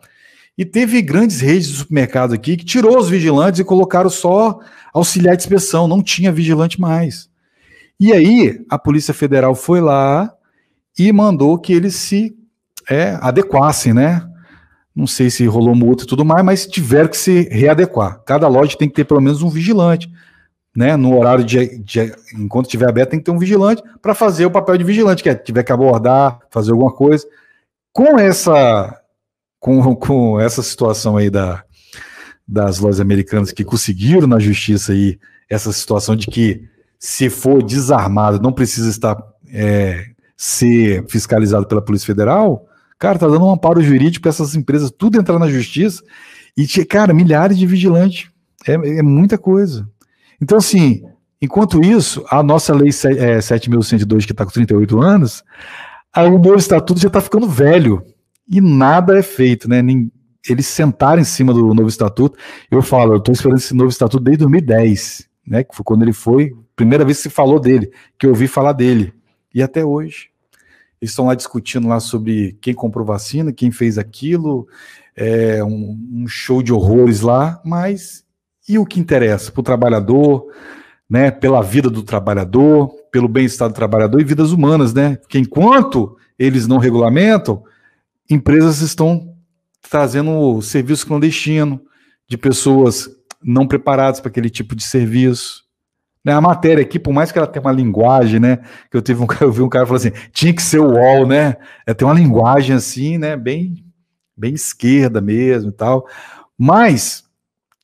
E 0.58 0.64
teve 0.64 1.02
grandes 1.02 1.41
redes 1.41 1.68
de 1.68 1.78
supermercado 1.78 2.34
aqui 2.34 2.56
que 2.56 2.64
tirou 2.64 2.97
os 2.97 3.10
vigilantes 3.10 3.60
e 3.60 3.64
colocaram 3.64 4.10
só 4.10 4.60
auxiliar 4.93 5.36
de 5.36 5.43
inspeção, 5.43 5.88
não 5.88 6.02
tinha 6.02 6.32
vigilante 6.32 6.80
mais. 6.80 7.30
E 7.99 8.14
aí 8.14 8.64
a 8.70 8.80
Polícia 8.80 9.14
Federal 9.14 9.54
foi 9.54 9.82
lá 9.82 10.34
e 10.97 11.12
mandou 11.12 11.58
que 11.58 11.74
eles 11.74 11.95
se 11.95 12.36
é, 12.89 13.18
adequassem, 13.22 13.93
né? 13.93 14.28
Não 14.96 15.08
sei 15.08 15.30
se 15.30 15.46
rolou 15.46 15.74
multa 15.74 16.04
e 16.04 16.08
tudo 16.08 16.26
mais, 16.26 16.44
mas 16.44 16.68
tiveram 16.68 17.10
que 17.10 17.18
se 17.18 17.48
readequar. 17.50 18.22
Cada 18.26 18.48
loja 18.48 18.78
tem 18.78 18.89
que 18.89 18.96
ter 18.96 19.06
pelo 19.06 19.22
menos 19.22 19.42
um 19.42 19.50
vigilante, 19.50 20.12
né? 20.76 20.98
No 20.98 21.18
horário 21.18 21.44
de, 21.44 21.78
de 21.80 22.14
enquanto 22.38 22.66
estiver 22.66 22.89
aberto, 22.89 23.12
tem 23.12 23.20
que 23.20 23.26
ter 23.26 23.32
um 23.32 23.39
vigilante 23.39 23.82
para 24.02 24.14
fazer 24.14 24.46
o 24.46 24.52
papel 24.52 24.78
de 24.78 24.84
vigilante, 24.84 25.24
que 25.24 25.30
é 25.30 25.36
tiver 25.36 25.64
que 25.64 25.72
abordar, 25.72 26.39
fazer 26.50 26.72
alguma 26.72 26.92
coisa. 26.92 27.26
Com 27.94 28.20
essa 28.20 29.02
com, 29.60 29.96
com 29.96 30.39
essa 30.39 30.64
situação 30.64 31.16
aí 31.16 31.30
da, 31.30 31.64
das 32.48 32.80
lojas 32.80 33.00
americanas 33.00 33.52
que 33.52 33.64
conseguiram 33.64 34.28
na 34.28 34.39
justiça 34.39 34.92
aí 34.92 35.20
essa 35.50 35.72
situação 35.72 36.16
de 36.16 36.28
que 36.28 36.68
se 36.98 37.30
for 37.30 37.64
desarmado 37.64 38.42
não 38.42 38.52
precisa 38.52 38.89
estar 38.89 39.18
é, 39.54 40.06
ser 40.36 41.06
fiscalizado 41.08 41.68
pela 41.68 41.82
Polícia 41.82 42.08
Federal, 42.08 42.66
Cara, 43.02 43.18
tá 43.18 43.28
dando 43.28 43.43
um 43.43 43.52
amparo 43.52 43.82
jurídico 43.82 44.22
para 44.22 44.30
essas 44.30 44.54
empresas 44.54 44.91
tudo 44.95 45.20
entrar 45.20 45.39
na 45.39 45.49
justiça 45.49 46.04
e, 46.56 46.68
cara, 46.86 47.16
milhares 47.16 47.58
de 47.58 47.66
vigilantes. 47.66 48.30
É, 48.68 48.74
é 48.74 49.02
muita 49.02 49.39
coisa. 49.39 49.89
Então, 50.39 50.60
assim, 50.60 51.02
enquanto 51.41 51.84
isso, 51.84 52.24
a 52.30 52.43
nossa 52.43 52.76
lei 52.76 52.89
é, 52.89 53.39
7.102, 53.39 54.24
que 54.24 54.34
está 54.34 54.45
com 54.45 54.52
38 54.52 55.02
anos, 55.02 55.43
o 56.16 56.38
novo 56.38 56.58
estatuto 56.58 56.99
já 56.99 57.08
está 57.08 57.20
ficando 57.20 57.49
velho 57.49 58.06
e 58.47 58.62
nada 58.62 59.18
é 59.18 59.24
feito, 59.24 59.68
né? 59.68 59.82
Eles 60.47 60.68
sentaram 60.68 61.20
em 61.20 61.26
cima 61.26 61.56
do 61.56 61.74
novo 61.74 61.89
estatuto. 61.89 62.38
Eu 62.70 62.84
falo, 62.84 63.14
eu 63.14 63.18
estou 63.18 63.34
esperando 63.34 63.58
esse 63.58 63.74
novo 63.74 63.89
estatuto 63.89 64.24
desde 64.24 64.41
2010, 64.41 65.28
né? 65.47 65.64
Que 65.64 65.76
foi 65.76 65.84
quando 65.84 66.04
ele 66.04 66.14
foi, 66.14 66.52
primeira 66.76 67.04
vez 67.04 67.18
que 67.18 67.24
se 67.24 67.30
falou 67.32 67.60
dele, 67.60 67.91
que 68.20 68.28
eu 68.28 68.30
ouvi 68.30 68.47
falar 68.47 68.74
dele. 68.74 69.12
E 69.56 69.64
até 69.64 69.84
hoje. 69.84 70.31
Eles 71.02 71.12
estão 71.12 71.26
lá 71.26 71.34
discutindo 71.34 71.88
lá 71.88 71.99
sobre 71.99 72.58
quem 72.62 72.74
comprou 72.74 73.06
vacina, 73.06 73.52
quem 73.52 73.72
fez 73.72 73.97
aquilo, 73.97 74.68
é 75.16 75.64
um, 75.64 75.97
um 76.14 76.28
show 76.28 76.62
de 76.62 76.72
horrores 76.72 77.22
lá, 77.22 77.60
mas 77.66 78.24
e 78.70 78.78
o 78.78 78.86
que 78.86 78.99
interessa 78.99 79.52
para 79.52 79.60
o 79.60 79.64
trabalhador, 79.64 80.47
né? 81.10 81.32
Pela 81.32 81.62
vida 81.62 81.89
do 81.89 82.04
trabalhador, 82.04 82.89
pelo 83.12 83.28
bem-estar 83.28 83.68
do 83.68 83.76
trabalhador 83.76 84.22
e 84.22 84.24
vidas 84.24 84.52
humanas, 84.52 84.93
né? 84.93 85.16
Porque 85.18 85.39
enquanto 85.39 86.16
eles 86.38 86.68
não 86.68 86.78
regulamentam, 86.78 87.64
empresas 88.30 88.82
estão 88.82 89.36
trazendo 89.89 90.62
serviço 90.62 91.06
clandestino 91.06 91.82
de 92.28 92.38
pessoas 92.38 93.10
não 93.43 93.68
preparadas 93.68 94.20
para 94.20 94.30
aquele 94.30 94.49
tipo 94.49 94.76
de 94.76 94.84
serviço. 94.84 95.61
Né, 96.24 96.34
a 96.34 96.42
matéria 96.42 96.84
aqui, 96.84 97.00
por 97.00 97.12
mais 97.12 97.32
que 97.32 97.40
ela 97.40 97.48
tenha 97.48 97.66
uma 97.66 97.72
linguagem, 97.72 98.40
né? 98.40 98.60
Que 98.92 98.98
eu 98.98 99.02
tive 99.02 99.24
um 99.24 99.28
eu 99.42 99.52
vi 99.52 99.62
um 99.62 99.70
cara 99.70 99.88
falando 99.88 100.02
assim, 100.06 100.30
tinha 100.32 100.54
que 100.54 100.62
ser 100.62 100.80
o 100.80 100.92
UOL, 100.92 101.26
né? 101.26 101.56
É, 101.86 101.94
tem 101.94 102.08
uma 102.08 102.14
linguagem 102.14 102.76
assim, 102.76 103.18
né? 103.18 103.36
Bem, 103.36 103.84
bem 104.38 104.54
esquerda 104.54 105.20
mesmo 105.20 105.70
e 105.70 105.74
tal. 105.74 106.08
Mas 106.58 107.24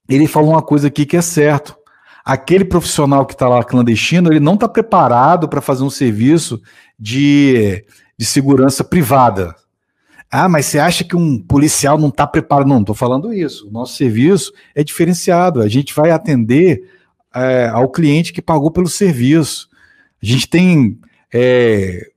ele 0.07 0.27
falou 0.27 0.51
uma 0.51 0.61
coisa 0.61 0.87
aqui 0.87 1.05
que 1.05 1.17
é 1.17 1.21
certo. 1.21 1.75
Aquele 2.23 2.65
profissional 2.65 3.25
que 3.25 3.33
está 3.33 3.47
lá 3.47 3.63
clandestino, 3.63 4.31
ele 4.31 4.39
não 4.39 4.53
está 4.53 4.67
preparado 4.67 5.47
para 5.47 5.61
fazer 5.61 5.83
um 5.83 5.89
serviço 5.89 6.61
de, 6.99 7.85
de 8.17 8.25
segurança 8.25 8.83
privada. 8.83 9.55
Ah, 10.29 10.49
mas 10.49 10.65
você 10.65 10.77
acha 10.77 11.03
que 11.05 11.15
um 11.15 11.39
policial 11.39 11.97
não 11.97 12.09
está 12.09 12.27
preparado? 12.27 12.67
Não, 12.67 12.81
estou 12.81 12.93
falando 12.93 13.33
isso. 13.33 13.67
O 13.67 13.71
nosso 13.71 13.95
serviço 13.95 14.51
é 14.75 14.83
diferenciado. 14.83 15.61
A 15.61 15.69
gente 15.69 15.93
vai 15.95 16.11
atender 16.11 16.83
é, 17.37 17.67
ao 17.67 17.89
cliente 17.89 18.33
que 18.33 18.41
pagou 18.41 18.71
pelo 18.71 18.87
serviço. 18.87 19.69
A 20.21 20.25
gente 20.25 20.49
tem 20.49 20.99
é, 21.33 22.09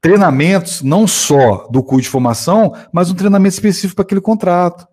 treinamentos 0.00 0.82
não 0.82 1.06
só 1.06 1.68
do 1.70 1.82
curso 1.82 2.02
de 2.02 2.08
formação, 2.08 2.74
mas 2.92 3.10
um 3.10 3.14
treinamento 3.14 3.54
específico 3.54 3.96
para 3.96 4.02
aquele 4.02 4.20
contrato. 4.20 4.86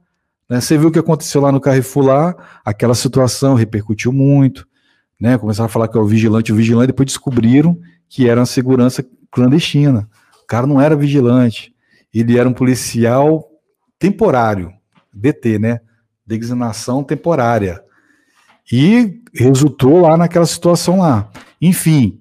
Né? 0.49 0.62
Você 0.62 0.78
viu 0.78 0.88
o 0.89 0.91
que 0.91 0.99
aconteceu 0.99 1.41
lá 1.41 1.51
no 1.51 1.60
Carrefour 1.60 2.05
lá, 2.05 2.36
aquela 2.64 2.95
situação 2.95 3.53
repercutiu 3.53 4.14
muito, 4.14 4.68
né? 5.20 5.38
Começaram 5.38 5.66
a 5.66 5.70
falar 5.70 5.88
que 5.88 5.97
é 5.97 6.01
o 6.01 6.05
vigilante, 6.05 6.53
o 6.53 6.55
vigilante, 6.55 6.88
depois 6.88 7.07
descobriram 7.07 7.78
que 8.07 8.30
era 8.30 8.39
uma 8.39 8.45
segurança 8.45 9.05
clandestina. 9.30 10.10
O 10.41 10.47
cara 10.47 10.66
não 10.66 10.80
era 10.80 10.95
vigilante, 10.95 11.76
ele 12.14 12.38
era 12.38 12.47
um 12.47 12.53
policial 12.53 13.47
temporário, 13.99 14.72
DT, 15.14 15.60
né? 15.60 15.82
Designação 16.26 17.03
temporária. 17.03 17.84
E 18.72 19.18
resultou 19.34 20.01
lá 20.01 20.17
naquela 20.17 20.45
situação 20.45 20.99
lá. 20.99 21.30
Enfim, 21.61 22.19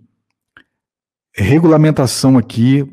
regulamentação 1.35 2.37
aqui, 2.37 2.85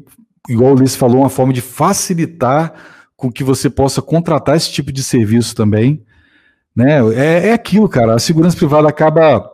igual 0.50 0.72
o 0.72 0.76
Ulisses 0.76 0.96
falou, 0.96 1.20
uma 1.20 1.30
forma 1.30 1.54
de 1.54 1.62
facilitar 1.62 2.74
com 3.16 3.32
que 3.32 3.44
você 3.44 3.70
possa 3.70 4.02
contratar 4.02 4.56
esse 4.56 4.72
tipo 4.72 4.92
de 4.92 5.04
serviço 5.04 5.56
também. 5.56 6.04
Né? 6.76 7.00
É, 7.16 7.48
é 7.50 7.54
aquilo, 7.54 7.88
cara. 7.88 8.16
A 8.16 8.20
segurança 8.20 8.58
privada 8.58 8.88
acaba 8.90 9.50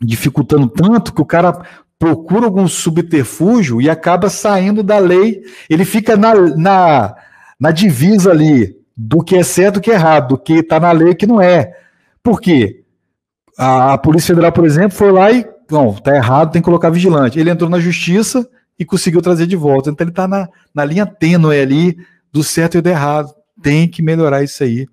dificultando 0.00 0.68
tanto 0.68 1.12
que 1.14 1.20
o 1.20 1.26
cara 1.26 1.62
procura 1.98 2.46
algum 2.46 2.66
subterfúgio 2.68 3.80
e 3.80 3.88
acaba 3.88 4.28
saindo 4.28 4.82
da 4.82 4.98
lei. 4.98 5.42
Ele 5.68 5.84
fica 5.84 6.16
na, 6.16 6.34
na, 6.34 7.16
na 7.58 7.70
divisa 7.70 8.30
ali 8.30 8.76
do 8.96 9.22
que 9.22 9.36
é 9.36 9.42
certo 9.42 9.76
e 9.76 9.80
do 9.80 9.82
que 9.82 9.90
é 9.90 9.94
errado, 9.94 10.28
do 10.28 10.38
que 10.38 10.54
está 10.54 10.80
na 10.80 10.92
lei 10.92 11.10
e 11.10 11.14
que 11.14 11.26
não 11.26 11.40
é. 11.40 11.74
Por 12.22 12.40
quê? 12.40 12.84
A, 13.56 13.94
a, 13.94 13.98
Polícia 13.98 14.34
Federal, 14.34 14.52
por 14.52 14.64
exemplo, 14.64 14.96
foi 14.96 15.10
lá 15.10 15.30
e, 15.30 15.46
não, 15.70 15.94
tá 15.94 16.14
errado, 16.14 16.52
tem 16.52 16.60
que 16.60 16.66
colocar 16.66 16.90
vigilante. 16.90 17.38
Ele 17.38 17.50
entrou 17.50 17.70
na 17.70 17.80
justiça 17.80 18.48
e 18.78 18.84
conseguiu 18.84 19.22
trazer 19.22 19.46
de 19.46 19.56
volta. 19.56 19.90
Então 19.90 20.04
ele 20.04 20.10
está 20.10 20.28
na, 20.28 20.48
na 20.74 20.84
linha 20.84 21.06
tênue 21.06 21.58
ali 21.58 21.96
do 22.32 22.44
certo 22.44 22.76
e 22.76 22.80
do 22.80 22.88
errado. 22.88 23.32
Tem 23.62 23.88
que 23.88 24.02
melhorar 24.02 24.42
isso 24.42 24.62
aí 24.62 24.86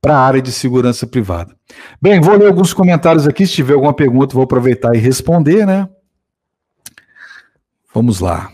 para 0.00 0.16
a 0.16 0.20
área 0.20 0.42
de 0.42 0.52
segurança 0.52 1.06
privada. 1.06 1.56
Bem, 2.02 2.20
vou 2.20 2.36
ler 2.36 2.48
alguns 2.48 2.74
comentários 2.74 3.26
aqui. 3.26 3.46
Se 3.46 3.54
tiver 3.54 3.74
alguma 3.74 3.94
pergunta, 3.94 4.34
vou 4.34 4.44
aproveitar 4.44 4.94
e 4.94 4.98
responder, 4.98 5.64
né? 5.64 5.88
Vamos 7.94 8.20
lá. 8.20 8.50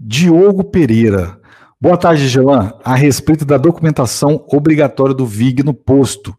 Diogo 0.00 0.64
Pereira. 0.64 1.38
Boa 1.80 1.96
tarde, 1.96 2.26
Gelan. 2.26 2.72
A 2.82 2.96
respeito 2.96 3.44
da 3.44 3.56
documentação 3.56 4.44
obrigatória 4.48 5.14
do 5.14 5.26
VIG 5.26 5.62
no 5.62 5.74
posto. 5.74 6.36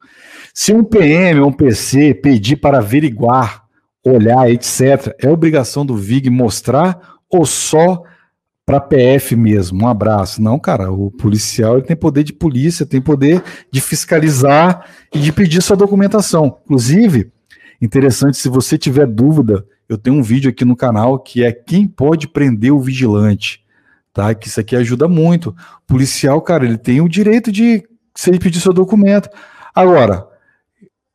Se 0.61 0.73
um 0.73 0.83
PM 0.83 1.39
ou 1.39 1.47
um 1.47 1.53
PC 1.53 2.13
pedir 2.13 2.57
para 2.57 2.79
averiguar, 2.79 3.63
olhar, 4.05 4.51
etc., 4.51 5.15
é 5.17 5.29
obrigação 5.29 5.85
do 5.85 5.95
VIG 5.95 6.29
mostrar 6.29 6.99
ou 7.29 7.45
só 7.45 8.03
para 8.65 8.81
PF 8.81 9.37
mesmo? 9.37 9.85
Um 9.85 9.87
abraço. 9.87 10.41
Não, 10.41 10.59
cara, 10.59 10.91
o 10.91 11.11
policial 11.11 11.77
ele 11.77 11.85
tem 11.85 11.95
poder 11.95 12.25
de 12.25 12.33
polícia, 12.33 12.85
tem 12.85 12.99
poder 12.99 13.41
de 13.71 13.79
fiscalizar 13.79 14.85
e 15.15 15.19
de 15.19 15.31
pedir 15.31 15.61
sua 15.61 15.77
documentação. 15.77 16.57
Inclusive, 16.65 17.31
interessante, 17.81 18.35
se 18.35 18.49
você 18.49 18.77
tiver 18.77 19.07
dúvida, 19.07 19.65
eu 19.87 19.97
tenho 19.97 20.17
um 20.17 20.21
vídeo 20.21 20.49
aqui 20.49 20.65
no 20.65 20.75
canal 20.75 21.19
que 21.19 21.41
é 21.41 21.53
quem 21.53 21.87
pode 21.87 22.27
prender 22.27 22.73
o 22.73 22.81
vigilante 22.81 23.63
tá? 24.11 24.35
Que 24.35 24.49
isso 24.49 24.59
aqui 24.59 24.75
ajuda 24.75 25.07
muito. 25.07 25.51
O 25.51 25.55
policial, 25.87 26.41
cara, 26.41 26.65
ele 26.65 26.77
tem 26.77 26.99
o 26.99 27.07
direito 27.07 27.49
de 27.49 27.81
se 28.13 28.29
ele 28.29 28.39
pedir 28.39 28.59
seu 28.59 28.73
documento. 28.73 29.29
Agora, 29.73 30.27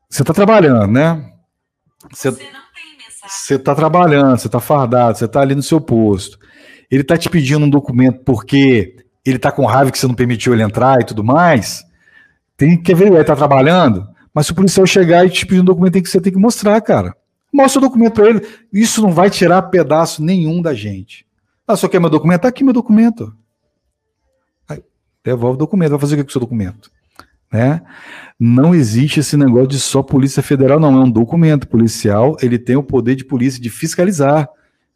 você 0.09 0.23
está 0.23 0.33
trabalhando, 0.33 0.93
né? 0.93 1.33
Você, 2.13 2.31
você 3.27 3.55
está 3.55 3.75
trabalhando, 3.75 4.39
você 4.39 4.47
está 4.47 4.61
fardado, 4.61 5.19
você 5.19 5.25
está 5.25 5.41
ali 5.41 5.55
no 5.55 5.63
seu 5.63 5.81
posto. 5.81 6.39
Ele 6.91 7.03
está 7.03 7.17
te 7.17 7.29
pedindo 7.29 7.65
um 7.65 7.71
documento 7.71 8.23
porque 8.25 8.97
ele 9.25 9.37
está 9.37 9.51
com 9.51 9.65
raiva 9.65 9.91
que 9.91 9.99
você 9.99 10.07
não 10.07 10.15
permitiu 10.15 10.53
ele 10.53 10.63
entrar 10.63 11.01
e 11.01 11.05
tudo 11.05 11.25
mais. 11.25 11.85
Tem 12.57 12.81
que 12.81 12.95
ver, 12.95 13.07
ele 13.07 13.21
está 13.21 13.35
trabalhando. 13.35 14.07
Mas 14.33 14.47
se 14.47 14.53
o 14.53 14.55
policial 14.55 14.87
chegar 14.87 15.25
e 15.25 15.31
te 15.31 15.47
pedir 15.47 15.61
um 15.61 15.65
documento, 15.65 15.95
tem 15.95 16.03
que 16.03 16.09
você 16.09 16.21
tem 16.21 16.33
que 16.33 16.39
mostrar, 16.39 16.81
cara. 16.81 17.17
Mostra 17.53 17.79
o 17.79 17.83
documento 17.83 18.15
para 18.15 18.29
ele. 18.29 18.47
Isso 18.73 19.01
não 19.01 19.13
vai 19.13 19.31
tirar 19.31 19.63
pedaço 19.63 20.23
nenhum 20.23 20.61
da 20.61 20.75
gente. 20.75 21.25
Ah, 21.67 21.77
só 21.77 21.89
quer 21.89 22.01
meu 22.01 22.11
documento? 22.11 22.43
Tá 22.43 22.49
aqui 22.49 22.65
meu 22.65 22.73
documento. 22.73 23.33
Aí, 24.69 24.83
devolve 25.25 25.55
o 25.55 25.59
documento. 25.59 25.91
Vai 25.91 26.01
fazer 26.01 26.15
o 26.15 26.19
que 26.19 26.25
com 26.25 26.29
o 26.29 26.33
seu 26.33 26.41
documento? 26.41 26.91
Né? 27.55 27.81
Não 28.39 28.75
existe 28.75 29.21
esse 29.21 29.37
negócio 29.37 29.69
de 29.69 29.79
só 29.79 30.03
polícia 30.03 30.43
federal, 30.43 30.81
não. 30.81 31.01
É 31.01 31.05
um 31.05 31.11
documento 31.11 31.69
policial, 31.69 32.37
ele 32.43 32.59
tem 32.59 32.75
o 32.75 32.83
poder 32.83 33.15
de 33.15 33.25
polícia 33.25 33.63
de 33.63 33.71
fiscalizar, 33.71 34.49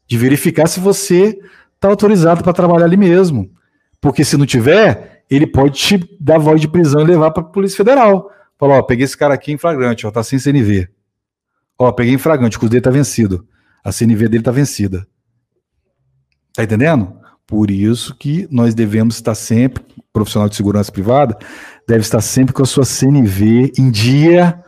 de 0.09 0.19
verificar 0.19 0.67
se 0.67 0.81
você 0.81 1.39
está 1.77 1.87
autorizado 1.87 2.43
para 2.43 2.53
trabalhar 2.53 2.87
ali 2.87 2.97
mesmo. 2.97 3.49
Porque 4.01 4.25
se 4.25 4.37
não 4.37 4.45
tiver, 4.45 5.25
ele 5.31 5.47
pode 5.47 5.79
te 5.79 6.17
dar 6.19 6.39
voz 6.39 6.61
de 6.61 6.67
prisão 6.67 7.03
e 7.03 7.05
levar 7.05 7.31
para 7.31 7.45
a 7.45 7.47
Polícia 7.47 7.77
Federal. 7.77 8.29
Falar, 8.59 8.79
ó, 8.79 8.83
peguei 8.83 9.05
esse 9.05 9.17
cara 9.17 9.35
aqui 9.35 9.53
em 9.53 9.59
flagrante, 9.59 10.05
ó, 10.05 10.11
tá 10.11 10.25
sem 10.25 10.37
CNV. 10.37 10.89
Ó, 11.79 11.93
peguei 11.93 12.15
em 12.15 12.19
flagrante, 12.19 12.57
o 12.57 12.61
custo 12.61 12.73
dele 12.73 12.83
tá 12.83 12.91
vencido. 12.91 13.47
A 13.85 13.93
CNV 13.93 14.29
dele 14.29 14.43
tá 14.43 14.51
vencida. 14.51 15.07
Tá 16.57 16.65
entendendo? 16.65 17.15
Por 17.47 17.71
isso 17.71 18.17
que 18.17 18.49
nós 18.51 18.75
devemos 18.75 19.15
estar 19.15 19.37
sempre, 19.37 19.85
profissional 20.19 20.49
de 20.49 20.57
segurança 20.57 20.91
privada, 20.91 21.39
deve 21.87 22.01
estar 22.01 22.21
sempre 22.21 22.53
com 22.53 22.63
a 22.63 22.67
sua 22.67 22.85
CNV 22.85 23.73
em 23.79 23.91
dia. 23.91 24.63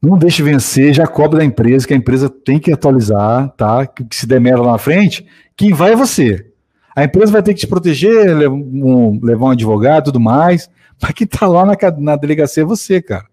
Não 0.00 0.16
deixe 0.16 0.42
vencer, 0.42 0.94
já 0.94 1.06
cobre 1.06 1.38
da 1.38 1.44
empresa, 1.44 1.86
que 1.86 1.92
a 1.92 1.96
empresa 1.96 2.30
tem 2.30 2.58
que 2.58 2.72
atualizar, 2.72 3.48
tá? 3.56 3.86
Que 3.86 4.06
se 4.12 4.26
der 4.26 4.40
merda 4.40 4.62
lá 4.62 4.72
na 4.72 4.78
frente, 4.78 5.26
quem 5.56 5.72
vai 5.72 5.92
é 5.92 5.96
você. 5.96 6.46
A 6.94 7.04
empresa 7.04 7.32
vai 7.32 7.42
ter 7.42 7.54
que 7.54 7.60
te 7.60 7.66
proteger, 7.66 8.36
levar 8.36 8.54
um, 8.54 9.20
levar 9.22 9.46
um 9.46 9.50
advogado 9.50 10.06
tudo 10.06 10.20
mais, 10.20 10.70
mas 11.00 11.12
quem 11.12 11.26
tá 11.26 11.46
lá 11.46 11.64
na, 11.64 11.76
na 11.98 12.16
delegacia 12.16 12.62
é 12.62 12.66
você, 12.66 13.02
cara. 13.02 13.26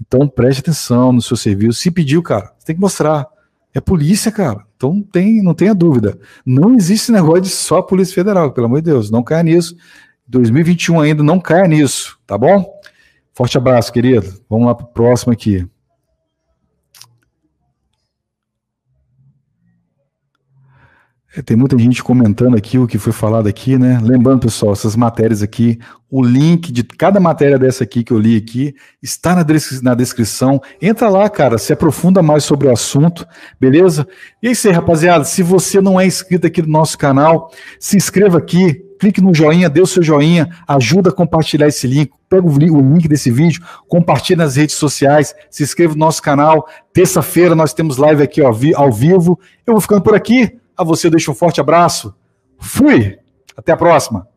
Então 0.00 0.28
preste 0.28 0.60
atenção 0.60 1.12
no 1.12 1.22
seu 1.22 1.36
serviço. 1.36 1.80
Se 1.80 1.90
pediu, 1.90 2.22
cara, 2.22 2.52
você 2.58 2.66
tem 2.66 2.76
que 2.76 2.80
mostrar. 2.80 3.26
É 3.74 3.80
polícia, 3.80 4.30
cara. 4.30 4.64
Então 4.76 5.02
tem, 5.02 5.42
não 5.42 5.52
tenha 5.52 5.74
dúvida. 5.74 6.18
Não 6.46 6.74
existe 6.74 7.10
negócio 7.10 7.42
de 7.42 7.48
só 7.48 7.82
Polícia 7.82 8.14
Federal, 8.14 8.52
pelo 8.52 8.66
amor 8.66 8.80
de 8.80 8.90
Deus. 8.90 9.10
Não 9.10 9.22
caia 9.22 9.42
nisso. 9.42 9.76
2021 10.26 11.00
ainda, 11.00 11.22
não 11.22 11.38
caia 11.38 11.68
nisso, 11.68 12.18
tá 12.26 12.36
bom? 12.38 12.80
Forte 13.32 13.58
abraço, 13.58 13.92
querido. 13.92 14.40
Vamos 14.48 14.66
lá 14.66 14.74
para 14.74 14.86
o 14.86 14.88
próximo 14.88 15.32
aqui. 15.32 15.68
É, 21.36 21.42
tem 21.42 21.56
muita 21.56 21.76
gente 21.76 22.02
comentando 22.02 22.56
aqui 22.56 22.78
o 22.78 22.86
que 22.86 22.96
foi 22.96 23.12
falado 23.12 23.48
aqui, 23.48 23.76
né? 23.76 23.98
Lembrando, 24.00 24.42
pessoal, 24.42 24.72
essas 24.72 24.94
matérias 24.94 25.42
aqui, 25.42 25.80
o 26.08 26.22
link 26.22 26.70
de 26.70 26.84
cada 26.84 27.18
matéria 27.18 27.58
dessa 27.58 27.82
aqui 27.82 28.04
que 28.04 28.12
eu 28.12 28.18
li 28.20 28.36
aqui 28.36 28.72
está 29.02 29.34
na, 29.34 29.44
na 29.82 29.94
descrição. 29.96 30.62
Entra 30.80 31.08
lá, 31.08 31.28
cara, 31.28 31.58
se 31.58 31.72
aprofunda 31.72 32.22
mais 32.22 32.44
sobre 32.44 32.68
o 32.68 32.72
assunto, 32.72 33.26
beleza? 33.58 34.06
E 34.40 34.46
é 34.46 34.52
isso 34.52 34.68
aí, 34.68 34.72
rapaziada. 34.72 35.24
Se 35.24 35.42
você 35.42 35.80
não 35.80 36.00
é 36.00 36.06
inscrito 36.06 36.46
aqui 36.46 36.62
no 36.62 36.68
nosso 36.68 36.96
canal, 36.96 37.50
se 37.80 37.96
inscreva 37.96 38.38
aqui, 38.38 38.83
clique 38.98 39.20
no 39.20 39.34
joinha, 39.34 39.68
dê 39.68 39.80
o 39.80 39.86
seu 39.86 40.02
joinha, 40.02 40.48
ajuda 40.66 41.10
a 41.10 41.12
compartilhar 41.12 41.68
esse 41.68 41.86
link, 41.86 42.12
pega 42.28 42.46
o 42.46 42.58
link 42.58 43.08
desse 43.08 43.30
vídeo, 43.30 43.62
compartilha 43.88 44.44
nas 44.44 44.56
redes 44.56 44.76
sociais, 44.76 45.34
se 45.50 45.62
inscreva 45.62 45.94
no 45.94 46.00
nosso 46.00 46.22
canal. 46.22 46.68
Terça-feira 46.92 47.54
nós 47.54 47.72
temos 47.72 47.96
live 47.96 48.22
aqui 48.22 48.42
ó, 48.42 48.48
ao 48.76 48.92
vivo. 48.92 49.38
Eu 49.66 49.74
vou 49.74 49.80
ficando 49.80 50.02
por 50.02 50.14
aqui. 50.14 50.58
A 50.76 50.82
você 50.82 51.06
eu 51.06 51.10
deixo 51.10 51.30
um 51.30 51.34
forte 51.34 51.60
abraço. 51.60 52.14
Fui! 52.58 53.18
Até 53.56 53.72
a 53.72 53.76
próxima! 53.76 54.33